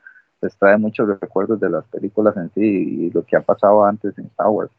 les 0.43 0.57
trae 0.57 0.77
muchos 0.77 1.09
recuerdos 1.21 1.59
de 1.61 1.71
las 1.71 1.85
películas 1.87 2.37
en 2.37 2.51
sí 2.53 2.61
y 3.07 3.11
lo 3.11 3.25
que 3.25 3.37
ha 3.37 3.41
pasado 3.41 3.85
antes 3.85 4.17
en 4.19 4.27
Star 4.27 4.49
Wars. 4.49 4.71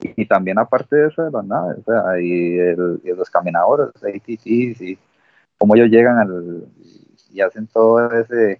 Y, 0.00 0.22
y 0.22 0.26
también 0.26 0.58
aparte 0.58 0.96
de 0.96 1.08
eso 1.08 1.22
de 1.22 1.30
las 1.30 1.44
naves, 1.44 1.78
o 1.78 1.84
sea, 1.84 2.20
y, 2.20 2.58
el, 2.58 3.00
y 3.04 3.12
los 3.12 3.30
caminadores, 3.30 3.88
ATTs, 3.96 4.80
y 4.82 4.98
cómo 5.58 5.74
ellos 5.76 5.88
llegan 5.88 6.18
al, 6.18 6.66
y 7.30 7.40
hacen 7.40 7.66
todo 7.66 8.10
ese, 8.12 8.58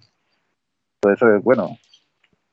todo 0.99 1.13
eso, 1.13 1.41
bueno, 1.41 1.69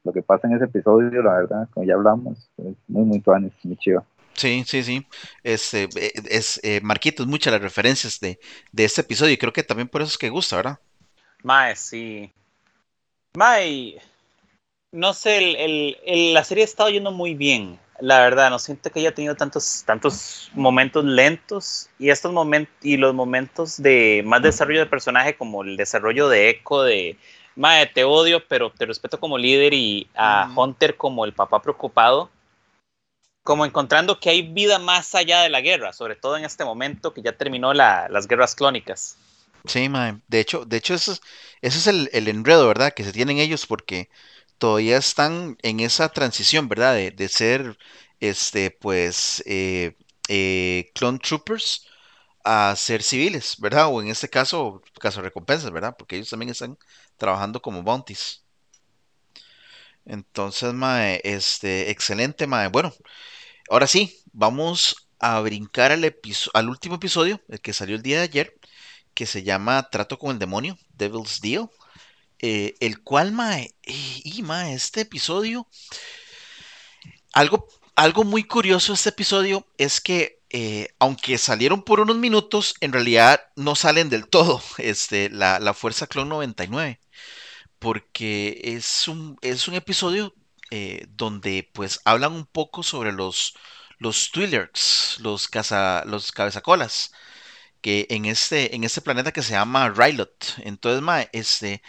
lo 0.05 0.13
que 0.13 0.23
pasa 0.23 0.49
en 0.49 0.55
ese 0.55 0.65
episodio, 0.65 1.23
la 1.23 1.35
verdad, 1.35 1.69
como 1.73 1.87
ya 1.87 1.95
hablamos, 1.95 2.51
es 2.59 2.75
muy, 2.89 3.05
muy 3.05 3.21
tuanis, 3.21 3.53
muy 3.63 3.77
chido. 3.77 4.05
Sí, 4.35 4.65
sí, 4.67 4.83
sí. 4.83 5.07
Es, 5.43 5.75
eh, 5.75 5.89
es 6.31 6.59
eh, 6.63 6.81
Marquitos, 6.83 7.27
muchas 7.27 7.53
las 7.53 7.63
referencias 7.63 8.19
de, 8.19 8.39
de 8.73 8.85
este 8.85 9.03
episodio 9.03 9.33
y 9.33 9.37
creo 9.37 9.53
que 9.53 9.63
también 9.63 9.89
por 9.89 10.03
eso 10.03 10.11
es 10.11 10.19
que 10.19 10.31
gusta, 10.31 10.57
¿verdad? 10.57 10.79
Mae, 11.43 11.77
sí. 11.77 12.31
Mae, 13.35 14.01
no 14.91 15.13
sé, 15.15 15.39
el, 15.39 15.57
el, 15.57 15.99
el, 16.07 16.35
la 16.35 16.45
serie 16.45 16.65
ha 16.65 16.67
estado 16.67 16.91
yendo 16.91 17.13
muy 17.13 17.35
bien, 17.35 17.79
la 18.01 18.21
verdad. 18.21 18.51
No 18.51 18.59
siento 18.59 18.91
que 18.91 19.01
haya 19.01 19.15
tenido 19.15 19.35
tantos, 19.37 19.85
tantos 19.87 20.51
momentos 20.55 21.05
lentos 21.05 21.91
y 21.99 22.11
estos 22.11 22.33
momentos 22.33 22.75
y 22.83 22.97
los 22.97 23.15
momentos 23.15 23.83
de 23.83 24.23
más 24.25 24.43
desarrollo 24.43 24.81
de 24.81 24.87
personaje, 24.87 25.37
como 25.37 25.63
el 25.63 25.77
desarrollo 25.77 26.29
de 26.29 26.51
Echo, 26.51 26.83
de 26.83 27.17
Mae, 27.57 27.87
te 27.87 28.05
odio, 28.05 28.47
pero 28.47 28.71
te 28.71 28.87
respeto 28.87 29.21
como 29.21 29.39
líder 29.39 29.75
y 29.75 30.09
a 30.15 30.47
mm. 30.47 30.59
Hunter 30.59 30.97
como 30.97 31.25
el 31.25 31.35
papá 31.35 31.61
preocupado. 31.61 32.31
Como 33.45 33.67
encontrando 33.67 34.21
que 34.21 34.31
hay 34.31 34.43
vida 34.43 34.79
más 34.79 35.15
allá 35.15 35.41
de 35.43 35.51
la 35.51 35.61
guerra, 35.61 35.93
sobre 35.93 36.15
todo 36.15 36.37
en 36.37 36.45
este 36.45 36.65
momento 36.65 37.13
que 37.13 37.23
ya 37.23 37.33
terminó 37.33 37.75
la, 37.75 38.09
las 38.09 38.29
guerras 38.29 38.55
clónicas. 38.55 39.17
Sí, 39.67 39.89
mae. 39.89 40.21
De 40.29 40.41
hecho, 40.41 40.65
de 40.65 40.77
hecho 40.77 40.95
ese 40.95 41.13
es, 41.13 41.21
ese 41.61 41.79
es 41.79 41.87
el, 41.87 42.11
el, 42.13 42.29
enredo, 42.29 42.67
¿verdad? 42.69 42.93
Que 42.95 43.05
se 43.05 43.13
tienen 43.13 43.39
ellos 43.39 43.67
porque 43.67 44.09
todavía 44.59 44.97
están 44.97 45.57
en 45.63 45.81
esa 45.81 46.09
transición, 46.09 46.69
¿verdad? 46.69 46.95
De, 46.95 47.11
de 47.11 47.29
ser, 47.29 47.79
este, 48.21 48.71
pues, 48.71 49.43
eh, 49.47 49.97
eh, 50.29 50.91
clone 50.95 51.19
troopers 51.19 51.87
a 52.45 52.75
ser 52.77 53.03
civiles, 53.03 53.57
¿verdad? 53.61 53.89
O 53.89 54.03
en 54.03 54.09
este 54.09 54.29
caso, 54.29 54.83
caso 55.01 55.23
recompensas, 55.23 55.71
¿verdad? 55.71 55.95
Porque 55.99 56.17
ellos 56.17 56.31
también 56.31 56.51
están 56.51 56.79
trabajando 57.23 57.63
como 57.63 57.85
bounties. 57.85 58.43
Entonces, 60.05 60.75
mae, 60.75 61.21
este, 61.23 61.91
excelente, 61.91 62.49
mae. 62.49 62.67
Bueno, 62.67 62.93
ahora 63.71 63.87
sí, 63.87 64.19
vamos 64.33 65.09
a 65.21 65.41
brincar 65.41 65.93
al, 65.93 66.17
al 66.55 66.69
último 66.69 66.97
episodio, 66.97 67.41
el 67.49 67.61
que 67.61 67.73
salió 67.73 67.95
el 67.95 68.03
día 68.03 68.19
de 68.19 68.25
ayer, 68.25 68.59
que 69.15 69.27
se 69.27 69.45
llama 69.45 69.89
Trato 69.89 70.19
con 70.19 70.33
el 70.33 70.41
demonio, 70.41 70.77
Devil's 70.95 71.41
Deal, 71.41 71.71
eh, 72.41 72.75
el 72.81 73.05
cual, 73.05 73.31
mae, 73.31 73.77
y 73.85 74.43
mae, 74.43 74.75
este 74.75 75.03
episodio, 75.03 75.69
algo, 77.33 77.69
algo 77.97 78.25
muy 78.25 78.45
curioso 78.45 78.93
este 78.93 79.11
episodio 79.11 79.67
es 79.79 80.01
que 80.01 80.41
eh, 80.51 80.89
aunque 80.99 81.39
salieron 81.39 81.83
por 81.83 82.01
unos 82.01 82.17
minutos, 82.17 82.75
en 82.81 82.93
realidad 82.93 83.41
no 83.57 83.75
salen 83.75 84.11
del 84.11 84.29
todo 84.29 84.63
este, 84.79 85.31
la, 85.31 85.59
la 85.61 85.75
Fuerza 85.75 86.07
Clon 86.07 86.29
99 86.29 87.01
porque 87.79 88.61
es 88.65 89.09
un, 89.09 89.39
es 89.43 89.69
un 89.69 89.75
episodio 89.75 90.35
eh, 90.71 91.07
donde 91.11 91.71
pues 91.75 92.01
hablan 92.05 92.33
un 92.33 92.47
poco 92.47 92.83
sobre 92.83 93.13
los, 93.13 93.55
los 93.99 94.33
los, 95.21 95.51
los 96.07 96.33
cabezacolas, 96.33 97.13
que 97.83 98.07
en 98.11 98.27
este, 98.27 98.75
en 98.77 98.85
este 98.85 99.01
planeta 99.03 99.33
que 99.33 99.43
se 99.43 99.53
llama 99.53 99.91
Rylot. 99.91 100.57
Entonces, 100.65 101.29
este, 101.33 101.83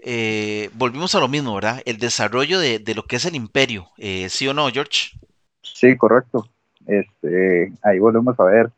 eh, 0.00 0.70
volvimos 0.74 1.14
a 1.14 1.20
lo 1.20 1.28
mismo, 1.28 1.54
¿verdad? 1.54 1.82
El 1.86 1.98
desarrollo 1.98 2.58
de, 2.60 2.78
de 2.80 2.94
lo 2.96 3.04
que 3.06 3.16
es 3.16 3.24
el 3.26 3.36
imperio, 3.36 3.90
¿sí 4.30 4.48
o 4.48 4.54
no, 4.54 4.70
George? 4.70 5.12
Sí, 5.82 5.96
correcto. 5.96 6.46
Este, 6.86 7.72
ahí 7.82 7.98
volvemos 7.98 8.38
a 8.38 8.44
ver 8.44 8.70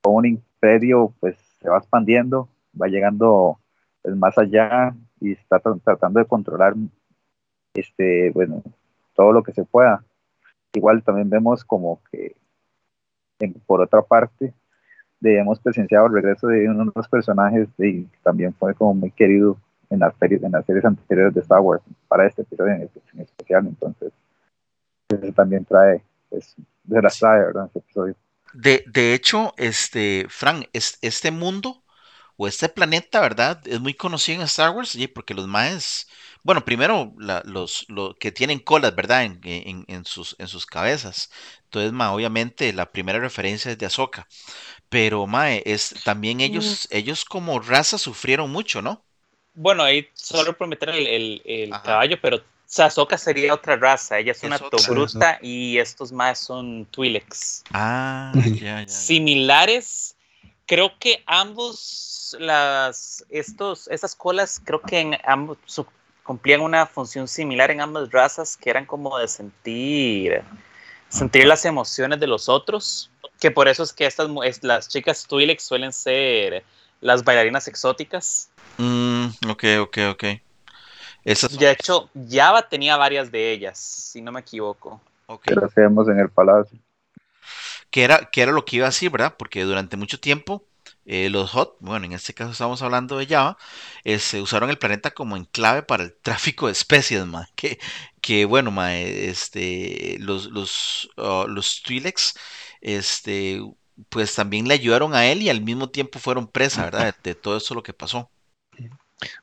cómo 0.00 0.16
un 0.16 0.24
imperio 0.24 1.12
pues 1.20 1.36
se 1.60 1.68
va 1.68 1.76
expandiendo, 1.76 2.48
va 2.80 2.86
llegando 2.86 3.58
pues, 4.00 4.16
más 4.16 4.38
allá 4.38 4.94
y 5.20 5.32
está 5.32 5.60
tratando 5.60 6.20
de 6.20 6.24
controlar 6.24 6.74
este 7.74 8.30
bueno 8.30 8.62
todo 9.14 9.32
lo 9.32 9.42
que 9.42 9.52
se 9.52 9.64
pueda 9.64 10.02
igual 10.72 11.02
también 11.02 11.28
vemos 11.28 11.64
como 11.64 12.00
que 12.10 12.34
por 13.66 13.82
otra 13.82 14.00
parte 14.00 14.54
hemos 15.20 15.60
presenciado 15.60 16.06
el 16.06 16.14
regreso 16.14 16.46
de 16.46 16.66
uno 16.66 16.86
de 16.86 16.92
los 16.94 17.08
personajes 17.08 17.68
y 17.78 18.04
también 18.22 18.54
fue 18.54 18.74
como 18.74 18.94
muy 18.94 19.10
querido 19.10 19.58
en 19.90 19.98
las 19.98 20.14
series 20.16 20.42
en 20.42 20.52
las 20.52 20.64
series 20.64 20.84
anteriores 20.86 21.34
de 21.34 21.40
Star 21.42 21.60
Wars 21.60 21.82
para 22.08 22.26
este 22.26 22.40
episodio 22.40 22.72
en 22.72 23.20
especial 23.20 23.66
entonces 23.66 24.12
eso 25.10 25.32
también 25.34 25.66
trae 25.66 26.02
de 26.30 27.02
las 27.02 27.18
trae 27.18 27.40
verdad 27.40 27.66
este 27.66 27.78
episodio 27.80 28.16
de, 28.52 28.84
de 28.86 29.14
hecho 29.14 29.54
este 29.56 30.26
Frank 30.28 30.68
es, 30.72 30.98
este 31.02 31.30
mundo 31.30 31.82
o 32.36 32.46
este 32.46 32.68
planeta, 32.68 33.20
¿verdad? 33.20 33.60
Es 33.66 33.80
muy 33.80 33.94
conocido 33.94 34.38
en 34.38 34.44
Star 34.44 34.70
Wars, 34.70 34.90
¿sí? 34.90 35.08
porque 35.08 35.34
los 35.34 35.48
maes, 35.48 36.08
bueno, 36.44 36.64
primero 36.64 37.12
la, 37.18 37.42
los, 37.44 37.84
los, 37.88 38.16
que 38.16 38.30
tienen 38.30 38.60
colas, 38.60 38.94
¿verdad? 38.94 39.24
En, 39.24 39.40
en, 39.42 39.84
en, 39.88 40.04
sus, 40.04 40.36
en 40.38 40.46
sus 40.46 40.64
cabezas. 40.64 41.30
Entonces, 41.64 41.92
ma, 41.92 42.12
obviamente 42.12 42.72
la 42.72 42.92
primera 42.92 43.18
referencia 43.18 43.72
es 43.72 43.78
de 43.78 43.86
Ahsoka. 43.86 44.28
Pero, 44.88 45.26
mae, 45.26 45.64
es, 45.66 45.94
también 46.04 46.40
ellos, 46.40 46.88
mm. 46.90 46.96
ellos 46.96 47.24
como 47.24 47.58
raza 47.58 47.98
sufrieron 47.98 48.50
mucho, 48.52 48.82
¿no? 48.82 49.04
Bueno, 49.54 49.82
ahí 49.82 50.08
solo 50.14 50.56
por 50.56 50.68
meter 50.68 50.90
el, 50.90 51.08
el, 51.08 51.42
el 51.44 51.70
caballo, 51.82 52.20
pero 52.22 52.40
Ahsoka 52.76 53.16
sería 53.16 53.54
otra 53.54 53.76
raza. 53.76 54.18
Ella 54.18 54.32
es, 54.32 54.38
es 54.38 54.44
una 54.44 54.58
Togruta 54.58 55.38
y 55.40 55.78
estos 55.78 56.12
maes 56.12 56.38
son 56.38 56.86
Twi'leks. 56.86 57.64
Ah, 57.72 58.32
ya, 58.60 58.82
ya. 58.82 58.88
Similares. 58.88 60.16
Creo 60.66 60.98
que 60.98 61.22
ambos 61.26 62.36
las 62.38 63.24
estos 63.30 63.88
esas 63.88 64.14
colas 64.14 64.60
creo 64.62 64.82
que 64.82 65.00
en 65.00 65.16
ambos 65.24 65.56
su, 65.64 65.86
cumplían 66.22 66.60
una 66.60 66.86
función 66.86 67.28
similar 67.28 67.70
en 67.70 67.80
ambas 67.80 68.10
razas 68.10 68.56
que 68.56 68.70
eran 68.70 68.84
como 68.84 69.18
de 69.18 69.28
sentir 69.28 70.42
sentir 71.08 71.46
las 71.46 71.64
emociones 71.64 72.20
de 72.20 72.26
los 72.26 72.48
otros 72.48 73.10
que 73.40 73.50
por 73.50 73.68
eso 73.68 73.82
es 73.82 73.92
que 73.92 74.04
estas 74.04 74.28
las 74.62 74.88
chicas 74.88 75.26
Twi'lek 75.26 75.60
suelen 75.60 75.92
ser 75.92 76.64
las 77.00 77.24
bailarinas 77.24 77.68
exóticas 77.68 78.50
mm, 78.76 79.26
ok 79.48 79.64
ok 79.80 79.98
ok 80.10 80.24
Esas 81.24 81.58
de 81.58 81.70
hecho 81.70 82.08
Java 82.28 82.68
tenía 82.68 82.96
varias 82.96 83.30
de 83.30 83.52
ellas 83.52 83.78
si 83.78 84.22
no 84.22 84.32
me 84.32 84.40
equivoco 84.40 85.00
okay. 85.26 85.54
que 85.54 85.60
las 85.60 85.74
vemos 85.74 86.08
en 86.08 86.18
el 86.18 86.30
palacio 86.30 86.78
que 87.90 88.04
era, 88.04 88.30
que 88.30 88.42
era 88.42 88.52
lo 88.52 88.64
que 88.64 88.76
iba 88.76 88.86
a 88.86 88.90
decir, 88.90 89.10
¿verdad? 89.10 89.34
Porque 89.38 89.62
durante 89.64 89.96
mucho 89.96 90.20
tiempo 90.20 90.64
eh, 91.06 91.30
los 91.30 91.54
HOT, 91.54 91.76
bueno, 91.80 92.06
en 92.06 92.12
este 92.12 92.34
caso 92.34 92.52
estamos 92.52 92.82
hablando 92.82 93.16
de 93.16 93.26
Java, 93.26 93.56
eh, 94.04 94.18
se 94.18 94.42
usaron 94.42 94.70
el 94.70 94.78
planeta 94.78 95.10
como 95.12 95.36
enclave 95.36 95.82
para 95.82 96.04
el 96.04 96.14
tráfico 96.22 96.66
de 96.66 96.72
especies, 96.72 97.24
ma, 97.26 97.48
que, 97.56 97.78
que 98.20 98.44
bueno, 98.44 98.70
ma, 98.70 98.94
este, 98.96 100.16
los, 100.20 100.46
los, 100.46 101.10
uh, 101.16 101.46
los 101.48 101.82
Twi'leks, 101.82 102.34
este, 102.80 103.62
pues 104.10 104.34
también 104.34 104.68
le 104.68 104.74
ayudaron 104.74 105.14
a 105.14 105.26
él 105.26 105.42
y 105.42 105.48
al 105.50 105.62
mismo 105.62 105.90
tiempo 105.90 106.18
fueron 106.18 106.46
presa, 106.46 106.84
¿verdad? 106.84 107.14
De, 107.22 107.30
de 107.30 107.34
todo 107.34 107.56
eso 107.56 107.74
lo 107.74 107.82
que 107.82 107.92
pasó. 107.94 108.30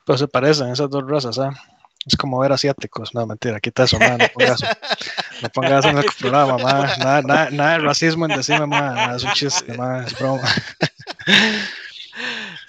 Pues 0.04 0.20
se 0.20 0.28
parecen 0.28 0.68
esas 0.70 0.88
dos 0.90 1.04
razas, 1.08 1.38
¿eh? 1.38 1.50
Es 2.06 2.16
como 2.16 2.38
ver 2.38 2.52
asiáticos. 2.52 3.14
No, 3.14 3.26
mentira, 3.26 3.58
quita 3.60 3.82
eso, 3.84 3.98
ma, 3.98 4.10
no 4.16 4.28
pongas 4.32 4.62
eso. 4.62 4.72
No 5.42 5.48
pongas 5.50 5.84
eso 5.84 5.88
en 5.88 5.98
el 5.98 6.04
programa, 6.18 6.56
ma. 6.56 6.72
Nada, 6.98 7.22
nada, 7.22 7.50
nada 7.50 7.72
de 7.72 7.78
racismo 7.80 8.26
en 8.26 8.36
decirme, 8.36 8.66
ma. 8.66 8.92
Nada, 8.92 9.16
es 9.16 9.24
un 9.24 9.32
chiste, 9.32 9.76
ma. 9.76 10.04
Es 10.06 10.16
broma. 10.18 10.48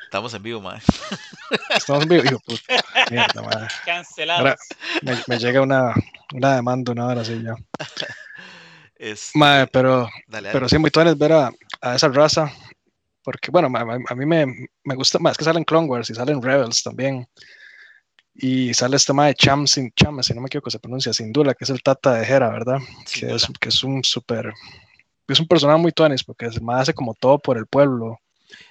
Estamos 0.04 0.34
en 0.34 0.44
vivo, 0.44 0.62
mae. 0.62 0.80
Estamos 1.76 2.04
en 2.04 2.10
vivo, 2.10 2.24
hijo, 2.24 2.40
puta. 2.40 2.62
Mierda, 3.12 3.42
ma. 3.42 3.68
Cancelados. 3.86 4.40
Ahora- 4.42 4.58
Me, 5.04 5.18
me 5.28 5.38
llega 5.40 5.62
una, 5.62 5.94
una 6.34 6.56
demanda 6.56 6.92
una 6.92 7.06
hora 7.08 7.22
así 7.22 7.42
ya. 7.44 7.54
Este, 9.00 9.38
Ma, 9.38 9.68
pero, 9.72 10.10
dale, 10.28 10.48
dale. 10.48 10.50
pero 10.54 10.68
sí, 10.68 10.80
muy 10.80 10.90
tuanes 10.90 11.16
ver 11.20 11.32
a, 11.32 11.52
a 11.82 11.94
esa 11.96 12.08
raza. 12.08 12.52
Porque, 13.28 13.52
bueno, 13.52 13.70
ma- 13.70 13.82
a 14.08 14.16
mí 14.16 14.26
me, 14.26 14.46
me 14.86 14.96
gusta 14.96 15.20
más 15.20 15.38
que 15.38 15.44
salen 15.44 15.66
Clone 15.66 15.86
Wars 15.90 16.10
y 16.10 16.16
salen 16.16 16.42
Rebels 16.42 16.82
también. 16.82 17.28
Y 18.34 18.74
sale 18.74 18.96
este 18.96 19.12
ma 19.12 19.26
de 19.26 19.36
Cham, 19.36 19.68
sin, 19.68 19.92
Cham, 19.92 20.24
si 20.24 20.34
no 20.34 20.40
me 20.40 20.48
equivoco, 20.48 20.70
se 20.70 20.80
pronuncia 20.80 21.12
Sindula, 21.12 21.54
que 21.54 21.66
es 21.66 21.70
el 21.70 21.84
tata 21.84 22.14
de 22.14 22.24
Hera, 22.26 22.48
¿verdad? 22.50 22.78
Sin 23.06 23.28
que, 23.28 23.36
es, 23.36 23.42
duda. 23.48 23.58
que 23.60 23.68
es 23.68 23.84
un 23.84 24.02
súper. 24.02 24.54
Es 25.28 25.42
un 25.42 25.48
personaje 25.50 25.78
muy 25.78 25.92
tuanis 25.92 26.24
porque 26.24 26.46
el 26.46 26.62
ma 26.62 26.80
hace 26.80 26.94
como 26.94 27.16
todo 27.16 27.38
por 27.38 27.58
el 27.58 27.66
pueblo 27.66 28.18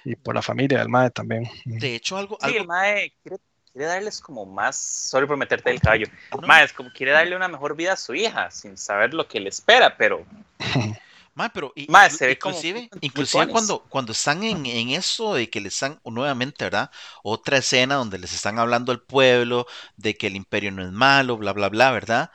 y 0.03 0.15
por 0.15 0.33
la 0.33 0.41
familia 0.41 0.79
del 0.79 0.89
mae 0.89 1.11
también. 1.11 1.47
De 1.65 1.93
hecho, 1.93 2.17
algo, 2.17 2.35
Sí, 2.41 2.47
algo 2.47 2.57
el 2.61 2.65
mae 2.67 3.13
quiere, 3.21 3.37
quiere 3.71 3.85
darles 3.85 4.21
como 4.21 4.43
más. 4.47 4.75
Sorry 4.75 5.27
por 5.27 5.37
meterte 5.37 5.69
el 5.69 5.79
caballo. 5.79 6.07
no, 6.31 6.47
Mae, 6.47 6.65
es 6.65 6.73
como 6.73 6.89
quiere 6.91 7.11
darle 7.11 7.35
una 7.35 7.47
mejor 7.47 7.75
vida 7.75 7.93
a 7.93 7.97
su 7.97 8.15
hija 8.15 8.49
sin 8.49 8.75
saber 8.75 9.13
lo 9.13 9.27
que 9.27 9.39
le 9.39 9.49
espera, 9.49 9.95
pero. 9.95 10.25
Mae, 11.37 11.49
pero 11.51 11.71
inclu- 11.75 12.09
se 12.09 12.25
ve 12.27 12.33
inclusive, 12.33 12.91
inclusive 13.01 13.47
cuando, 13.47 13.85
cuando 13.89 14.11
están 14.13 14.43
en, 14.43 14.65
en 14.65 14.89
eso 14.89 15.35
de 15.35 15.49
que 15.49 15.61
les 15.61 15.73
están 15.73 15.99
nuevamente, 16.05 16.65
¿verdad? 16.65 16.91
Otra 17.23 17.57
escena 17.59 17.95
donde 17.95 18.17
les 18.19 18.33
están 18.33 18.59
hablando 18.59 18.91
al 18.91 19.01
pueblo 19.03 19.67
de 19.97 20.17
que 20.17 20.27
el 20.27 20.35
imperio 20.35 20.71
no 20.71 20.83
es 20.83 20.91
malo, 20.91 21.37
bla, 21.37 21.53
bla, 21.53 21.69
bla, 21.69 21.91
¿verdad? 21.91 22.31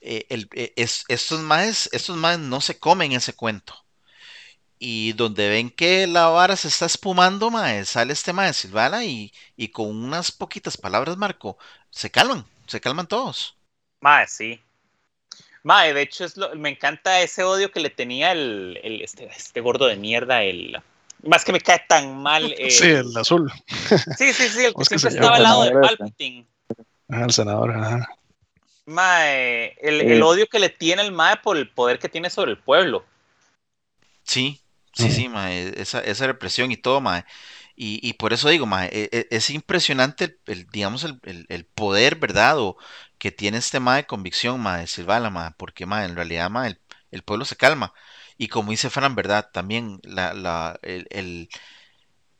Eh, 0.00 0.26
el- 0.30 0.48
eh, 0.54 0.72
es- 0.76 1.04
estos 1.08 1.40
maes, 1.40 1.88
estos 1.92 2.16
maes 2.16 2.38
no 2.40 2.60
se 2.60 2.78
comen 2.78 3.12
ese 3.12 3.34
cuento. 3.34 3.74
Y 4.78 5.12
donde 5.14 5.48
ven 5.48 5.70
que 5.70 6.06
la 6.06 6.28
vara 6.28 6.56
se 6.56 6.68
está 6.68 6.86
espumando, 6.86 7.50
mae, 7.50 7.84
sale 7.84 8.12
este 8.12 8.32
mae 8.32 8.52
Silvana 8.52 9.04
y, 9.04 9.32
y 9.56 9.68
con 9.68 9.88
unas 9.88 10.30
poquitas 10.32 10.76
palabras, 10.76 11.16
Marco, 11.16 11.58
se 11.90 12.10
calman, 12.10 12.44
se 12.66 12.80
calman 12.80 13.06
todos. 13.08 13.56
Mae, 14.06 14.26
sí. 14.28 14.50
Mae, 15.64 15.92
de 15.94 16.02
hecho, 16.02 16.24
es 16.24 16.36
lo- 16.36 16.54
me 16.54 16.68
encanta 16.70 17.20
ese 17.22 17.42
odio 17.42 17.72
que 17.72 17.80
le 17.80 17.90
tenía 17.90 18.32
el, 18.32 18.78
el- 18.84 19.00
este, 19.02 19.26
este 19.26 19.60
gordo 19.60 19.86
de 19.86 19.96
mierda, 19.96 20.42
el. 20.42 20.80
Más 21.24 21.44
que 21.44 21.52
me 21.52 21.60
cae 21.60 21.82
tan 21.88 22.18
mal. 22.22 22.52
el- 22.58 22.70
Sí, 22.70 22.86
el 22.86 23.16
azul, 23.16 23.50
sí, 24.18 24.32
sí, 24.32 24.48
sí, 24.48 24.64
el 24.66 24.72
¿Cómo 24.74 24.84
que 24.84 24.98
siempre 24.98 25.10
estaba 25.18 25.36
al 25.36 25.42
lado 25.42 25.64
de. 25.64 25.72
Palpatine. 25.72 26.46
ajá, 27.08 27.24
el 27.24 27.32
senador. 27.32 27.70
Ajá. 27.72 28.08
Mae, 28.86 29.76
el, 29.80 30.00
Sí. 30.00 30.06
el 30.12 30.22
odio 30.22 30.46
que 30.46 30.58
le 30.58 30.68
tiene 30.68 31.02
el 31.02 31.12
Mae 31.12 31.38
por 31.38 31.56
el 31.56 31.70
poder 31.70 31.98
que 31.98 32.08
tiene 32.10 32.28
sobre 32.30 32.50
el 32.52 32.58
pueblo. 32.58 33.04
Sí, 34.22 34.60
sí, 34.92 35.04
Ujú. 35.06 35.12
sí, 35.14 35.28
mae, 35.28 35.80
esa, 35.80 36.00
esa 36.00 36.26
represión 36.26 36.70
y 36.72 36.76
todo, 36.76 37.00
mae. 37.00 37.24
Y, 37.76 37.98
y 38.06 38.12
por 38.14 38.32
eso 38.32 38.48
digo, 38.48 38.66
mae, 38.66 38.88
e- 38.92 39.08
e- 39.12 39.26
es 39.30 39.50
impresionante 39.50 40.24
el, 40.24 40.38
el, 40.46 40.66
digamos, 40.70 41.04
el, 41.04 41.18
el- 41.24 41.46
el 41.48 41.64
poder, 41.64 42.16
¿verdad? 42.16 42.58
O 42.58 42.76
que 43.24 43.32
tiene 43.32 43.58
este 43.58 43.80
mae 43.80 44.02
de 44.02 44.06
convicción, 44.06 44.60
mae, 44.60 44.82
de 44.82 44.86
Silvala, 44.88 45.30
mae, 45.30 45.52
porque, 45.58 45.86
mae, 45.86 46.04
en 46.06 46.14
realidad, 46.16 46.50
mae, 46.50 46.68
el, 46.70 46.80
el 47.10 47.22
pueblo 47.24 47.46
se 47.46 47.56
calma. 47.56 47.94
Y 48.38 48.48
como 48.48 48.70
dice 48.72 48.90
Fran, 48.90 49.14
¿verdad? 49.16 49.50
También 49.52 50.00
la, 50.04 50.34
la, 50.34 50.78
el, 50.82 51.06
el- 51.10 51.48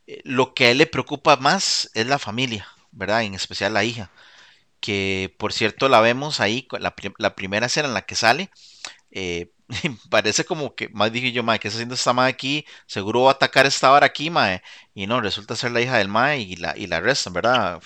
eh, 0.07 0.21
lo 0.25 0.53
que 0.53 0.65
a 0.67 0.71
él 0.71 0.77
le 0.79 0.87
preocupa 0.87 1.35
más 1.37 1.89
es 1.93 2.07
la 2.07 2.19
familia, 2.19 2.67
¿verdad? 2.91 3.23
En 3.23 3.33
especial 3.35 3.73
la 3.73 3.83
hija, 3.83 4.11
que 4.81 5.35
por 5.39 5.53
cierto 5.53 5.89
la 5.89 6.01
vemos 6.01 6.39
ahí, 6.41 6.67
la, 6.79 6.95
la 7.19 7.35
primera 7.35 7.67
escena 7.67 7.87
en 7.89 7.93
la 7.95 8.03
que 8.03 8.15
sale, 8.15 8.51
eh, 9.11 9.51
parece 10.11 10.45
como 10.45 10.75
que, 10.75 10.89
más 10.89 11.11
dije 11.11 11.31
yo, 11.33 11.43
mae, 11.43 11.59
¿qué 11.59 11.69
está 11.69 11.77
haciendo 11.77 11.95
esta 11.95 12.13
mae 12.13 12.29
aquí? 12.31 12.65
Seguro 12.87 13.23
va 13.23 13.31
a 13.31 13.33
atacar 13.35 13.65
esta 13.67 13.91
hora 13.91 14.07
aquí, 14.07 14.29
mae. 14.31 14.63
Y 14.95 15.07
no, 15.07 15.21
resulta 15.21 15.55
ser 15.57 15.71
la 15.71 15.81
hija 15.81 15.97
del 15.99 16.09
mae 16.09 16.39
y 16.41 16.55
la, 16.57 16.77
y 16.77 16.87
la 16.87 16.99
¿verdad, 17.01 17.81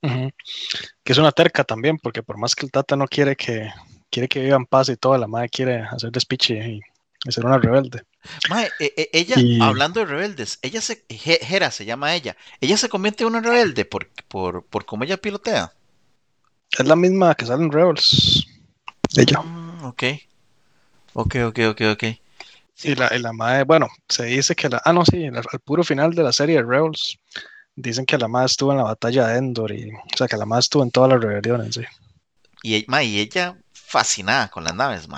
Que 0.00 1.12
es 1.12 1.18
una 1.18 1.32
terca 1.32 1.64
también, 1.64 1.98
porque 1.98 2.22
por 2.22 2.38
más 2.38 2.54
que 2.54 2.64
el 2.66 2.72
Tata 2.72 2.96
no 2.96 3.06
quiere 3.06 3.36
que 3.36 3.70
quiere 4.10 4.28
que 4.28 4.40
viva 4.40 4.56
en 4.56 4.66
paz 4.66 4.88
y 4.88 4.96
todo, 4.96 5.16
la 5.18 5.26
madre 5.26 5.48
quiere 5.48 5.80
hacer 5.82 6.10
despiche 6.10 6.54
y, 6.68 6.80
y 7.24 7.32
ser 7.32 7.44
una 7.46 7.58
rebelde. 7.58 8.02
Mae, 8.48 8.70
e- 8.78 8.92
e- 8.96 9.10
ella, 9.12 9.36
Y- 9.38 9.60
hablando 9.62 10.00
de 10.00 10.06
rebeldes, 10.06 10.58
ella 10.62 10.80
se, 10.80 11.06
Je- 11.08 11.38
Hera 11.48 11.70
se 11.70 11.84
llama 11.84 12.14
ella, 12.14 12.36
ella 12.60 12.76
se 12.76 12.88
convierte 12.88 13.22
en 13.24 13.28
una 13.28 13.40
rebelde 13.40 13.84
por, 13.84 14.08
por, 14.28 14.64
por 14.64 14.84
cómo 14.84 15.04
ella 15.04 15.16
pilotea. 15.16 15.72
Es 16.78 16.86
la 16.86 16.96
misma 16.96 17.34
que 17.34 17.46
sale 17.46 17.64
en 17.64 17.72
Rebels. 17.72 18.46
Ella. 19.16 19.40
Mm, 19.42 19.84
ok. 19.84 20.02
Ok, 21.14 21.36
ok, 21.46 21.58
ok, 21.70 21.80
ok. 21.92 22.04
y 22.84 22.94
la, 22.94 23.14
y 23.14 23.18
la 23.18 23.32
madre, 23.32 23.64
bueno, 23.64 23.88
se 24.08 24.24
dice 24.26 24.54
que 24.54 24.68
la. 24.68 24.80
Ah, 24.84 24.92
no, 24.92 25.04
sí, 25.04 25.26
al, 25.26 25.36
al 25.38 25.60
puro 25.64 25.82
final 25.82 26.14
de 26.14 26.22
la 26.22 26.32
serie 26.32 26.56
de 26.56 26.62
Rebels. 26.62 27.18
Dicen 27.76 28.04
que 28.04 28.18
la 28.18 28.28
madre 28.28 28.46
estuvo 28.46 28.72
en 28.72 28.78
la 28.78 28.84
batalla 28.84 29.28
de 29.28 29.38
Endor 29.38 29.72
y. 29.72 29.90
O 29.92 30.16
sea, 30.16 30.26
que 30.28 30.36
la 30.36 30.46
madre 30.46 30.60
estuvo 30.60 30.82
en 30.82 30.90
todas 30.90 31.10
las 31.10 31.20
rebeliones, 31.20 31.74
sí. 31.74 31.82
Y, 32.62 32.84
mae, 32.88 33.06
y 33.06 33.20
ella 33.20 33.56
fascinada 33.72 34.48
con 34.48 34.64
las 34.64 34.74
naves. 34.74 35.08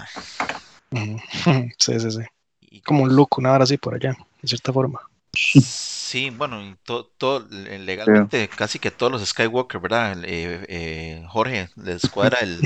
Ujú. 0.91 1.19
Sí, 1.79 1.99
sí, 2.01 2.11
sí. 2.11 2.21
Y 2.61 2.81
Como 2.81 3.03
un 3.05 3.15
look, 3.15 3.39
una 3.39 3.53
hora 3.53 3.65
así 3.65 3.77
por 3.77 3.95
allá, 3.95 4.17
de 4.41 4.49
cierta 4.49 4.73
forma. 4.73 5.01
Sí, 5.35 6.31
bueno, 6.31 6.63
y 6.63 6.77
to- 6.85 7.07
todo, 7.17 7.47
le- 7.51 7.79
legalmente 7.79 8.49
casi 8.49 8.79
que 8.79 8.91
todos 8.91 9.11
los 9.13 9.27
Skywalker, 9.27 9.81
¿verdad? 9.81 10.23
Eh, 10.25 10.65
eh, 10.69 11.25
Jorge 11.29 11.69
les 11.77 12.03
cuadra 12.09 12.41
el, 12.41 12.61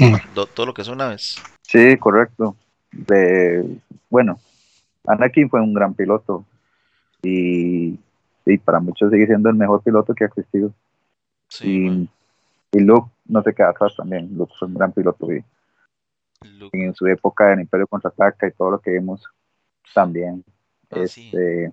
todo 0.54 0.66
lo 0.66 0.74
que 0.74 0.84
son 0.84 0.98
naves. 0.98 1.36
Sí, 1.62 1.96
correcto. 1.98 2.56
De, 2.92 3.64
bueno, 4.10 4.40
Anakin 5.06 5.48
fue 5.48 5.60
un 5.60 5.74
gran 5.74 5.94
piloto 5.94 6.44
y, 7.22 7.98
y 8.46 8.58
para 8.58 8.80
muchos 8.80 9.10
sigue 9.10 9.26
siendo 9.26 9.50
el 9.50 9.56
mejor 9.56 9.82
piloto 9.82 10.14
que 10.14 10.24
ha 10.24 10.28
existido. 10.28 10.72
Sí, 11.48 11.86
y, 12.72 12.78
y 12.78 12.80
Luke 12.80 13.10
no 13.26 13.42
se 13.42 13.52
queda 13.54 13.70
atrás 13.70 13.94
también. 13.96 14.30
Luke 14.36 14.54
fue 14.58 14.68
un 14.68 14.74
gran 14.74 14.92
piloto 14.92 15.32
y, 15.32 15.44
en 16.72 16.94
su 16.94 17.06
época 17.06 17.48
del 17.48 17.60
Imperio 17.60 17.86
contraataca 17.86 18.46
y 18.46 18.52
todo 18.52 18.72
lo 18.72 18.78
que 18.78 18.92
vimos 18.92 19.24
también. 19.94 20.44
ah, 20.90 21.06
sí. 21.06 21.30
este, 21.30 21.72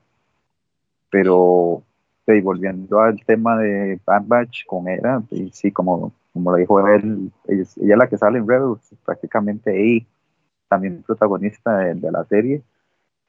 pero 1.10 1.84
sí, 2.26 2.42
volviendo 2.42 3.00
al 3.00 3.24
tema 3.24 3.58
de 3.58 4.00
Bad 4.06 4.24
Batch 4.26 4.66
con 4.66 4.88
Era, 4.88 5.22
y 5.30 5.52
sí, 5.52 5.72
como, 5.72 6.12
como 6.34 6.52
lo 6.52 6.58
dijo 6.58 6.88
él, 6.88 7.32
ella, 7.48 7.62
es- 7.62 7.78
la 7.78 8.08
que 8.08 8.18
sale 8.18 8.40
en 8.40 8.48
Rebels, 8.48 8.96
prácticamente 9.06 9.80
y 9.80 10.08
también 10.68 11.04
protagonista 11.04 11.78
de, 11.78 11.94
de 11.96 12.12
la 12.12 12.26
serie, 12.26 12.64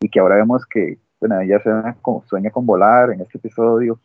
y 0.00 0.08
que 0.08 0.18
ahora 0.20 0.36
vemos 0.36 0.64
que, 0.64 0.98
bueno, 1.26 1.40
ella 1.40 1.58
sueña 1.62 1.96
con, 2.02 2.22
sueña 2.26 2.50
con 2.50 2.66
volar 2.66 3.10
en 3.10 3.22
este 3.22 3.38
episodio, 3.38 3.98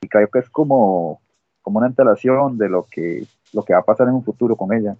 y 0.00 0.08
creo 0.08 0.28
que 0.28 0.38
es 0.38 0.48
como, 0.48 1.20
como 1.60 1.78
una 1.78 1.86
antelación 1.86 2.56
de 2.56 2.70
lo 2.70 2.86
que, 2.90 3.26
lo 3.52 3.62
que 3.62 3.74
va 3.74 3.80
a 3.80 3.84
pasar 3.84 4.08
en 4.08 4.14
un 4.14 4.24
futuro 4.24 4.56
con 4.56 4.72
ella, 4.72 4.96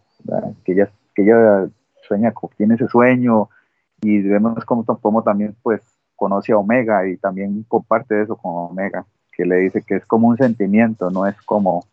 que 0.64 0.72
ella, 0.72 0.90
que 1.14 1.22
ella 1.22 1.66
sueña, 2.06 2.34
tiene 2.58 2.74
ese 2.74 2.88
sueño, 2.88 3.48
y 4.02 4.20
vemos 4.20 4.62
como, 4.66 4.84
como 4.84 5.22
también 5.22 5.56
pues 5.62 5.80
conoce 6.14 6.52
a 6.52 6.58
Omega 6.58 7.08
y 7.08 7.16
también 7.16 7.64
comparte 7.66 8.20
eso 8.20 8.36
con 8.36 8.52
Omega, 8.70 9.06
que 9.34 9.46
le 9.46 9.56
dice 9.56 9.80
que 9.80 9.96
es 9.96 10.04
como 10.04 10.28
un 10.28 10.36
sentimiento, 10.36 11.10
no 11.10 11.26
es 11.26 11.40
como, 11.40 11.86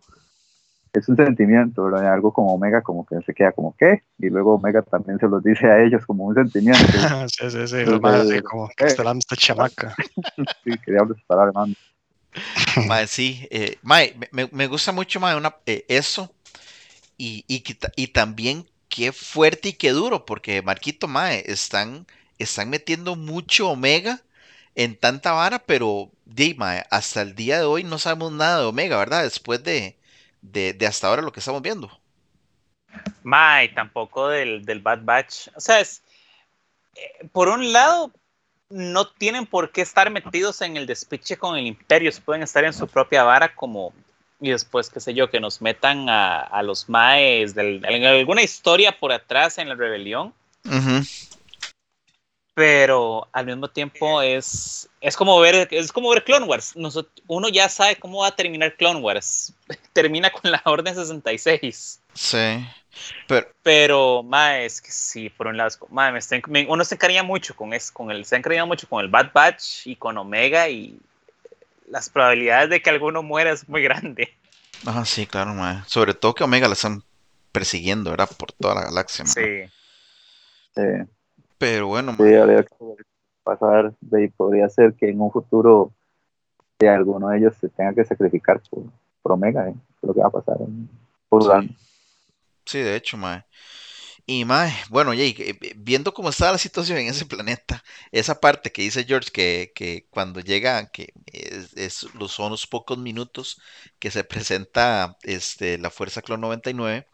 es 0.93 1.07
un 1.09 1.15
sentimiento, 1.17 1.83
¿verdad? 1.85 2.13
Algo 2.13 2.33
como 2.33 2.53
Omega 2.53 2.81
como 2.81 3.05
que 3.05 3.21
se 3.25 3.33
queda 3.33 3.51
como, 3.51 3.75
¿qué? 3.77 4.03
Y 4.17 4.29
luego 4.29 4.55
Omega 4.55 4.81
también 4.81 5.19
se 5.19 5.27
los 5.27 5.43
dice 5.43 5.67
a 5.67 5.81
ellos 5.83 6.05
como 6.05 6.25
un 6.25 6.35
sentimiento. 6.35 6.81
sí, 7.27 7.49
sí, 7.49 7.67
sí. 7.67 7.75
Pues, 7.75 7.87
La 7.87 7.99
madre 7.99 8.21
así 8.21 8.35
eh, 8.37 8.43
como 8.43 8.69
que 8.75 8.85
está 8.85 9.01
hablando 9.01 9.19
esta 9.19 9.35
chamaca. 9.35 9.95
sí, 10.63 10.71
que 10.83 10.91
diablos 10.91 11.17
estará. 11.17 11.51
Mae, 12.87 13.07
sí, 13.07 13.47
eh, 13.51 13.77
mae, 13.83 14.15
me- 14.17 14.29
me, 14.31 14.49
me 14.51 14.67
gusta 14.67 14.91
mucho 14.91 15.19
mae, 15.19 15.35
una, 15.35 15.55
eh, 15.65 15.85
eso 15.87 16.31
y, 17.17 17.45
y, 17.47 17.63
y 17.97 18.07
también 18.09 18.65
qué 18.89 19.11
fuerte 19.11 19.69
y 19.69 19.73
qué 19.73 19.91
duro, 19.91 20.25
porque 20.25 20.61
Marquito 20.63 21.07
Mae 21.07 21.43
están, 21.47 22.07
están 22.39 22.69
metiendo 22.71 23.15
mucho 23.15 23.69
Omega 23.71 24.21
en 24.75 24.97
tanta 24.97 25.33
vara, 25.33 25.59
pero 25.59 26.11
di, 26.25 26.55
mae, 26.55 26.85
hasta 26.91 27.21
el 27.23 27.35
día 27.35 27.59
de 27.59 27.65
hoy 27.65 27.83
no 27.85 27.99
sabemos 27.99 28.31
nada 28.33 28.61
de 28.61 28.65
Omega, 28.67 28.97
¿verdad? 28.97 29.23
Después 29.23 29.63
de, 29.63 29.97
de, 30.41 30.73
de 30.73 30.87
hasta 30.87 31.07
ahora 31.07 31.21
lo 31.21 31.31
que 31.31 31.39
estamos 31.39 31.61
viendo. 31.61 31.91
Mae, 33.23 33.69
tampoco 33.69 34.29
del, 34.29 34.65
del 34.65 34.79
Bad 34.79 34.99
Batch. 35.03 35.49
O 35.55 35.59
sea, 35.59 35.79
es, 35.79 36.01
eh, 36.95 37.27
por 37.31 37.49
un 37.49 37.71
lado, 37.71 38.11
no 38.69 39.07
tienen 39.07 39.45
por 39.45 39.71
qué 39.71 39.81
estar 39.81 40.09
metidos 40.09 40.61
en 40.61 40.77
el 40.77 40.85
despiche 40.85 41.37
con 41.37 41.57
el 41.57 41.67
imperio, 41.67 42.11
se 42.11 42.21
pueden 42.21 42.43
estar 42.43 42.63
en 42.63 42.73
su 42.73 42.87
propia 42.87 43.23
vara 43.23 43.55
como, 43.55 43.93
y 44.39 44.49
después, 44.49 44.89
qué 44.89 44.99
sé 44.99 45.13
yo, 45.13 45.29
que 45.29 45.39
nos 45.39 45.61
metan 45.61 46.09
a, 46.09 46.41
a 46.41 46.63
los 46.63 46.89
maes, 46.89 47.55
del, 47.55 47.83
en 47.85 48.05
alguna 48.05 48.41
historia 48.41 48.97
por 48.97 49.11
atrás 49.11 49.57
en 49.57 49.69
la 49.69 49.75
rebelión. 49.75 50.33
Ujú. 50.65 51.05
Pero 52.59 53.25
al 53.31 53.45
mismo 53.45 53.69
tiempo 53.69 54.21
es, 54.21 54.89
es 54.99 55.15
como 55.15 55.39
ver 55.39 55.69
es 55.71 55.93
como 55.93 56.09
ver 56.09 56.25
Clone 56.25 56.45
Wars. 56.45 56.73
uno 57.27 57.47
ya 57.47 57.69
sabe 57.69 57.95
cómo 57.95 58.23
va 58.23 58.27
a 58.27 58.35
terminar 58.35 58.75
Clone 58.75 58.99
Wars. 58.99 59.53
Termina 59.93 60.29
con 60.29 60.51
la 60.51 60.61
Orden 60.65 60.93
66. 60.93 62.01
Sí. 62.13 62.67
Pero, 63.29 63.47
pero 63.63 64.25
es 64.57 64.81
que 64.81 64.91
sí, 64.91 65.29
por 65.29 65.47
un 65.47 65.55
lado, 65.55 65.69
me 65.89 66.67
uno 66.67 66.83
se 66.83 66.95
encariña 66.95 67.23
mucho 67.23 67.55
con, 67.55 67.71
es, 67.71 67.91
con 67.91 68.11
el, 68.11 68.25
se 68.25 68.35
encariña 68.35 68.65
mucho 68.65 68.89
con 68.89 69.05
el 69.05 69.09
Bad 69.09 69.31
Batch 69.31 69.87
y 69.87 69.95
con 69.95 70.17
Omega 70.17 70.67
y 70.67 70.99
las 71.87 72.09
probabilidades 72.09 72.69
de 72.69 72.81
que 72.81 72.89
alguno 72.89 73.23
muera 73.23 73.53
es 73.53 73.69
muy 73.69 73.81
grande. 73.81 74.35
Ah, 74.85 75.05
sí, 75.05 75.25
claro, 75.25 75.53
mae. 75.53 75.81
Sobre 75.87 76.13
todo 76.13 76.35
que 76.35 76.43
Omega 76.43 76.67
la 76.67 76.73
están 76.73 77.03
persiguiendo, 77.53 78.11
¿verdad? 78.11 78.29
Por 78.37 78.51
toda 78.51 78.75
la 78.75 78.81
galaxia. 78.81 79.25
Sí. 79.25 79.63
sí. 80.75 80.81
Pero 81.59 81.87
bueno, 81.87 82.15
sí, 82.17 82.33
habría 82.33 82.63
que 82.63 82.73
pasar, 83.43 83.93
y 84.17 84.27
podría 84.29 84.69
ser 84.69 84.93
que 84.93 85.09
en 85.09 85.21
un 85.21 85.31
futuro 85.31 85.91
de 86.79 86.89
alguno 86.89 87.27
de 87.29 87.37
ellos 87.37 87.55
se 87.59 87.67
tenga 87.67 87.93
que 87.93 88.05
sacrificar 88.05 88.61
por, 89.21 89.33
Omega, 89.33 89.67
¿eh? 89.67 89.75
lo 90.01 90.13
que 90.13 90.21
va 90.21 90.27
a 90.27 90.31
pasar 90.31 90.57
en 90.61 90.89
por 91.27 91.43
sí. 91.43 91.75
sí, 92.65 92.79
de 92.79 92.95
hecho, 92.95 93.17
mae. 93.17 93.43
Y 94.25 94.45
mae, 94.45 94.71
bueno, 94.89 95.11
Jay, 95.11 95.35
eh, 95.39 95.73
viendo 95.75 96.13
cómo 96.13 96.29
está 96.29 96.51
la 96.51 96.57
situación 96.57 96.99
en 96.99 97.07
ese 97.07 97.25
planeta, 97.25 97.83
esa 98.11 98.39
parte 98.39 98.71
que 98.71 98.83
dice 98.83 99.03
George 99.03 99.29
que, 99.31 99.71
que 99.75 100.07
cuando 100.09 100.39
llega, 100.39 100.87
que 100.89 101.13
es, 101.25 102.07
son 102.27 102.51
los 102.51 102.67
pocos 102.67 102.97
minutos 102.97 103.59
que 103.99 104.11
se 104.11 104.23
presenta 104.23 105.17
este, 105.23 105.77
la 105.77 105.89
Fuerza 105.89 106.21
Clon 106.21 106.41
99, 106.41 107.07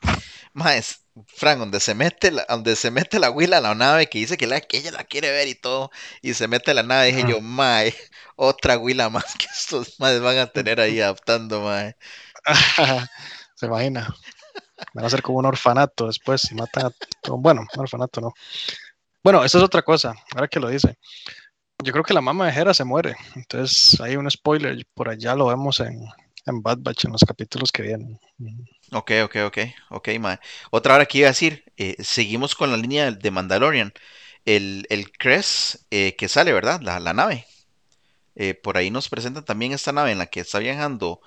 mae, 0.53 0.81
Frank, 1.27 1.59
donde 1.59 1.79
se 1.79 1.95
mete 1.95 2.31
la, 2.31 2.45
donde 2.49 2.75
se 2.75 2.91
mete 2.91 3.19
la 3.19 3.29
huila 3.31 3.57
a 3.57 3.61
la 3.61 3.75
nave 3.75 4.07
que 4.07 4.19
dice 4.19 4.37
que, 4.37 4.47
la, 4.47 4.59
que 4.59 4.77
ella 4.77 4.91
la 4.91 5.05
quiere 5.05 5.31
ver 5.31 5.47
y 5.47 5.55
todo, 5.55 5.91
y 6.21 6.33
se 6.33 6.47
mete 6.47 6.73
la 6.73 6.83
nave, 6.83 7.07
dije 7.07 7.25
yo, 7.29 7.39
mae, 7.41 7.95
otra 8.35 8.77
huila 8.77 9.09
más 9.09 9.25
que 9.37 9.45
estos 9.45 9.99
madres 9.99 10.21
van 10.21 10.37
a 10.37 10.47
tener 10.47 10.79
ahí 10.79 10.99
adaptando, 10.99 11.61
mae. 11.61 11.95
se 13.55 13.65
imagina. 13.65 14.13
Va 14.97 15.07
a 15.07 15.09
ser 15.09 15.21
como 15.21 15.39
un 15.39 15.45
orfanato 15.45 16.07
después 16.07 16.41
si 16.41 16.53
matan 16.53 16.87
a... 16.87 16.91
Bueno, 17.29 17.65
un 17.73 17.79
orfanato 17.79 18.19
no. 18.21 18.33
Bueno, 19.23 19.43
esa 19.43 19.57
es 19.57 19.63
otra 19.63 19.81
cosa, 19.81 20.15
ahora 20.33 20.47
que 20.47 20.59
lo 20.59 20.69
dice. 20.69 20.97
Yo 21.83 21.91
creo 21.91 22.03
que 22.03 22.13
la 22.13 22.21
mamá 22.21 22.45
de 22.45 22.59
Hera 22.59 22.73
se 22.73 22.83
muere. 22.83 23.15
Entonces 23.35 23.99
hay 24.01 24.17
un 24.17 24.29
spoiler, 24.29 24.85
por 24.93 25.09
allá 25.09 25.35
lo 25.35 25.47
vemos 25.47 25.79
en, 25.79 26.05
en 26.45 26.61
Bad 26.61 26.79
Batch 26.79 27.05
en 27.05 27.11
los 27.11 27.23
capítulos 27.25 27.71
que 27.71 27.83
vienen. 27.83 28.19
Ok, 28.91 29.11
ok, 29.23 29.35
ok, 29.47 29.57
ok, 29.89 30.09
mae. 30.19 30.39
Otra 30.71 30.93
hora 30.95 31.05
que 31.05 31.17
iba 31.19 31.27
a 31.27 31.31
decir, 31.31 31.63
eh, 31.77 31.95
seguimos 32.03 32.55
con 32.55 32.71
la 32.71 32.77
línea 32.77 33.11
de 33.11 33.31
Mandalorian. 33.31 33.93
El, 34.45 34.85
el 34.89 35.11
Crest 35.11 35.77
eh, 35.91 36.15
que 36.17 36.27
sale, 36.27 36.53
¿verdad? 36.53 36.81
La, 36.81 36.99
la 36.99 37.13
nave. 37.13 37.45
Eh, 38.35 38.53
por 38.55 38.77
ahí 38.77 38.91
nos 38.91 39.09
presentan 39.09 39.45
también 39.45 39.73
esta 39.73 39.91
nave 39.93 40.11
en 40.11 40.19
la 40.19 40.27
que 40.27 40.41
está 40.41 40.59
viajando 40.59 41.21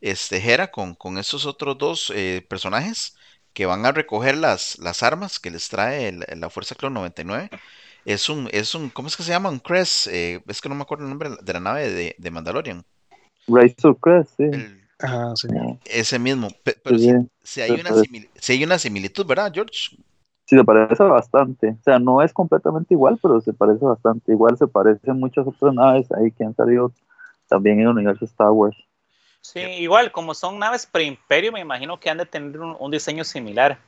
este, 0.00 0.38
Hera 0.38 0.70
con, 0.70 0.94
con 0.96 1.18
esos 1.18 1.46
otros 1.46 1.78
dos 1.78 2.12
eh, 2.14 2.46
personajes 2.48 3.16
que 3.54 3.66
van 3.66 3.86
a 3.86 3.92
recoger 3.92 4.36
las, 4.36 4.78
las 4.78 5.02
armas 5.02 5.38
que 5.40 5.50
les 5.50 5.68
trae 5.68 6.12
la 6.12 6.50
Fuerza 6.50 6.74
Clone 6.76 6.94
99. 6.94 7.50
Es 8.06 8.28
un, 8.30 8.48
es 8.52 8.74
un, 8.74 8.90
¿cómo 8.90 9.08
es 9.08 9.16
que 9.16 9.22
se 9.24 9.30
llama? 9.30 9.50
Un 9.50 9.60
Crest, 9.60 10.08
eh, 10.08 10.42
es 10.48 10.60
que 10.60 10.68
no 10.70 10.74
me 10.76 10.82
acuerdo 10.82 11.04
el 11.04 11.10
nombre 11.10 11.30
de 11.42 11.52
la 11.54 11.60
nave 11.60 11.90
de, 11.90 12.16
de 12.18 12.30
Mandalorian. 12.30 12.86
Razor 13.46 13.98
Crest, 14.00 14.30
sí. 14.36 14.50
sí. 15.36 15.48
Ese 15.86 16.18
mismo, 16.18 16.48
pero 16.62 16.98
si, 17.42 17.60
hay 17.60 17.72
una 17.72 17.90
si 18.34 18.52
hay 18.52 18.64
una 18.64 18.78
similitud, 18.78 19.26
¿verdad, 19.26 19.52
George? 19.52 19.96
Sí, 20.46 20.56
se 20.56 20.64
parece 20.64 21.02
bastante. 21.02 21.70
O 21.70 21.82
sea, 21.82 21.98
no 21.98 22.22
es 22.22 22.32
completamente 22.32 22.92
igual, 22.92 23.18
pero 23.20 23.40
se 23.40 23.52
parece 23.52 23.84
bastante. 23.84 24.32
Igual 24.32 24.58
se 24.58 24.66
parecen 24.66 25.18
muchas 25.18 25.46
otras 25.46 25.74
naves 25.74 26.06
ahí 26.12 26.30
que 26.30 26.44
han 26.44 26.54
salido 26.54 26.92
también 27.48 27.76
en 27.76 27.82
el 27.82 27.88
universo 27.88 28.24
Star 28.26 28.50
Wars. 28.50 28.76
Sí, 29.40 29.60
igual, 29.60 30.10
como 30.10 30.34
son 30.34 30.58
naves 30.58 30.86
pre-imperio, 30.86 31.52
me 31.52 31.60
imagino 31.60 32.00
que 32.00 32.08
han 32.08 32.18
de 32.18 32.26
tener 32.26 32.58
un, 32.58 32.90
diseño 32.90 33.24
similar. 33.24 33.78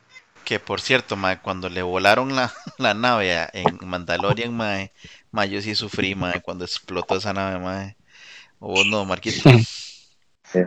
Que 0.44 0.60
por 0.60 0.80
cierto, 0.80 1.16
mae, 1.16 1.40
cuando 1.40 1.68
le 1.68 1.82
volaron 1.82 2.36
la, 2.36 2.52
la 2.78 2.94
nave 2.94 3.48
en 3.52 3.78
Mandalorian, 3.82 4.54
mae, 4.54 4.92
mae, 5.30 5.48
yo 5.48 5.60
sí 5.60 5.74
sufrí, 5.74 6.14
mae, 6.14 6.42
cuando 6.42 6.64
explotó 6.64 7.16
esa 7.16 7.32
nave, 7.32 7.58
mae. 7.58 7.96
O 8.60 8.84
no, 8.84 9.04
Marquito. 9.04 9.50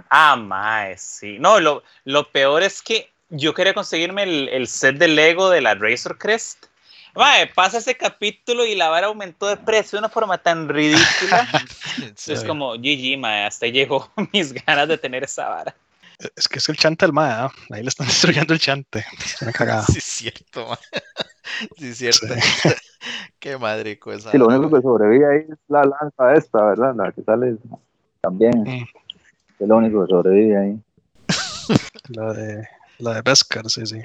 Ah, 0.10 0.36
mae, 0.36 0.98
sí. 0.98 1.38
No, 1.40 1.60
lo, 1.60 1.84
lo 2.04 2.30
peor 2.30 2.64
es 2.64 2.82
que 2.82 3.10
yo 3.30 3.54
quería 3.54 3.74
conseguirme 3.74 4.24
el, 4.24 4.50
el 4.50 4.68
set 4.68 4.98
de 4.98 5.08
Lego 5.08 5.50
de 5.50 5.62
la 5.62 5.76
Razor 5.76 6.18
Crest 6.18 6.70
Mae, 7.16 7.48
pasa 7.48 7.80
ese 7.80 7.96
capítulo 7.96 8.66
y 8.66 8.76
la 8.76 8.90
vara 8.90 9.08
aumentó 9.08 9.48
de 9.48 9.58
precio 9.58 9.98
de 9.98 10.00
una 10.00 10.10
forma 10.10 10.38
tan 10.38 10.70
ridícula. 10.70 11.48
es 12.28 12.44
como, 12.44 12.74
GG, 12.76 13.18
mae, 13.18 13.46
hasta 13.46 13.68
llegó 13.68 14.12
mis 14.32 14.54
ganas 14.54 14.88
de 14.88 14.98
tener 14.98 15.24
esa 15.24 15.50
vara. 15.50 15.76
Es 16.36 16.50
que 16.50 16.60
es 16.60 16.68
el 16.68 16.76
chante 16.76 17.06
del 17.06 17.14
mae, 17.14 17.46
¿eh? 17.46 17.50
ahí 17.72 17.82
le 17.82 17.90
están 17.90 18.08
destruyendo 18.08 18.54
el 18.54 18.60
chante. 18.60 19.06
Me 19.46 19.54
cagada. 19.54 19.84
Sí, 19.84 20.00
es 20.00 20.04
cierto, 20.04 20.68
mae. 20.68 20.78
Sí, 21.78 21.88
es 21.88 21.98
cierto. 21.98 22.28
Qué 23.40 23.58
madre 23.58 23.98
cosa. 23.98 24.32
Sí, 24.32 24.38
lo 24.38 24.48
único 24.48 24.70
que 24.70 24.82
sobrevive 24.82 25.26
ahí 25.26 25.46
es 25.52 25.58
la 25.68 25.84
lanza 25.84 26.34
esta, 26.36 26.64
¿verdad? 26.64 26.94
La 26.96 27.12
que 27.12 27.24
sale 27.24 27.58
también. 28.22 28.62
Mm. 28.62 28.86
Es 29.60 29.68
lo 29.68 29.78
único 29.78 30.06
que 30.06 30.12
sobrevive 30.12 30.58
ahí. 30.58 30.80
La 32.10 32.34
de, 32.34 32.68
la 33.00 33.14
de 33.16 33.22
Beskar, 33.24 33.70
sí, 33.70 33.86
sí. 33.86 34.02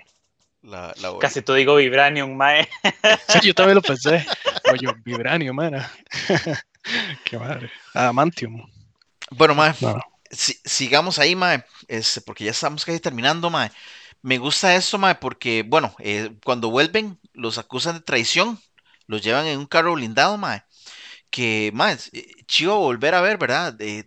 Casi 1.21 1.43
tú 1.43 1.53
digo 1.53 1.77
Vibranium, 1.77 2.35
mae. 2.35 2.67
Sí, 3.29 3.49
yo 3.49 3.55
también 3.55 3.77
lo 3.77 3.83
pensé. 3.83 4.25
Oye, 4.73 4.89
Vibranium, 5.05 5.55
man. 5.55 5.83
Qué 7.25 7.39
madre. 7.39 7.71
Adamantium. 7.93 8.67
Bueno, 9.31 9.55
mae. 9.55 9.75
Sigamos 10.31 11.19
ahí, 11.19 11.37
mae. 11.37 11.65
Es, 11.89 12.23
porque 12.27 12.45
ya 12.45 12.51
estamos 12.51 12.85
casi 12.85 13.01
terminando, 13.01 13.51
mae. 13.51 13.71
Me 14.23 14.39
gusta 14.39 14.75
esto, 14.77 14.99
mae, 14.99 15.17
porque, 15.17 15.63
bueno, 15.67 15.95
eh, 15.99 16.31
cuando 16.45 16.71
vuelven, 16.71 17.21
los 17.33 17.59
acusan 17.59 17.97
de 17.97 18.01
traición. 18.03 18.59
Los 19.07 19.23
llevan 19.23 19.47
en 19.47 19.59
un 19.59 19.67
carro 19.67 19.95
blindado, 19.95 20.39
mae. 20.39 20.63
Que, 21.31 21.71
mae, 21.75 21.99
eh, 22.13 22.27
chivo 22.47 22.79
volver 22.79 23.15
a 23.15 23.21
ver, 23.21 23.39
¿verdad? 23.39 23.77
Eh, 23.81 24.05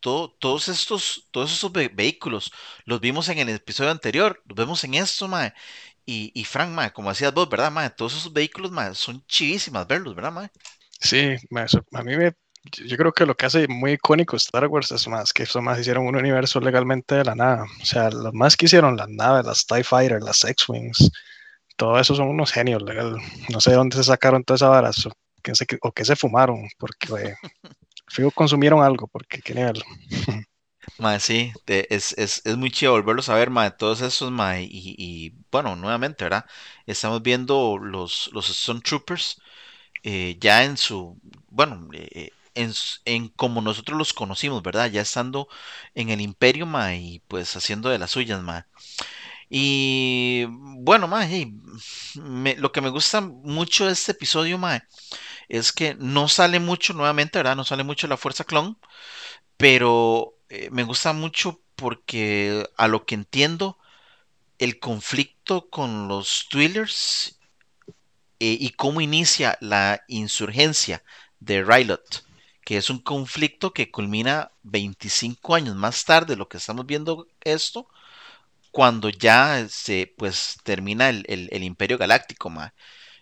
todos 0.00 0.68
estos, 0.68 1.28
todos 1.30 1.72
vehículos 1.94 2.52
los 2.84 3.00
vimos 3.00 3.28
en 3.28 3.38
el 3.38 3.48
episodio 3.50 3.90
anterior, 3.90 4.42
los 4.46 4.56
vemos 4.56 4.84
en 4.84 4.94
esto, 4.94 5.28
mae. 5.28 5.52
Y, 6.06 6.32
y 6.34 6.44
Frank, 6.44 6.70
ma, 6.70 6.92
como 6.92 7.10
decías 7.10 7.32
vos, 7.32 7.48
¿verdad, 7.48 7.70
ma? 7.72 7.88
Todos 7.90 8.14
esos 8.16 8.32
vehículos, 8.32 8.70
ma, 8.70 8.94
son 8.94 9.24
chivísimas 9.26 9.86
verlos, 9.86 10.14
¿verdad, 10.14 10.32
ma? 10.32 10.50
Sí, 11.00 11.36
a 11.92 12.02
mí 12.02 12.16
me, 12.16 12.32
yo 12.64 12.96
creo 12.96 13.12
que 13.12 13.26
lo 13.26 13.36
que 13.36 13.46
hace 13.46 13.68
muy 13.68 13.92
icónico 13.92 14.36
Star 14.36 14.66
Wars 14.66 14.90
es 14.92 15.06
más 15.08 15.32
que 15.32 15.42
eso 15.42 15.60
más 15.60 15.78
hicieron 15.78 16.06
un 16.06 16.16
universo 16.16 16.60
legalmente 16.60 17.16
de 17.16 17.24
la 17.24 17.34
nada. 17.34 17.66
O 17.80 17.84
sea, 17.84 18.10
lo 18.10 18.32
más 18.32 18.56
que 18.56 18.66
hicieron 18.66 18.96
las 18.96 19.08
naves, 19.08 19.44
las 19.44 19.66
TIE 19.66 19.84
Fighter, 19.84 20.22
las 20.22 20.44
X-Wings, 20.44 21.10
todo 21.76 21.98
eso 21.98 22.14
son 22.14 22.28
unos 22.28 22.52
genios 22.52 22.82
legal. 22.82 23.16
No 23.50 23.60
sé 23.60 23.70
de 23.70 23.76
dónde 23.76 23.96
se 23.96 24.04
sacaron 24.04 24.44
todas 24.44 24.62
esas 24.62 24.70
varas 24.70 25.06
o 25.06 25.92
qué 25.92 26.04
se 26.04 26.16
fumaron, 26.16 26.68
porque 26.78 27.34
fijo 28.08 28.30
consumieron 28.30 28.82
algo, 28.82 29.08
porque 29.08 29.40
qué 29.40 29.54
nivel. 29.54 29.82
Mae, 30.98 31.18
sí, 31.18 31.52
es, 31.66 32.12
es, 32.18 32.42
es, 32.44 32.56
muy 32.58 32.70
chido 32.70 32.92
volverlos 32.92 33.30
a 33.30 33.34
ver, 33.34 33.48
mae, 33.48 33.70
todos 33.70 34.02
esos, 34.02 34.30
y, 34.60 34.94
y, 34.98 35.32
bueno, 35.50 35.76
nuevamente, 35.76 36.24
¿verdad? 36.24 36.44
Estamos 36.86 37.22
viendo 37.22 37.78
los, 37.78 38.28
los 38.34 38.50
Stone 38.50 38.82
Troopers 38.82 39.40
eh, 40.02 40.36
ya 40.38 40.64
en 40.64 40.76
su, 40.76 41.18
bueno, 41.48 41.88
eh, 41.94 42.30
en, 42.54 42.72
en, 43.04 43.28
como 43.28 43.60
nosotros 43.60 43.98
los 43.98 44.12
conocimos, 44.12 44.62
¿verdad? 44.62 44.90
Ya 44.90 45.02
estando 45.02 45.48
en 45.94 46.10
el 46.10 46.20
imperio, 46.20 46.68
y 46.94 47.20
pues 47.28 47.56
haciendo 47.56 47.88
de 47.90 47.98
las 47.98 48.12
suyas, 48.12 48.42
mae. 48.42 48.64
Y 49.50 50.46
bueno, 50.48 51.08
mae, 51.08 51.52
lo 52.56 52.72
que 52.72 52.80
me 52.80 52.88
gusta 52.90 53.20
mucho 53.20 53.86
de 53.86 53.92
este 53.92 54.12
episodio, 54.12 54.58
mae, 54.58 54.82
es 55.48 55.72
que 55.72 55.94
no 55.98 56.28
sale 56.28 56.60
mucho, 56.60 56.94
nuevamente, 56.94 57.38
¿verdad? 57.38 57.56
No 57.56 57.64
sale 57.64 57.84
mucho 57.84 58.06
la 58.08 58.16
fuerza 58.16 58.44
clon, 58.44 58.78
pero 59.56 60.34
eh, 60.48 60.68
me 60.72 60.84
gusta 60.84 61.12
mucho 61.12 61.60
porque 61.76 62.68
a 62.76 62.88
lo 62.88 63.04
que 63.04 63.14
entiendo, 63.14 63.78
el 64.58 64.78
conflicto 64.78 65.68
con 65.68 66.08
los 66.08 66.48
Twillers 66.48 67.38
eh, 68.40 68.56
y 68.60 68.70
cómo 68.70 69.00
inicia 69.00 69.58
la 69.60 70.02
insurgencia 70.08 71.02
de 71.40 71.64
Rylot, 71.64 72.24
que 72.64 72.76
es 72.78 72.90
un 72.90 72.98
conflicto 73.00 73.72
que 73.72 73.90
culmina 73.90 74.50
25 74.62 75.54
años 75.54 75.76
más 75.76 76.04
tarde, 76.04 76.36
lo 76.36 76.48
que 76.48 76.56
estamos 76.58 76.86
viendo 76.86 77.28
esto, 77.42 77.88
cuando 78.70 79.08
ya 79.10 79.68
se 79.68 80.12
pues 80.18 80.58
termina 80.64 81.08
el, 81.10 81.62
Imperio 81.64 81.98
Galáctico, 81.98 82.52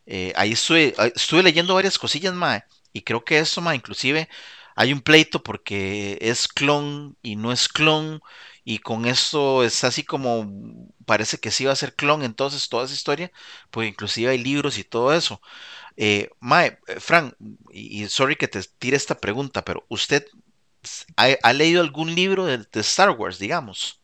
eh, 0.06 0.32
ahí 0.36 0.52
estuve, 0.52 0.94
estuve, 1.14 1.42
leyendo 1.42 1.74
varias 1.74 1.98
cosillas, 1.98 2.34
ma, 2.34 2.64
y 2.92 3.02
creo 3.02 3.24
que 3.24 3.38
eso, 3.38 3.60
ma, 3.60 3.74
inclusive 3.74 4.28
hay 4.76 4.92
un 4.92 5.00
pleito 5.02 5.42
porque 5.42 6.18
es 6.20 6.48
clon 6.48 7.16
y 7.22 7.36
no 7.36 7.52
es 7.52 7.68
clon 7.68 8.22
y 8.64 8.78
con 8.78 9.06
esto 9.06 9.64
es 9.64 9.84
así 9.84 10.04
como 10.04 10.50
parece 11.04 11.38
que 11.38 11.50
sí 11.50 11.64
va 11.64 11.72
a 11.72 11.76
ser 11.76 11.94
clon 11.94 12.22
entonces 12.22 12.68
toda 12.68 12.84
esa 12.84 12.94
historia 12.94 13.32
pues 13.70 13.88
inclusive 13.88 14.30
hay 14.30 14.38
libros 14.38 14.78
y 14.78 14.84
todo 14.84 15.12
eso. 15.12 15.40
Eh, 15.96 16.30
Mae, 16.40 16.78
eh, 16.88 17.00
Fran, 17.00 17.36
y, 17.72 18.02
y 18.04 18.08
sorry 18.08 18.36
que 18.36 18.48
te 18.48 18.62
tire 18.78 18.96
esta 18.96 19.16
pregunta, 19.18 19.64
pero 19.64 19.84
¿usted 19.88 20.26
ha, 21.16 21.28
ha 21.42 21.52
leído 21.52 21.80
algún 21.82 22.14
libro 22.14 22.44
de, 22.46 22.58
de 22.58 22.80
Star 22.80 23.10
Wars, 23.10 23.38
digamos? 23.38 24.00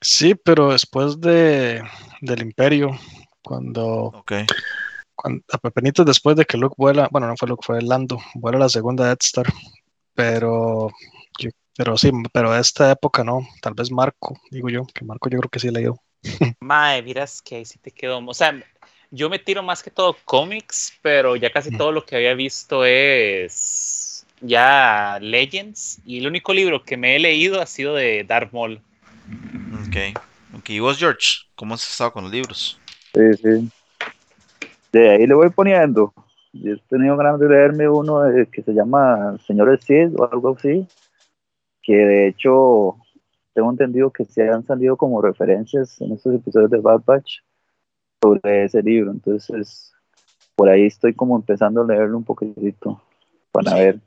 Sí, 0.00 0.34
pero 0.34 0.70
después 0.72 1.20
de 1.20 1.82
del 2.20 2.42
Imperio, 2.42 2.90
cuando, 3.42 4.14
Ok. 4.14 4.32
cuando 5.14 5.42
apenitas 5.52 6.06
después 6.06 6.36
de 6.36 6.44
que 6.44 6.56
Luke 6.58 6.74
vuela, 6.78 7.08
bueno, 7.10 7.26
no 7.26 7.36
fue 7.36 7.48
Luke, 7.48 7.64
fue 7.66 7.82
Lando, 7.82 8.18
vuela 8.34 8.58
la 8.58 8.68
segunda 8.68 9.06
Death 9.06 9.22
Star, 9.22 9.46
pero 10.14 10.90
yo- 11.40 11.50
pero 11.76 11.96
sí, 11.98 12.10
pero 12.32 12.52
de 12.52 12.60
esta 12.60 12.90
época 12.92 13.24
no, 13.24 13.40
tal 13.62 13.74
vez 13.74 13.90
Marco, 13.92 14.38
digo 14.50 14.68
yo, 14.70 14.84
que 14.94 15.04
Marco 15.04 15.28
yo 15.30 15.38
creo 15.40 15.50
que 15.50 15.60
sí 15.60 15.70
leído. 15.70 16.00
Mae, 16.60 17.02
miras 17.02 17.40
que 17.42 17.56
ahí 17.56 17.64
sí 17.64 17.78
te 17.78 17.90
quedó. 17.92 18.18
O 18.18 18.34
sea, 18.34 18.52
yo 19.10 19.30
me 19.30 19.38
tiro 19.38 19.62
más 19.62 19.82
que 19.82 19.90
todo 19.90 20.16
cómics, 20.24 20.98
pero 21.02 21.36
ya 21.36 21.50
casi 21.50 21.76
todo 21.76 21.92
lo 21.92 22.04
que 22.04 22.16
había 22.16 22.34
visto 22.34 22.84
es 22.84 24.26
ya 24.40 25.18
Legends. 25.20 26.00
Y 26.04 26.18
el 26.18 26.26
único 26.26 26.52
libro 26.52 26.82
que 26.84 26.96
me 26.96 27.16
he 27.16 27.18
leído 27.18 27.60
ha 27.60 27.66
sido 27.66 27.94
de 27.94 28.24
Darth 28.24 28.52
Maul. 28.52 28.80
Ok. 29.86 30.18
Ok, 30.58 30.70
¿y 30.70 30.80
vos, 30.80 30.98
George? 30.98 31.42
¿Cómo 31.54 31.74
has 31.74 31.88
estado 31.88 32.12
con 32.12 32.24
los 32.24 32.32
libros? 32.32 32.80
Sí, 33.14 33.34
sí. 33.42 33.70
De 34.92 35.10
ahí 35.10 35.26
le 35.26 35.34
voy 35.34 35.50
poniendo. 35.50 36.12
Yo 36.52 36.72
he 36.72 36.78
tenido 36.88 37.16
ganas 37.16 37.38
de 37.38 37.48
leerme 37.48 37.88
uno 37.88 38.20
de- 38.22 38.46
que 38.46 38.62
se 38.62 38.72
llama 38.72 39.36
Señores 39.46 39.84
Sid 39.84 40.18
o 40.18 40.30
algo 40.30 40.56
así, 40.56 40.86
que 41.82 41.94
de 41.94 42.28
hecho 42.28 42.96
tengo 43.52 43.70
entendido 43.70 44.10
que 44.10 44.24
se 44.24 44.48
han 44.48 44.64
salido 44.64 44.96
como 44.96 45.20
referencias 45.20 46.00
en 46.00 46.12
estos 46.12 46.34
episodios 46.34 46.70
de 46.70 46.78
Bad 46.78 47.02
Batch 47.04 47.40
sobre 48.20 48.64
ese 48.64 48.82
libro. 48.82 49.10
Entonces, 49.10 49.92
por 50.56 50.68
ahí 50.68 50.86
estoy 50.86 51.14
como 51.14 51.36
empezando 51.36 51.82
a 51.82 51.86
leerlo 51.86 52.16
un 52.18 52.24
poquitito 52.24 53.00
para 53.52 53.72
Sí. 53.72 53.78
ver 53.78 54.00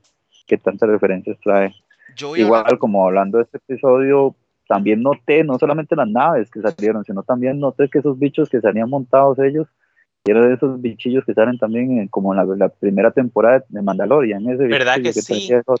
qué 0.46 0.58
tantas 0.58 0.88
referencias 0.88 1.38
trae. 1.42 1.74
Yo 2.16 2.28
voy 2.28 2.40
a 2.40 2.42
Igual 2.44 2.78
como 2.78 3.06
hablando 3.06 3.38
de 3.38 3.44
este 3.44 3.58
episodio, 3.58 4.34
también 4.68 5.02
noté 5.02 5.44
no 5.44 5.58
solamente 5.58 5.96
las 5.96 6.08
naves 6.08 6.50
que 6.50 6.60
salieron, 6.60 7.04
sino 7.04 7.22
también 7.22 7.58
noté 7.58 7.88
que 7.88 7.98
esos 8.00 8.18
bichos 8.18 8.48
que 8.48 8.60
salían 8.60 8.90
montados 8.90 9.38
ellos, 9.38 9.66
eran 10.24 10.48
de 10.48 10.54
esos 10.54 10.80
bichillos 10.80 11.24
que 11.24 11.34
salen 11.34 11.58
también 11.58 11.98
en- 11.98 12.08
como 12.08 12.32
en 12.32 12.36
la, 12.36 12.56
la 12.56 12.68
primera 12.68 13.10
temporada 13.10 13.64
de 13.68 13.82
Mandalorian. 13.82 14.46
Ese 14.48 14.66
¿Verdad 14.68 14.96
bichillo 14.96 15.14
que 15.14 15.22
sí? 15.22 15.52
Esos, 15.52 15.80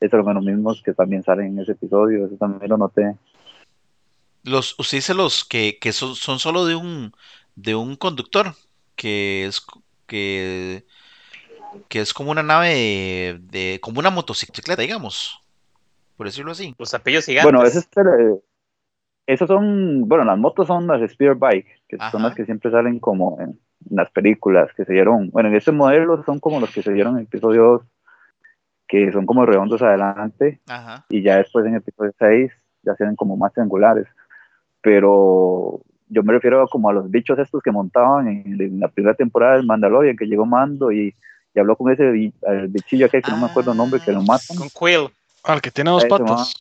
esos 0.00 0.24
son 0.24 0.34
los 0.34 0.44
mismos 0.44 0.82
que 0.82 0.92
también 0.92 1.22
salen 1.22 1.46
en 1.46 1.60
ese 1.60 1.72
episodio, 1.72 2.26
eso 2.26 2.36
también 2.36 2.68
lo 2.68 2.76
noté. 2.76 3.14
Los, 4.42 4.74
usted 4.78 4.98
dice 4.98 5.14
los 5.14 5.44
que, 5.44 5.78
que 5.78 5.92
son, 5.92 6.14
son 6.14 6.38
solo 6.38 6.64
de 6.64 6.74
un, 6.74 7.12
de 7.56 7.74
un 7.74 7.96
conductor, 7.96 8.54
que 8.96 9.46
es, 9.46 9.64
que, 10.06 10.84
que 11.88 12.00
es 12.00 12.12
como 12.14 12.30
una 12.30 12.42
nave 12.42 12.68
de, 12.68 13.38
de- 13.42 13.80
como 13.80 14.00
una 14.00 14.10
motocicleta, 14.10 14.80
digamos, 14.82 15.40
por 16.16 16.26
decirlo 16.26 16.52
así. 16.52 16.74
Los 16.78 16.92
apellidos 16.94 17.26
gigantes. 17.26 17.52
Bueno, 17.52 17.66
ese 17.66 17.78
es 17.80 17.88
el, 17.96 18.06
eh, 18.08 18.40
esos 19.26 19.48
son, 19.48 20.08
bueno, 20.08 20.24
las 20.24 20.38
motos 20.38 20.66
son 20.66 20.86
las 20.86 21.08
Spear 21.10 21.36
Bike, 21.36 21.66
que 21.88 21.96
Ajá. 21.98 22.10
son 22.10 22.22
las 22.22 22.34
que 22.34 22.44
siempre 22.44 22.70
salen 22.70 22.98
como 22.98 23.38
en, 23.40 23.50
en 23.50 23.96
las 23.96 24.10
películas 24.10 24.70
que 24.76 24.84
se 24.84 24.92
dieron. 24.92 25.30
Bueno, 25.30 25.48
en 25.48 25.54
este 25.56 25.72
modelo 25.72 26.22
son 26.24 26.40
como 26.40 26.60
los 26.60 26.70
que 26.70 26.82
se 26.82 26.92
dieron 26.92 27.16
en 27.16 27.24
episodio 27.24 27.62
2, 27.64 27.82
que 28.88 29.12
son 29.12 29.24
como 29.24 29.46
redondos 29.46 29.80
adelante, 29.82 30.60
Ajá. 30.68 31.06
y 31.08 31.22
ya 31.22 31.36
después 31.36 31.64
en 31.64 31.76
episodio 31.76 32.12
6 32.18 32.50
ya 32.82 32.94
se 32.96 33.04
ven 33.04 33.14
como 33.14 33.36
más 33.36 33.52
triangulares. 33.52 34.06
Pero 34.80 35.80
yo 36.10 36.22
me 36.24 36.34
refiero 36.34 36.68
como 36.68 36.90
a 36.90 36.92
los 36.94 37.10
bichos 37.10 37.38
estos 37.38 37.62
que 37.62 37.72
montaban 37.72 38.28
en, 38.28 38.60
en 38.60 38.80
la 38.80 38.88
primera 38.88 39.14
temporada 39.14 39.56
del 39.56 39.66
Mandalorian, 39.66 40.16
que 40.16 40.26
llegó 40.26 40.46
Mando 40.46 40.92
y, 40.92 41.14
y 41.54 41.60
habló 41.60 41.76
con 41.76 41.92
ese 41.92 42.08
el 42.10 42.68
bichillo 42.68 43.06
aquel 43.06 43.22
que 43.24 43.32
no 43.32 43.38
me 43.38 43.46
acuerdo 43.46 43.72
el 43.72 43.78
nombre, 43.78 44.00
que 44.00 44.12
lo 44.12 44.22
matan. 44.22 44.56
Con 44.56 44.68
Quill. 44.70 45.08
Ah, 45.44 45.54
el 45.54 45.62
que 45.62 45.70
tiene 45.70 45.90
dos 45.90 46.04
Ese 46.04 46.08
patas. 46.08 46.54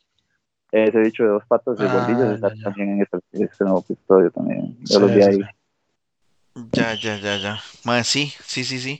Ese 0.71 0.99
bicho 0.99 1.23
de 1.23 1.29
dos 1.29 1.45
patas 1.47 1.77
de 1.79 1.87
Ah, 1.87 1.89
gordillos 1.89 2.31
está 2.31 2.49
ya, 2.49 2.63
también 2.63 2.89
en 2.91 3.01
este, 3.03 3.17
este 3.33 3.63
nuevo 3.65 3.81
episodio 3.89 4.31
también. 4.31 4.77
Yo 4.81 4.99
Sí, 4.99 4.99
los 4.99 5.13
vi 5.13 5.21
sí, 5.21 5.23
ahí. 5.23 5.39
sí. 5.43 5.49
Ya, 6.55 6.93
ya, 6.95 7.17
ya, 7.19 7.37
ya. 7.37 7.59
Mae, 7.85 8.03
sí, 8.03 8.33
sí, 8.45 8.63
sí, 8.63 8.79
sí. 8.79 8.99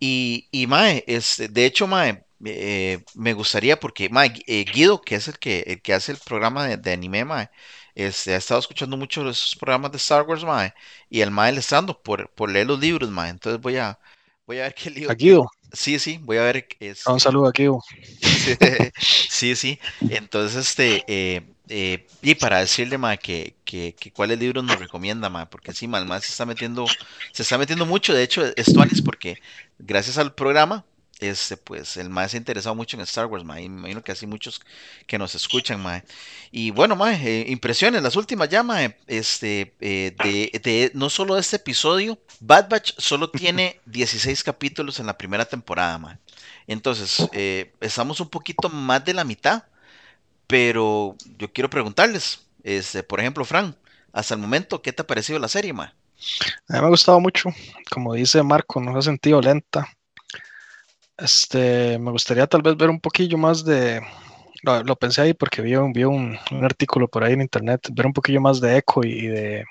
Y, 0.00 0.48
y 0.52 0.66
Mae, 0.66 1.04
este, 1.08 1.48
de 1.48 1.66
hecho, 1.66 1.86
Mae, 1.88 2.24
eh, 2.44 3.04
me 3.14 3.34
gustaría 3.34 3.80
porque, 3.80 4.08
Mae, 4.10 4.32
eh, 4.46 4.64
Guido, 4.72 5.00
que 5.02 5.16
es 5.16 5.28
el 5.28 5.38
que, 5.38 5.60
el 5.66 5.82
que 5.82 5.94
hace 5.94 6.12
el 6.12 6.18
programa 6.24 6.66
de, 6.66 6.76
de 6.78 6.92
anime, 6.92 7.24
Mae, 7.24 7.50
este, 7.94 8.34
ha 8.34 8.38
estado 8.38 8.60
escuchando 8.60 8.96
mucho 8.96 9.24
de 9.24 9.30
esos 9.30 9.56
programas 9.56 9.92
de 9.92 9.98
Star 9.98 10.22
Wars, 10.22 10.44
Mae, 10.44 10.74
y 11.10 11.20
el 11.20 11.30
Mae 11.30 11.52
le 11.52 11.60
está 11.60 11.76
dando 11.76 12.00
por, 12.00 12.28
por 12.30 12.50
leer 12.50 12.66
los 12.66 12.80
libros, 12.80 13.10
Mae. 13.10 13.30
Entonces 13.30 13.60
voy 13.60 13.76
a, 13.76 13.98
voy 14.46 14.58
a 14.58 14.62
ver 14.62 14.74
qué 14.74 14.90
libro. 14.90 15.14
Guido, 15.14 15.50
Sí, 15.74 15.98
sí, 15.98 16.18
voy 16.22 16.36
a 16.36 16.42
ver. 16.42 16.68
este, 16.78 17.10
un 17.10 17.20
saludo 17.20 17.48
a 17.48 17.52
Guido. 17.52 17.80
Sí, 19.00 19.56
sí. 19.56 19.80
Entonces, 20.08 20.68
este, 20.68 21.04
eh, 21.08 21.42
eh, 21.68 22.06
y 22.22 22.36
para 22.36 22.60
decirle, 22.60 22.98
ma, 22.98 23.16
que, 23.16 23.56
que, 23.64 23.94
que 23.98 24.12
cuáles 24.12 24.38
libros 24.38 24.62
nos 24.62 24.78
recomienda, 24.78 25.28
ma, 25.28 25.50
porque 25.50 25.72
sí, 25.72 25.88
ma, 25.88 25.98
el 25.98 26.06
ma 26.06 26.20
se 26.20 26.28
está 26.28 26.46
metiendo, 26.46 26.86
se 27.32 27.42
está 27.42 27.58
metiendo 27.58 27.84
mucho, 27.84 28.14
de 28.14 28.22
hecho, 28.22 28.44
esto 28.56 28.82
es 28.84 29.02
porque 29.02 29.38
gracias 29.78 30.16
al 30.18 30.34
programa, 30.34 30.84
este, 31.24 31.56
pues, 31.56 31.96
el 31.96 32.10
ma 32.10 32.28
se 32.28 32.36
ha 32.36 32.38
interesado 32.38 32.74
mucho 32.74 32.96
en 32.96 33.02
Star 33.02 33.26
Wars, 33.26 33.44
ma, 33.44 33.60
y 33.60 33.68
me 33.68 33.78
imagino 33.80 34.02
que 34.02 34.12
así 34.12 34.26
muchos 34.26 34.60
que 35.06 35.18
nos 35.18 35.34
escuchan, 35.34 35.82
ma. 35.82 36.02
Y 36.50 36.70
bueno, 36.70 36.96
ma, 36.96 37.14
eh, 37.14 37.46
impresiones, 37.48 38.02
las 38.02 38.16
últimas 38.16 38.48
ya, 38.48 38.62
ma, 38.62 38.82
este, 39.06 39.74
eh, 39.80 40.14
de, 40.22 40.60
de, 40.62 40.90
no 40.94 41.10
solo 41.10 41.34
de 41.34 41.40
este 41.40 41.56
episodio, 41.56 42.18
Bad 42.40 42.68
Batch 42.68 42.94
solo 42.98 43.30
tiene 43.30 43.80
16 43.86 44.42
capítulos 44.44 45.00
en 45.00 45.06
la 45.06 45.18
primera 45.18 45.44
temporada, 45.44 45.98
ma. 45.98 46.18
Entonces, 46.66 47.28
eh, 47.32 47.72
estamos 47.80 48.20
un 48.20 48.28
poquito 48.30 48.68
más 48.68 49.04
de 49.04 49.14
la 49.14 49.24
mitad, 49.24 49.64
pero 50.46 51.16
yo 51.38 51.52
quiero 51.52 51.70
preguntarles, 51.70 52.46
este, 52.62 53.02
por 53.02 53.20
ejemplo, 53.20 53.44
Fran, 53.44 53.76
hasta 54.12 54.34
el 54.34 54.40
momento, 54.40 54.82
¿qué 54.82 54.92
te 54.92 55.02
ha 55.02 55.06
parecido 55.06 55.38
la 55.38 55.48
serie, 55.48 55.72
ma? 55.72 55.94
A 56.68 56.74
mí 56.74 56.80
me 56.80 56.86
ha 56.86 56.88
gustado 56.88 57.20
mucho, 57.20 57.50
como 57.90 58.14
dice 58.14 58.42
Marco, 58.42 58.80
no 58.80 58.92
se 58.92 58.98
ha 58.98 59.02
sentido 59.02 59.40
lenta. 59.40 59.93
Este, 61.16 61.98
me 61.98 62.10
gustaría 62.10 62.46
tal 62.46 62.62
vez 62.62 62.76
ver 62.76 62.90
un 62.90 63.00
poquillo 63.00 63.38
más 63.38 63.64
de, 63.64 64.00
lo, 64.62 64.82
lo 64.82 64.96
pensé 64.96 65.22
ahí 65.22 65.34
porque 65.34 65.62
vi, 65.62 65.76
un, 65.76 65.92
vi 65.92 66.04
un, 66.04 66.36
un 66.50 66.64
artículo 66.64 67.08
por 67.08 67.24
ahí 67.24 67.34
en 67.34 67.42
internet, 67.42 67.88
ver 67.92 68.06
un 68.06 68.12
poquillo 68.12 68.40
más 68.40 68.60
de 68.60 68.78
Echo 68.78 69.02
y, 69.04 69.26
de, 69.28 69.64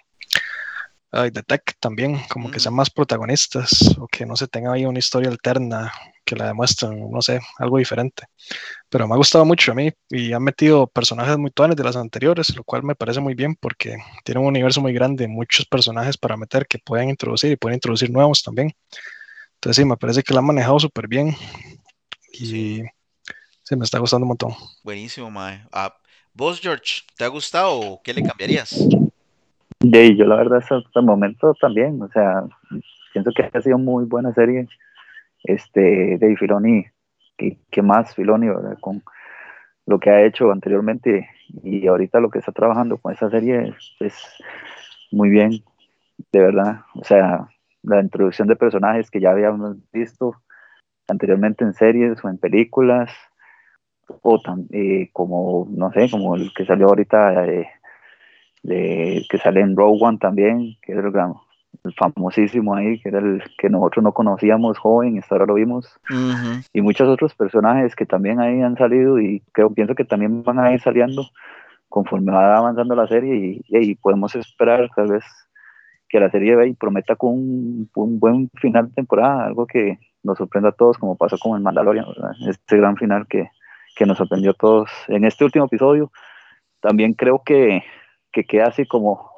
ay, 1.11 1.29
de 1.31 1.43
Tech 1.43 1.63
también, 1.79 2.19
como 2.29 2.49
que 2.49 2.57
Mm. 2.57 2.59
sean 2.59 2.75
más 2.75 2.89
protagonistas 2.89 3.95
o 3.99 4.07
que 4.07 4.25
no 4.25 4.35
se 4.35 4.47
tenga 4.47 4.73
ahí 4.73 4.85
una 4.85 4.99
historia 4.99 5.29
alterna 5.29 5.91
que 6.25 6.35
la 6.35 6.47
demuestren, 6.47 7.11
no 7.11 7.21
sé, 7.21 7.39
algo 7.59 7.77
diferente. 7.77 8.23
Pero 8.89 9.07
me 9.07 9.15
ha 9.15 9.17
gustado 9.17 9.45
mucho 9.45 9.71
a 9.73 9.75
mí 9.75 9.91
y 10.09 10.33
han 10.33 10.43
metido 10.43 10.87
personajes 10.87 11.37
muy 11.37 11.51
tuanes 11.51 11.77
de 11.77 11.83
las 11.83 11.95
anteriores, 11.97 12.55
lo 12.55 12.63
cual 12.63 12.83
me 12.83 12.95
parece 12.95 13.21
muy 13.21 13.35
bien 13.35 13.55
porque 13.55 13.97
tiene 14.23 14.41
un 14.41 14.47
universo 14.47 14.81
muy 14.81 14.93
grande, 14.93 15.27
muchos 15.27 15.65
personajes 15.67 16.17
para 16.17 16.37
meter 16.37 16.67
que 16.67 16.79
pueden 16.79 17.09
introducir 17.09 17.51
y 17.51 17.57
pueden 17.57 17.75
introducir 17.77 18.11
nuevos 18.11 18.43
también. 18.43 18.73
Entonces 19.63 19.77
sí, 19.81 19.85
me 19.87 19.95
parece 19.95 20.23
que 20.23 20.33
la 20.33 20.41
han 20.41 20.45
manejado 20.45 20.77
súper 20.77 21.07
bien 21.07 21.29
y 22.33 22.83
Sí. 23.63 23.75
me 23.77 23.85
está 23.85 23.97
gustando 23.97 24.25
un 24.25 24.27
montón. 24.27 24.51
Buenísimo, 24.83 25.31
ma. 25.31 25.65
Ah, 25.71 25.95
¿Vos, 26.33 26.59
George, 26.59 27.03
te 27.15 27.23
ha 27.23 27.29
gustado 27.29 27.79
o 27.79 28.01
qué 28.03 28.13
le 28.13 28.23
cambiarías? 28.23 28.85
Y 29.79 29.97
ahí, 29.97 30.17
yo 30.17 30.25
la 30.25 30.35
verdad 30.35 30.57
hasta 30.57 30.99
el 30.99 31.05
momento 31.05 31.53
también, 31.61 32.01
o 32.01 32.09
sea, 32.09 32.43
pienso 33.13 33.31
que 33.33 33.49
ha 33.57 33.61
sido 33.61 33.77
muy 33.77 34.03
buena 34.03 34.33
serie. 34.33 34.67
Este, 35.45 36.17
de 36.17 36.35
Filoni, 36.35 36.85
que, 37.37 37.57
que 37.71 37.81
más 37.81 38.13
Filoni, 38.15 38.49
¿verdad? 38.49 38.77
Con 38.81 39.01
lo 39.85 39.97
que 39.97 40.09
ha 40.09 40.25
hecho 40.25 40.51
anteriormente 40.51 41.29
y 41.63 41.87
ahorita 41.87 42.19
lo 42.19 42.29
que 42.29 42.39
está 42.39 42.51
trabajando 42.51 42.97
con 42.97 43.13
esa 43.13 43.29
serie 43.29 43.69
es, 43.69 43.95
es 44.01 44.13
muy 45.09 45.29
bien, 45.29 45.63
de 46.33 46.39
verdad. 46.39 46.81
O 46.95 47.03
sea, 47.05 47.47
la 47.83 48.01
introducción 48.01 48.47
de 48.47 48.55
personajes 48.55 49.11
que 49.11 49.19
ya 49.19 49.31
habíamos 49.31 49.77
visto 49.91 50.35
anteriormente 51.07 51.63
en 51.63 51.73
series 51.73 52.23
o 52.23 52.29
en 52.29 52.37
películas, 52.37 53.11
o 54.21 54.41
eh, 54.71 55.09
como, 55.13 55.67
no 55.69 55.91
sé, 55.91 56.09
como 56.09 56.35
el 56.35 56.53
que 56.53 56.65
salió 56.65 56.87
ahorita, 56.87 57.45
eh, 57.45 57.67
de, 58.63 59.25
que 59.29 59.37
sale 59.37 59.61
en 59.61 59.75
Rogue 59.75 59.99
One 60.01 60.17
también, 60.17 60.77
que 60.81 60.93
era 60.93 61.07
el, 61.07 61.93
famosísimo 61.97 62.75
ahí, 62.75 62.99
que 62.99 63.09
era 63.09 63.19
el 63.19 63.43
que 63.57 63.69
nosotros 63.69 64.03
no 64.03 64.13
conocíamos 64.13 64.77
joven, 64.77 65.15
y 65.15 65.19
hasta 65.19 65.35
ahora 65.35 65.47
lo 65.47 65.55
vimos. 65.55 65.99
Y 66.71 66.81
muchos 66.81 67.07
otros 67.09 67.35
personajes 67.35 67.95
que 67.95 68.05
también 68.05 68.39
ahí 68.39 68.61
han 68.61 68.77
salido 68.77 69.19
y 69.19 69.41
creo 69.51 69.73
pienso 69.73 69.95
que 69.95 70.05
también 70.05 70.43
van 70.43 70.59
a 70.59 70.71
ir 70.71 70.81
saliendo 70.81 71.25
conforme 71.89 72.31
va 72.31 72.57
avanzando 72.57 72.95
la 72.95 73.07
serie 73.07 73.35
y, 73.35 73.63
y 73.67 73.95
podemos 73.95 74.35
esperar 74.35 74.89
tal 74.95 75.11
vez 75.11 75.23
que 76.13 76.19
la 76.19 76.29
serie 76.29 76.55
ve 76.55 76.67
y 76.67 76.73
prometa 76.75 77.15
con 77.15 77.31
un, 77.31 77.89
un 77.95 78.19
buen 78.19 78.47
final 78.61 78.87
de 78.87 78.93
temporada, 78.93 79.47
algo 79.47 79.65
que 79.65 79.97
nos 80.21 80.37
sorprenda 80.37 80.69
a 80.69 80.71
todos 80.71 80.95
como 80.99 81.17
pasó 81.17 81.39
con 81.39 81.57
el 81.57 81.63
Mandalorian, 81.63 82.05
¿verdad? 82.05 82.33
este 82.47 82.77
gran 82.77 82.95
final 82.97 83.25
que, 83.27 83.49
que 83.95 84.05
nos 84.05 84.19
sorprendió 84.19 84.51
a 84.51 84.53
todos 84.53 84.91
en 85.07 85.25
este 85.25 85.43
último 85.43 85.65
episodio. 85.65 86.11
También 86.81 87.13
creo 87.13 87.41
que, 87.43 87.83
que 88.31 88.43
queda 88.43 88.65
así 88.65 88.85
como, 88.85 89.31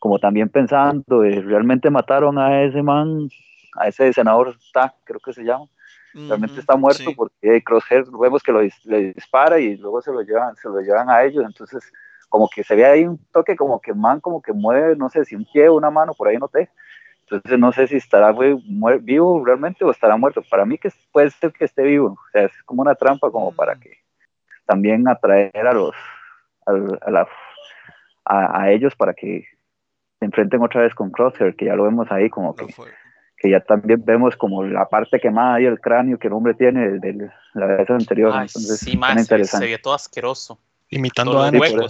como 0.00 0.18
también 0.18 0.48
pensando, 0.48 1.20
realmente 1.20 1.90
mataron 1.90 2.38
a 2.38 2.62
ese 2.62 2.82
man 2.82 3.28
a 3.76 3.88
ese 3.88 4.10
senador 4.14 4.56
creo 5.04 5.20
que 5.20 5.34
se 5.34 5.44
llama. 5.44 5.66
Realmente 6.14 6.58
está 6.58 6.74
muerto 6.74 7.02
sí. 7.02 7.14
porque 7.14 7.62
Crosshair 7.62 8.04
vemos 8.18 8.42
que 8.42 8.52
lo 8.52 8.62
le 8.62 9.12
dispara 9.12 9.60
y 9.60 9.76
luego 9.76 10.00
se 10.00 10.10
lo 10.10 10.22
llevan, 10.22 10.56
se 10.56 10.70
lo 10.70 10.80
llevan 10.80 11.10
a 11.10 11.22
ellos. 11.22 11.44
Entonces, 11.44 11.92
como 12.34 12.48
que 12.48 12.64
se 12.64 12.74
ve 12.74 12.84
ahí 12.84 13.04
un 13.06 13.16
toque, 13.30 13.54
como 13.54 13.80
que 13.80 13.94
man 13.94 14.18
como 14.18 14.42
que 14.42 14.52
mueve, 14.52 14.96
no 14.96 15.08
sé 15.08 15.24
si 15.24 15.36
un 15.36 15.44
pie 15.44 15.68
o 15.68 15.76
una 15.76 15.88
mano, 15.88 16.14
por 16.14 16.26
ahí 16.26 16.36
noté. 16.36 16.68
Entonces 17.20 17.56
no 17.60 17.70
sé 17.70 17.86
si 17.86 17.94
estará 17.94 18.30
güey, 18.32 18.56
vivo 19.02 19.44
realmente 19.44 19.84
o 19.84 19.92
estará 19.92 20.16
muerto. 20.16 20.42
Para 20.50 20.64
mí 20.64 20.76
que 20.76 20.88
puede 21.12 21.30
ser 21.30 21.52
que 21.52 21.64
esté 21.64 21.84
vivo. 21.84 22.08
O 22.08 22.30
sea, 22.32 22.46
es 22.46 22.62
como 22.64 22.82
una 22.82 22.96
trampa 22.96 23.30
como 23.30 23.52
para 23.54 23.76
Mm. 23.76 23.80
que 23.80 23.90
también 24.66 25.06
atraer 25.06 25.64
a 25.64 25.72
los 25.72 25.94
al- 26.66 26.98
a, 27.06 27.10
la- 27.12 27.28
a- 28.24 28.62
a 28.62 28.72
ellos 28.72 28.96
para 28.96 29.14
que 29.14 29.44
se 30.18 30.24
enfrenten 30.24 30.60
otra 30.60 30.82
vez 30.82 30.92
con 30.92 31.12
Crosshair, 31.12 31.54
que 31.54 31.66
ya 31.66 31.76
lo 31.76 31.84
vemos 31.84 32.10
ahí 32.10 32.28
como 32.30 32.56
que 32.56 32.64
que 33.36 33.48
ya 33.50 33.60
también 33.60 34.02
vemos 34.04 34.34
como 34.36 34.64
la 34.64 34.88
parte 34.88 35.20
quemada 35.20 35.60
y 35.60 35.66
el 35.66 35.78
cráneo 35.78 36.18
que 36.18 36.26
el 36.26 36.32
hombre 36.32 36.54
tiene 36.54 36.98
de, 36.98 37.12
de 37.12 37.30
la 37.54 37.66
vez 37.66 37.88
anterior. 37.90 38.32
Ay, 38.34 38.46
Entonces, 38.48 38.80
sí, 38.80 38.96
más, 38.96 39.24
se, 39.24 39.44
se 39.44 39.66
vio 39.66 39.80
todo 39.80 39.94
asqueroso. 39.94 40.58
Imitando 40.90 41.40
a 41.42 41.48
Anakin. 41.48 41.88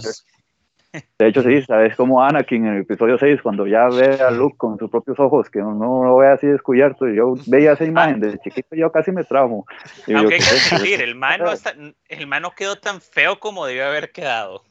De 1.19 1.27
hecho, 1.27 1.41
sí, 1.43 1.61
sabes 1.61 1.95
como 1.95 2.21
Anakin 2.21 2.65
en 2.65 2.73
el 2.73 2.81
episodio 2.81 3.17
6, 3.17 3.41
cuando 3.41 3.65
ya 3.67 3.87
ve 3.87 4.19
a 4.21 4.31
Luke 4.31 4.57
con 4.57 4.77
sus 4.77 4.89
propios 4.89 5.19
ojos, 5.19 5.49
que 5.49 5.59
no 5.59 6.03
lo 6.03 6.17
ve 6.17 6.27
así 6.27 6.45
descubierto. 6.47 7.07
y 7.07 7.15
Yo 7.15 7.35
veía 7.47 7.73
esa 7.73 7.85
imagen 7.85 8.19
de 8.19 8.37
chiquito, 8.39 8.75
yo 8.75 8.91
casi 8.91 9.11
me 9.11 9.23
traumo. 9.23 9.65
Y 10.07 10.11
yo, 10.13 10.19
Aunque 10.19 10.35
hay 10.35 10.39
¿qué 10.41 10.45
que 10.69 10.75
admitir, 10.75 11.01
el 11.01 11.15
man, 11.15 11.39
no 11.39 11.51
está- 11.51 11.73
el 12.09 12.27
man 12.27 12.41
no 12.41 12.51
quedó 12.51 12.75
tan 12.75 12.99
feo 13.01 13.39
como 13.39 13.65
debió 13.65 13.85
haber 13.87 14.11
quedado. 14.11 14.63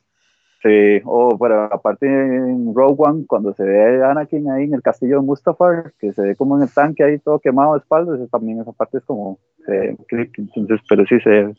Sí, 0.62 1.02
o 1.04 1.38
pero 1.38 1.64
aparte 1.64 2.06
en 2.06 2.74
Rogue 2.74 2.94
One, 2.96 3.24
cuando 3.26 3.52
se 3.52 3.62
ve 3.64 4.02
a 4.02 4.12
Anakin 4.12 4.50
ahí 4.50 4.64
en 4.64 4.72
el 4.74 4.80
castillo 4.82 5.16
de 5.20 5.26
Mustafar, 5.26 5.92
que 5.98 6.14
se 6.14 6.22
ve 6.22 6.36
como 6.36 6.56
en 6.56 6.62
el 6.62 6.72
tanque 6.72 7.04
ahí 7.04 7.18
todo 7.18 7.38
quemado 7.38 7.74
de 7.74 7.80
espaldas, 7.80 8.18
también 8.30 8.60
esa 8.60 8.72
parte 8.72 8.96
es 8.96 9.04
como 9.04 9.38
eh, 9.68 9.94
creepy. 10.08 10.48
entonces, 10.56 10.80
pero 10.88 11.04
sí 11.04 11.20
se, 11.20 11.54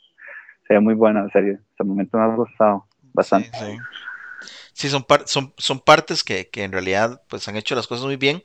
se 0.67 0.73
ve 0.73 0.79
muy 0.79 0.95
buena 0.95 1.21
la 1.23 1.29
serie. 1.29 1.53
Hasta 1.53 1.83
el 1.83 1.89
momento 1.89 2.17
me 2.17 2.23
ha 2.23 2.35
gustado 2.35 2.85
bastante. 3.13 3.49
Sí, 3.53 3.65
sí. 3.73 3.77
Sí, 4.75 4.89
son, 4.89 5.03
par- 5.05 5.27
son, 5.27 5.53
son 5.57 5.79
partes 5.81 6.23
que, 6.23 6.49
que 6.49 6.63
en 6.63 6.71
realidad 6.73 7.23
pues 7.29 7.47
han 7.47 7.57
hecho 7.57 7.75
las 7.75 7.87
cosas 7.87 8.05
muy 8.05 8.17
bien 8.17 8.43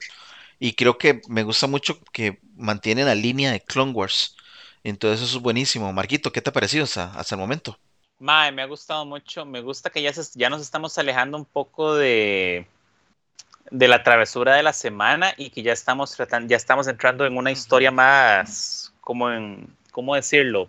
y 0.61 0.75
creo 0.75 0.99
que 0.99 1.23
me 1.29 1.45
gusta 1.45 1.67
mucho 1.69 2.01
que 2.13 2.41
mantienen 2.57 3.07
la 3.07 3.15
línea 3.17 3.53
de 3.53 3.61
Clone 3.65 3.93
Wars. 3.93 4.37
Entonces 4.85 5.23
eso 5.29 5.39
es 5.39 5.43
buenísimo. 5.45 5.93
Marquito, 5.93 6.33
¿qué 6.33 6.43
te 6.43 6.51
ha 6.51 6.55
parecido 6.55 6.85
hasta, 6.85 7.13
hasta 7.15 7.37
el 7.37 7.41
momento? 7.41 7.79
Mae, 8.21 8.53
me 8.53 8.63
ha 8.63 8.67
gustado 8.67 9.05
mucho. 9.05 9.45
Me 9.45 9.61
gusta 9.63 9.91
que 9.91 10.03
ya, 10.03 10.13
se- 10.13 10.39
ya 10.39 10.49
nos 10.51 10.61
estamos 10.63 10.97
alejando 10.99 11.37
un 11.39 11.45
poco 11.45 11.95
de, 11.97 12.67
de 13.71 13.89
la 13.89 14.03
travesura 14.03 14.55
de 14.55 14.63
la 14.63 14.73
semana 14.73 15.33
y 15.37 15.51
que 15.51 15.63
ya 15.63 15.73
estamos 15.73 16.13
tratando, 16.13 16.49
ya 16.49 16.57
estamos 16.57 16.89
entrando 16.89 17.25
en 17.27 17.37
una 17.37 17.53
historia 17.53 17.91
más, 17.91 18.93
como 19.01 19.31
en, 19.31 19.77
¿cómo 19.93 20.15
decirlo? 20.15 20.69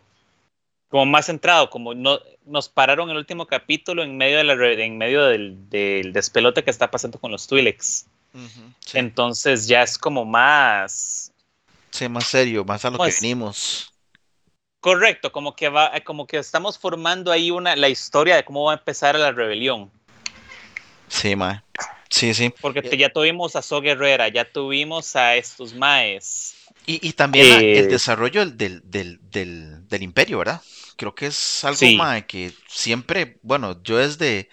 Como 0.89 1.05
más 1.07 1.27
centrado, 1.27 1.69
como 1.69 1.93
no, 1.95 2.19
nos 2.45 2.69
pararon 2.69 3.09
el 3.09 3.17
último 3.17 3.47
capítulo 3.47 4.03
en 4.03 4.17
medio, 4.17 4.37
de 4.37 4.43
la, 4.43 4.53
en 4.71 4.97
medio 4.97 5.25
del, 5.25 5.69
del 5.69 6.13
despelote 6.13 6.63
que 6.63 6.71
está 6.71 6.89
pasando 6.91 7.19
con 7.19 7.31
los 7.31 7.47
Twi'leks. 7.47 8.07
Sí, 8.85 8.97
Entonces 8.99 9.67
ya 9.67 9.83
es 9.83 9.97
como 9.97 10.25
más, 10.25 11.31
sí, 11.91 12.07
más 12.09 12.27
serio, 12.27 12.63
más 12.65 12.83
a 12.85 12.89
lo 12.89 12.97
que 12.97 12.97
Pues, 12.97 13.21
venimos. 13.21 13.93
correcto, 14.79 15.31
como 15.31 15.55
que 15.55 15.69
va, 15.69 15.91
como 16.03 16.27
que 16.27 16.37
estamos 16.37 16.77
formando 16.77 17.31
ahí 17.31 17.51
una, 17.51 17.75
la 17.75 17.89
historia 17.89 18.35
de 18.35 18.43
cómo 18.43 18.65
va 18.65 18.73
a 18.73 18.77
empezar 18.77 19.17
la 19.17 19.31
rebelión. 19.31 19.91
Sí, 21.07 21.35
ma. 21.35 21.63
Sí, 22.09 22.33
sí. 22.33 22.53
Porque 22.61 22.81
te- 22.81 22.97
ya 22.97 23.09
tuvimos 23.09 23.55
a 23.55 23.61
So 23.61 23.81
Guerrera, 23.81 24.27
ya 24.29 24.51
tuvimos 24.51 25.15
a 25.15 25.35
estos 25.35 25.73
maes. 25.73 26.55
Y, 26.85 27.07
y 27.07 27.13
también 27.13 27.45
el 27.73 27.87
Eh, 27.87 27.87
desarrollo 27.87 28.41
del, 28.45 28.57
del, 28.57 28.81
del, 28.83 29.19
del, 29.31 29.87
del 29.87 30.03
imperio, 30.03 30.39
¿verdad? 30.39 30.61
Creo 31.01 31.15
que 31.15 31.27
es 31.27 31.63
algo 31.63 31.79
Sí. 31.79 31.97
que 32.27 32.53
siempre, 32.67 33.39
bueno, 33.43 33.81
yo 33.83 33.97
desde, 33.97 34.49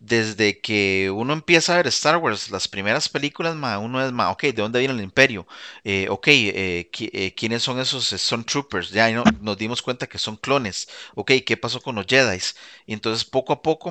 desde 0.00 0.60
que 0.60 1.10
uno 1.14 1.32
empieza 1.34 1.74
a 1.74 1.76
ver 1.78 1.88
Star 1.88 2.18
Wars, 2.18 2.50
las 2.50 2.68
primeras 2.68 3.08
películas, 3.08 3.56
uno 3.78 4.04
es, 4.04 4.12
ma, 4.12 4.30
ok, 4.30 4.42
¿de 4.44 4.52
dónde 4.54 4.80
viene 4.80 4.94
el 4.94 5.02
imperio? 5.02 5.46
Eh, 5.84 6.08
ok, 6.10 6.28
eh, 6.28 6.90
qui- 6.92 7.10
eh, 7.12 7.34
¿quiénes 7.34 7.62
son 7.62 7.80
esos 7.80 8.10
Stormtroopers? 8.10 8.90
Ya 8.90 9.06
ahí 9.06 9.14
no- 9.14 9.28
nos 9.40 9.58
dimos 9.58 9.82
cuenta 9.82 10.06
que 10.08 10.18
son 10.18 10.36
clones. 10.36 10.88
Ok, 11.16 11.32
¿qué 11.46 11.56
pasó 11.58 11.80
con 11.82 11.96
los 11.96 12.06
Jedi? 12.06 12.38
Y 12.86 12.94
entonces 12.94 13.24
poco 13.24 13.52
a 13.54 13.62
poco, 13.62 13.90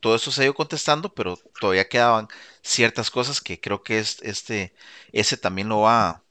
todo 0.00 0.14
eso 0.16 0.30
se 0.30 0.42
ha 0.42 0.44
ido 0.44 0.54
contestando, 0.54 1.12
pero 1.14 1.36
todavía 1.60 1.88
quedaban 1.88 2.28
ciertas 2.62 3.10
cosas 3.10 3.40
que 3.40 3.60
creo 3.60 3.82
que 3.82 3.98
es, 3.98 4.18
este, 4.22 4.74
ese 5.12 5.36
también 5.36 5.68
lo 5.68 5.80
va 5.80 6.24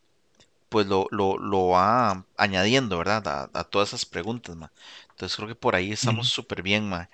pues 0.70 0.88
lo, 0.88 1.08
lo, 1.12 1.38
lo 1.38 1.70
va 1.70 2.26
añadiendo, 2.38 2.98
¿verdad? 2.98 3.28
A, 3.28 3.60
a 3.60 3.64
todas 3.66 3.90
esas 3.90 4.06
preguntas, 4.06 4.56
ma. 4.56 4.72
Entonces 5.12 5.36
creo 5.36 5.48
que 5.48 5.56
por 5.56 5.76
ahí 5.76 5.92
estamos 5.92 6.28
súper 6.30 6.62
bien, 6.64 6.90
ma. 6.90 7.10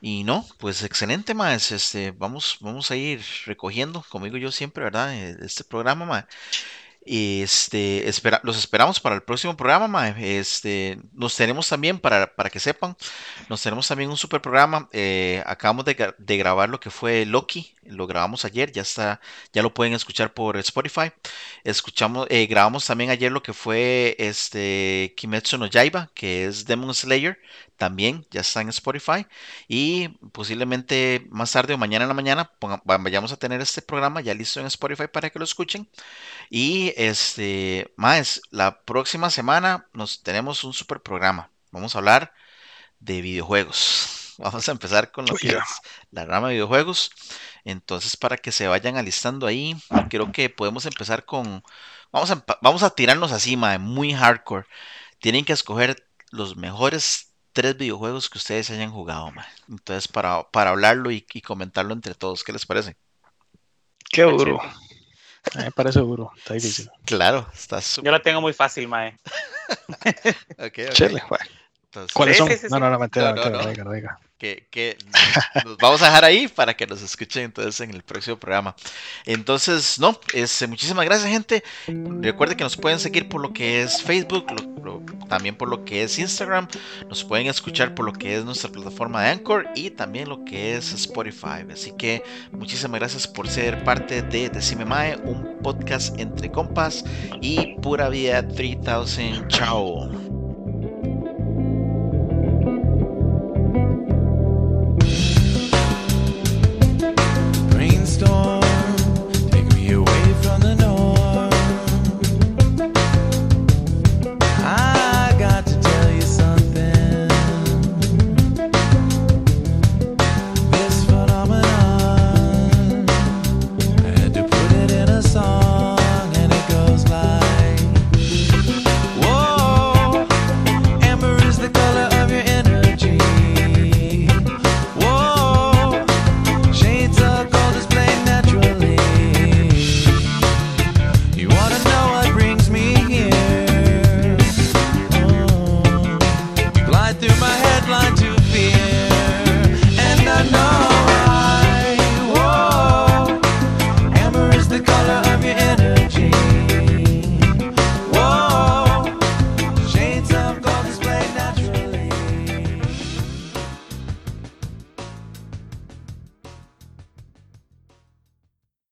Y 0.00 0.24
no, 0.24 0.46
pues 0.58 0.82
excelente, 0.82 1.34
ma. 1.34 1.54
es, 1.54 1.72
Este, 1.72 2.10
vamos, 2.12 2.58
vamos 2.60 2.90
a 2.90 2.96
ir 2.96 3.22
recogiendo, 3.46 4.04
como 4.10 4.24
digo 4.26 4.36
yo 4.38 4.52
siempre, 4.52 4.84
¿verdad? 4.84 5.14
Eh, 5.14 5.36
Este 5.42 5.64
programa, 5.64 6.04
ma. 6.06 6.28
Y 7.04 7.42
este, 7.42 8.08
espera, 8.08 8.40
los 8.44 8.56
esperamos 8.56 9.00
para 9.00 9.16
el 9.16 9.22
próximo 9.24 9.56
programa, 9.56 9.88
ma. 9.88 10.08
Este, 10.10 10.98
nos 11.12 11.34
tenemos 11.36 11.68
también, 11.68 11.98
para, 11.98 12.34
para 12.34 12.48
que 12.50 12.60
sepan, 12.60 12.96
nos 13.48 13.62
tenemos 13.62 13.88
también 13.88 14.10
un 14.10 14.16
super 14.16 14.40
programa. 14.40 14.88
eh, 14.92 15.42
acabamos 15.46 15.84
de 15.84 16.38
grabar 16.38 16.68
lo 16.68 16.78
que 16.80 16.90
fue 16.90 17.26
Loki, 17.26 17.74
lo 17.84 18.06
grabamos 18.06 18.44
ayer, 18.44 18.72
ya 18.72 18.82
está, 18.82 19.20
ya 19.52 19.62
lo 19.62 19.74
pueden 19.74 19.92
escuchar 19.94 20.34
por 20.34 20.56
Spotify. 20.58 21.12
Escuchamos, 21.64 22.26
eh, 22.30 22.46
grabamos 22.46 22.86
también 22.86 23.10
ayer 23.10 23.32
lo 23.32 23.42
que 23.42 23.52
fue 23.52 24.16
este 24.18 25.14
Kimetsu 25.16 25.58
no 25.58 25.66
Yaiba, 25.66 26.10
que 26.14 26.46
es 26.46 26.64
Demon 26.64 26.94
Slayer, 26.94 27.38
también 27.76 28.26
ya 28.30 28.40
está 28.42 28.60
en 28.60 28.68
Spotify. 28.68 29.26
Y 29.68 30.08
posiblemente 30.32 31.26
más 31.30 31.52
tarde 31.52 31.74
o 31.74 31.78
mañana 31.78 32.04
en 32.04 32.08
la 32.08 32.14
mañana 32.14 32.50
vayamos 32.84 33.32
a 33.32 33.36
tener 33.36 33.60
este 33.60 33.82
programa 33.82 34.20
ya 34.20 34.34
listo 34.34 34.60
en 34.60 34.66
Spotify 34.66 35.08
para 35.12 35.30
que 35.30 35.38
lo 35.38 35.44
escuchen. 35.44 35.88
Y 36.50 36.92
este, 36.96 37.92
más, 37.96 38.42
la 38.50 38.82
próxima 38.82 39.30
semana 39.30 39.88
nos 39.92 40.22
tenemos 40.22 40.64
un 40.64 40.72
super 40.72 41.00
programa. 41.00 41.50
Vamos 41.70 41.94
a 41.94 41.98
hablar 41.98 42.32
de 43.00 43.20
videojuegos. 43.22 44.21
Vamos 44.42 44.68
a 44.68 44.72
empezar 44.72 45.12
con 45.12 45.24
lo 45.26 45.34
que 45.36 45.48
es 45.50 45.64
la 46.10 46.24
rama 46.24 46.48
de 46.48 46.54
videojuegos. 46.54 47.10
Entonces, 47.64 48.16
para 48.16 48.36
que 48.36 48.50
se 48.52 48.66
vayan 48.66 48.96
alistando 48.96 49.46
ahí, 49.46 49.76
creo 50.10 50.32
que 50.32 50.50
podemos 50.50 50.84
empezar 50.86 51.24
con. 51.24 51.62
Vamos 52.10 52.30
a, 52.30 52.44
vamos 52.60 52.82
a 52.82 52.90
tirarnos 52.90 53.32
así, 53.32 53.56
mae, 53.56 53.78
muy 53.78 54.12
hardcore. 54.12 54.66
Tienen 55.20 55.44
que 55.44 55.52
escoger 55.52 56.06
los 56.30 56.56
mejores 56.56 57.32
tres 57.52 57.76
videojuegos 57.76 58.28
que 58.28 58.38
ustedes 58.38 58.70
hayan 58.70 58.90
jugado, 58.90 59.30
mae. 59.30 59.46
Entonces, 59.68 60.08
para, 60.08 60.42
para 60.50 60.70
hablarlo 60.70 61.10
y, 61.10 61.24
y 61.32 61.40
comentarlo 61.40 61.94
entre 61.94 62.14
todos, 62.14 62.42
¿qué 62.42 62.52
les 62.52 62.66
parece? 62.66 62.96
Qué 64.10 64.22
duro. 64.22 64.60
Me 65.56 65.70
parece 65.70 66.00
duro. 66.00 66.32
Está 66.36 66.54
difícil. 66.54 66.90
Claro, 67.04 67.48
está 67.54 67.76
Yo 67.76 67.82
súper. 67.82 68.12
la 68.12 68.22
tengo 68.22 68.40
muy 68.40 68.52
fácil, 68.52 68.88
mae. 68.88 69.16
Entonces, 71.84 72.12
¿Cuáles 72.12 72.36
son? 72.38 72.48
sí, 72.48 72.56
sí, 72.56 72.66
no, 72.70 72.76
sí. 72.76 72.80
no, 72.80 72.90
no, 72.90 72.90
No, 72.90 72.90
no, 72.90 72.98
mentira, 72.98 73.32
no. 73.34 74.31
Que, 74.42 74.66
que 74.72 74.96
nos 75.64 75.76
vamos 75.78 76.02
a 76.02 76.06
dejar 76.06 76.24
ahí 76.24 76.48
para 76.48 76.74
que 76.74 76.84
nos 76.84 77.00
escuchen 77.00 77.44
entonces 77.44 77.80
en 77.80 77.94
el 77.94 78.02
próximo 78.02 78.36
programa. 78.36 78.74
Entonces, 79.24 80.00
no, 80.00 80.18
es, 80.34 80.68
muchísimas 80.68 81.04
gracias 81.04 81.30
gente. 81.30 81.62
Recuerden 81.86 82.56
que 82.58 82.64
nos 82.64 82.76
pueden 82.76 82.98
seguir 82.98 83.28
por 83.28 83.40
lo 83.40 83.52
que 83.52 83.82
es 83.82 84.02
Facebook, 84.02 84.46
lo- 84.50 84.82
lo- 84.84 85.02
también 85.28 85.54
por 85.54 85.68
lo 85.68 85.84
que 85.84 86.02
es 86.02 86.18
Instagram, 86.18 86.66
nos 87.08 87.22
pueden 87.24 87.46
escuchar 87.46 87.94
por 87.94 88.04
lo 88.04 88.12
que 88.12 88.36
es 88.36 88.44
nuestra 88.44 88.68
plataforma 88.70 89.22
de 89.22 89.30
Anchor 89.30 89.68
y 89.76 89.90
también 89.90 90.28
lo 90.28 90.44
que 90.44 90.74
es 90.76 90.92
Spotify. 90.92 91.64
Así 91.72 91.92
que 91.96 92.24
muchísimas 92.50 92.98
gracias 92.98 93.28
por 93.28 93.48
ser 93.48 93.84
parte 93.84 94.22
de 94.22 94.48
Decime 94.50 94.84
Mae, 94.84 95.16
un 95.24 95.58
podcast 95.62 96.18
entre 96.18 96.50
compas 96.50 97.04
y 97.40 97.76
pura 97.80 98.08
vida 98.08 98.46
3000. 98.46 99.46
Chao. 99.46 100.31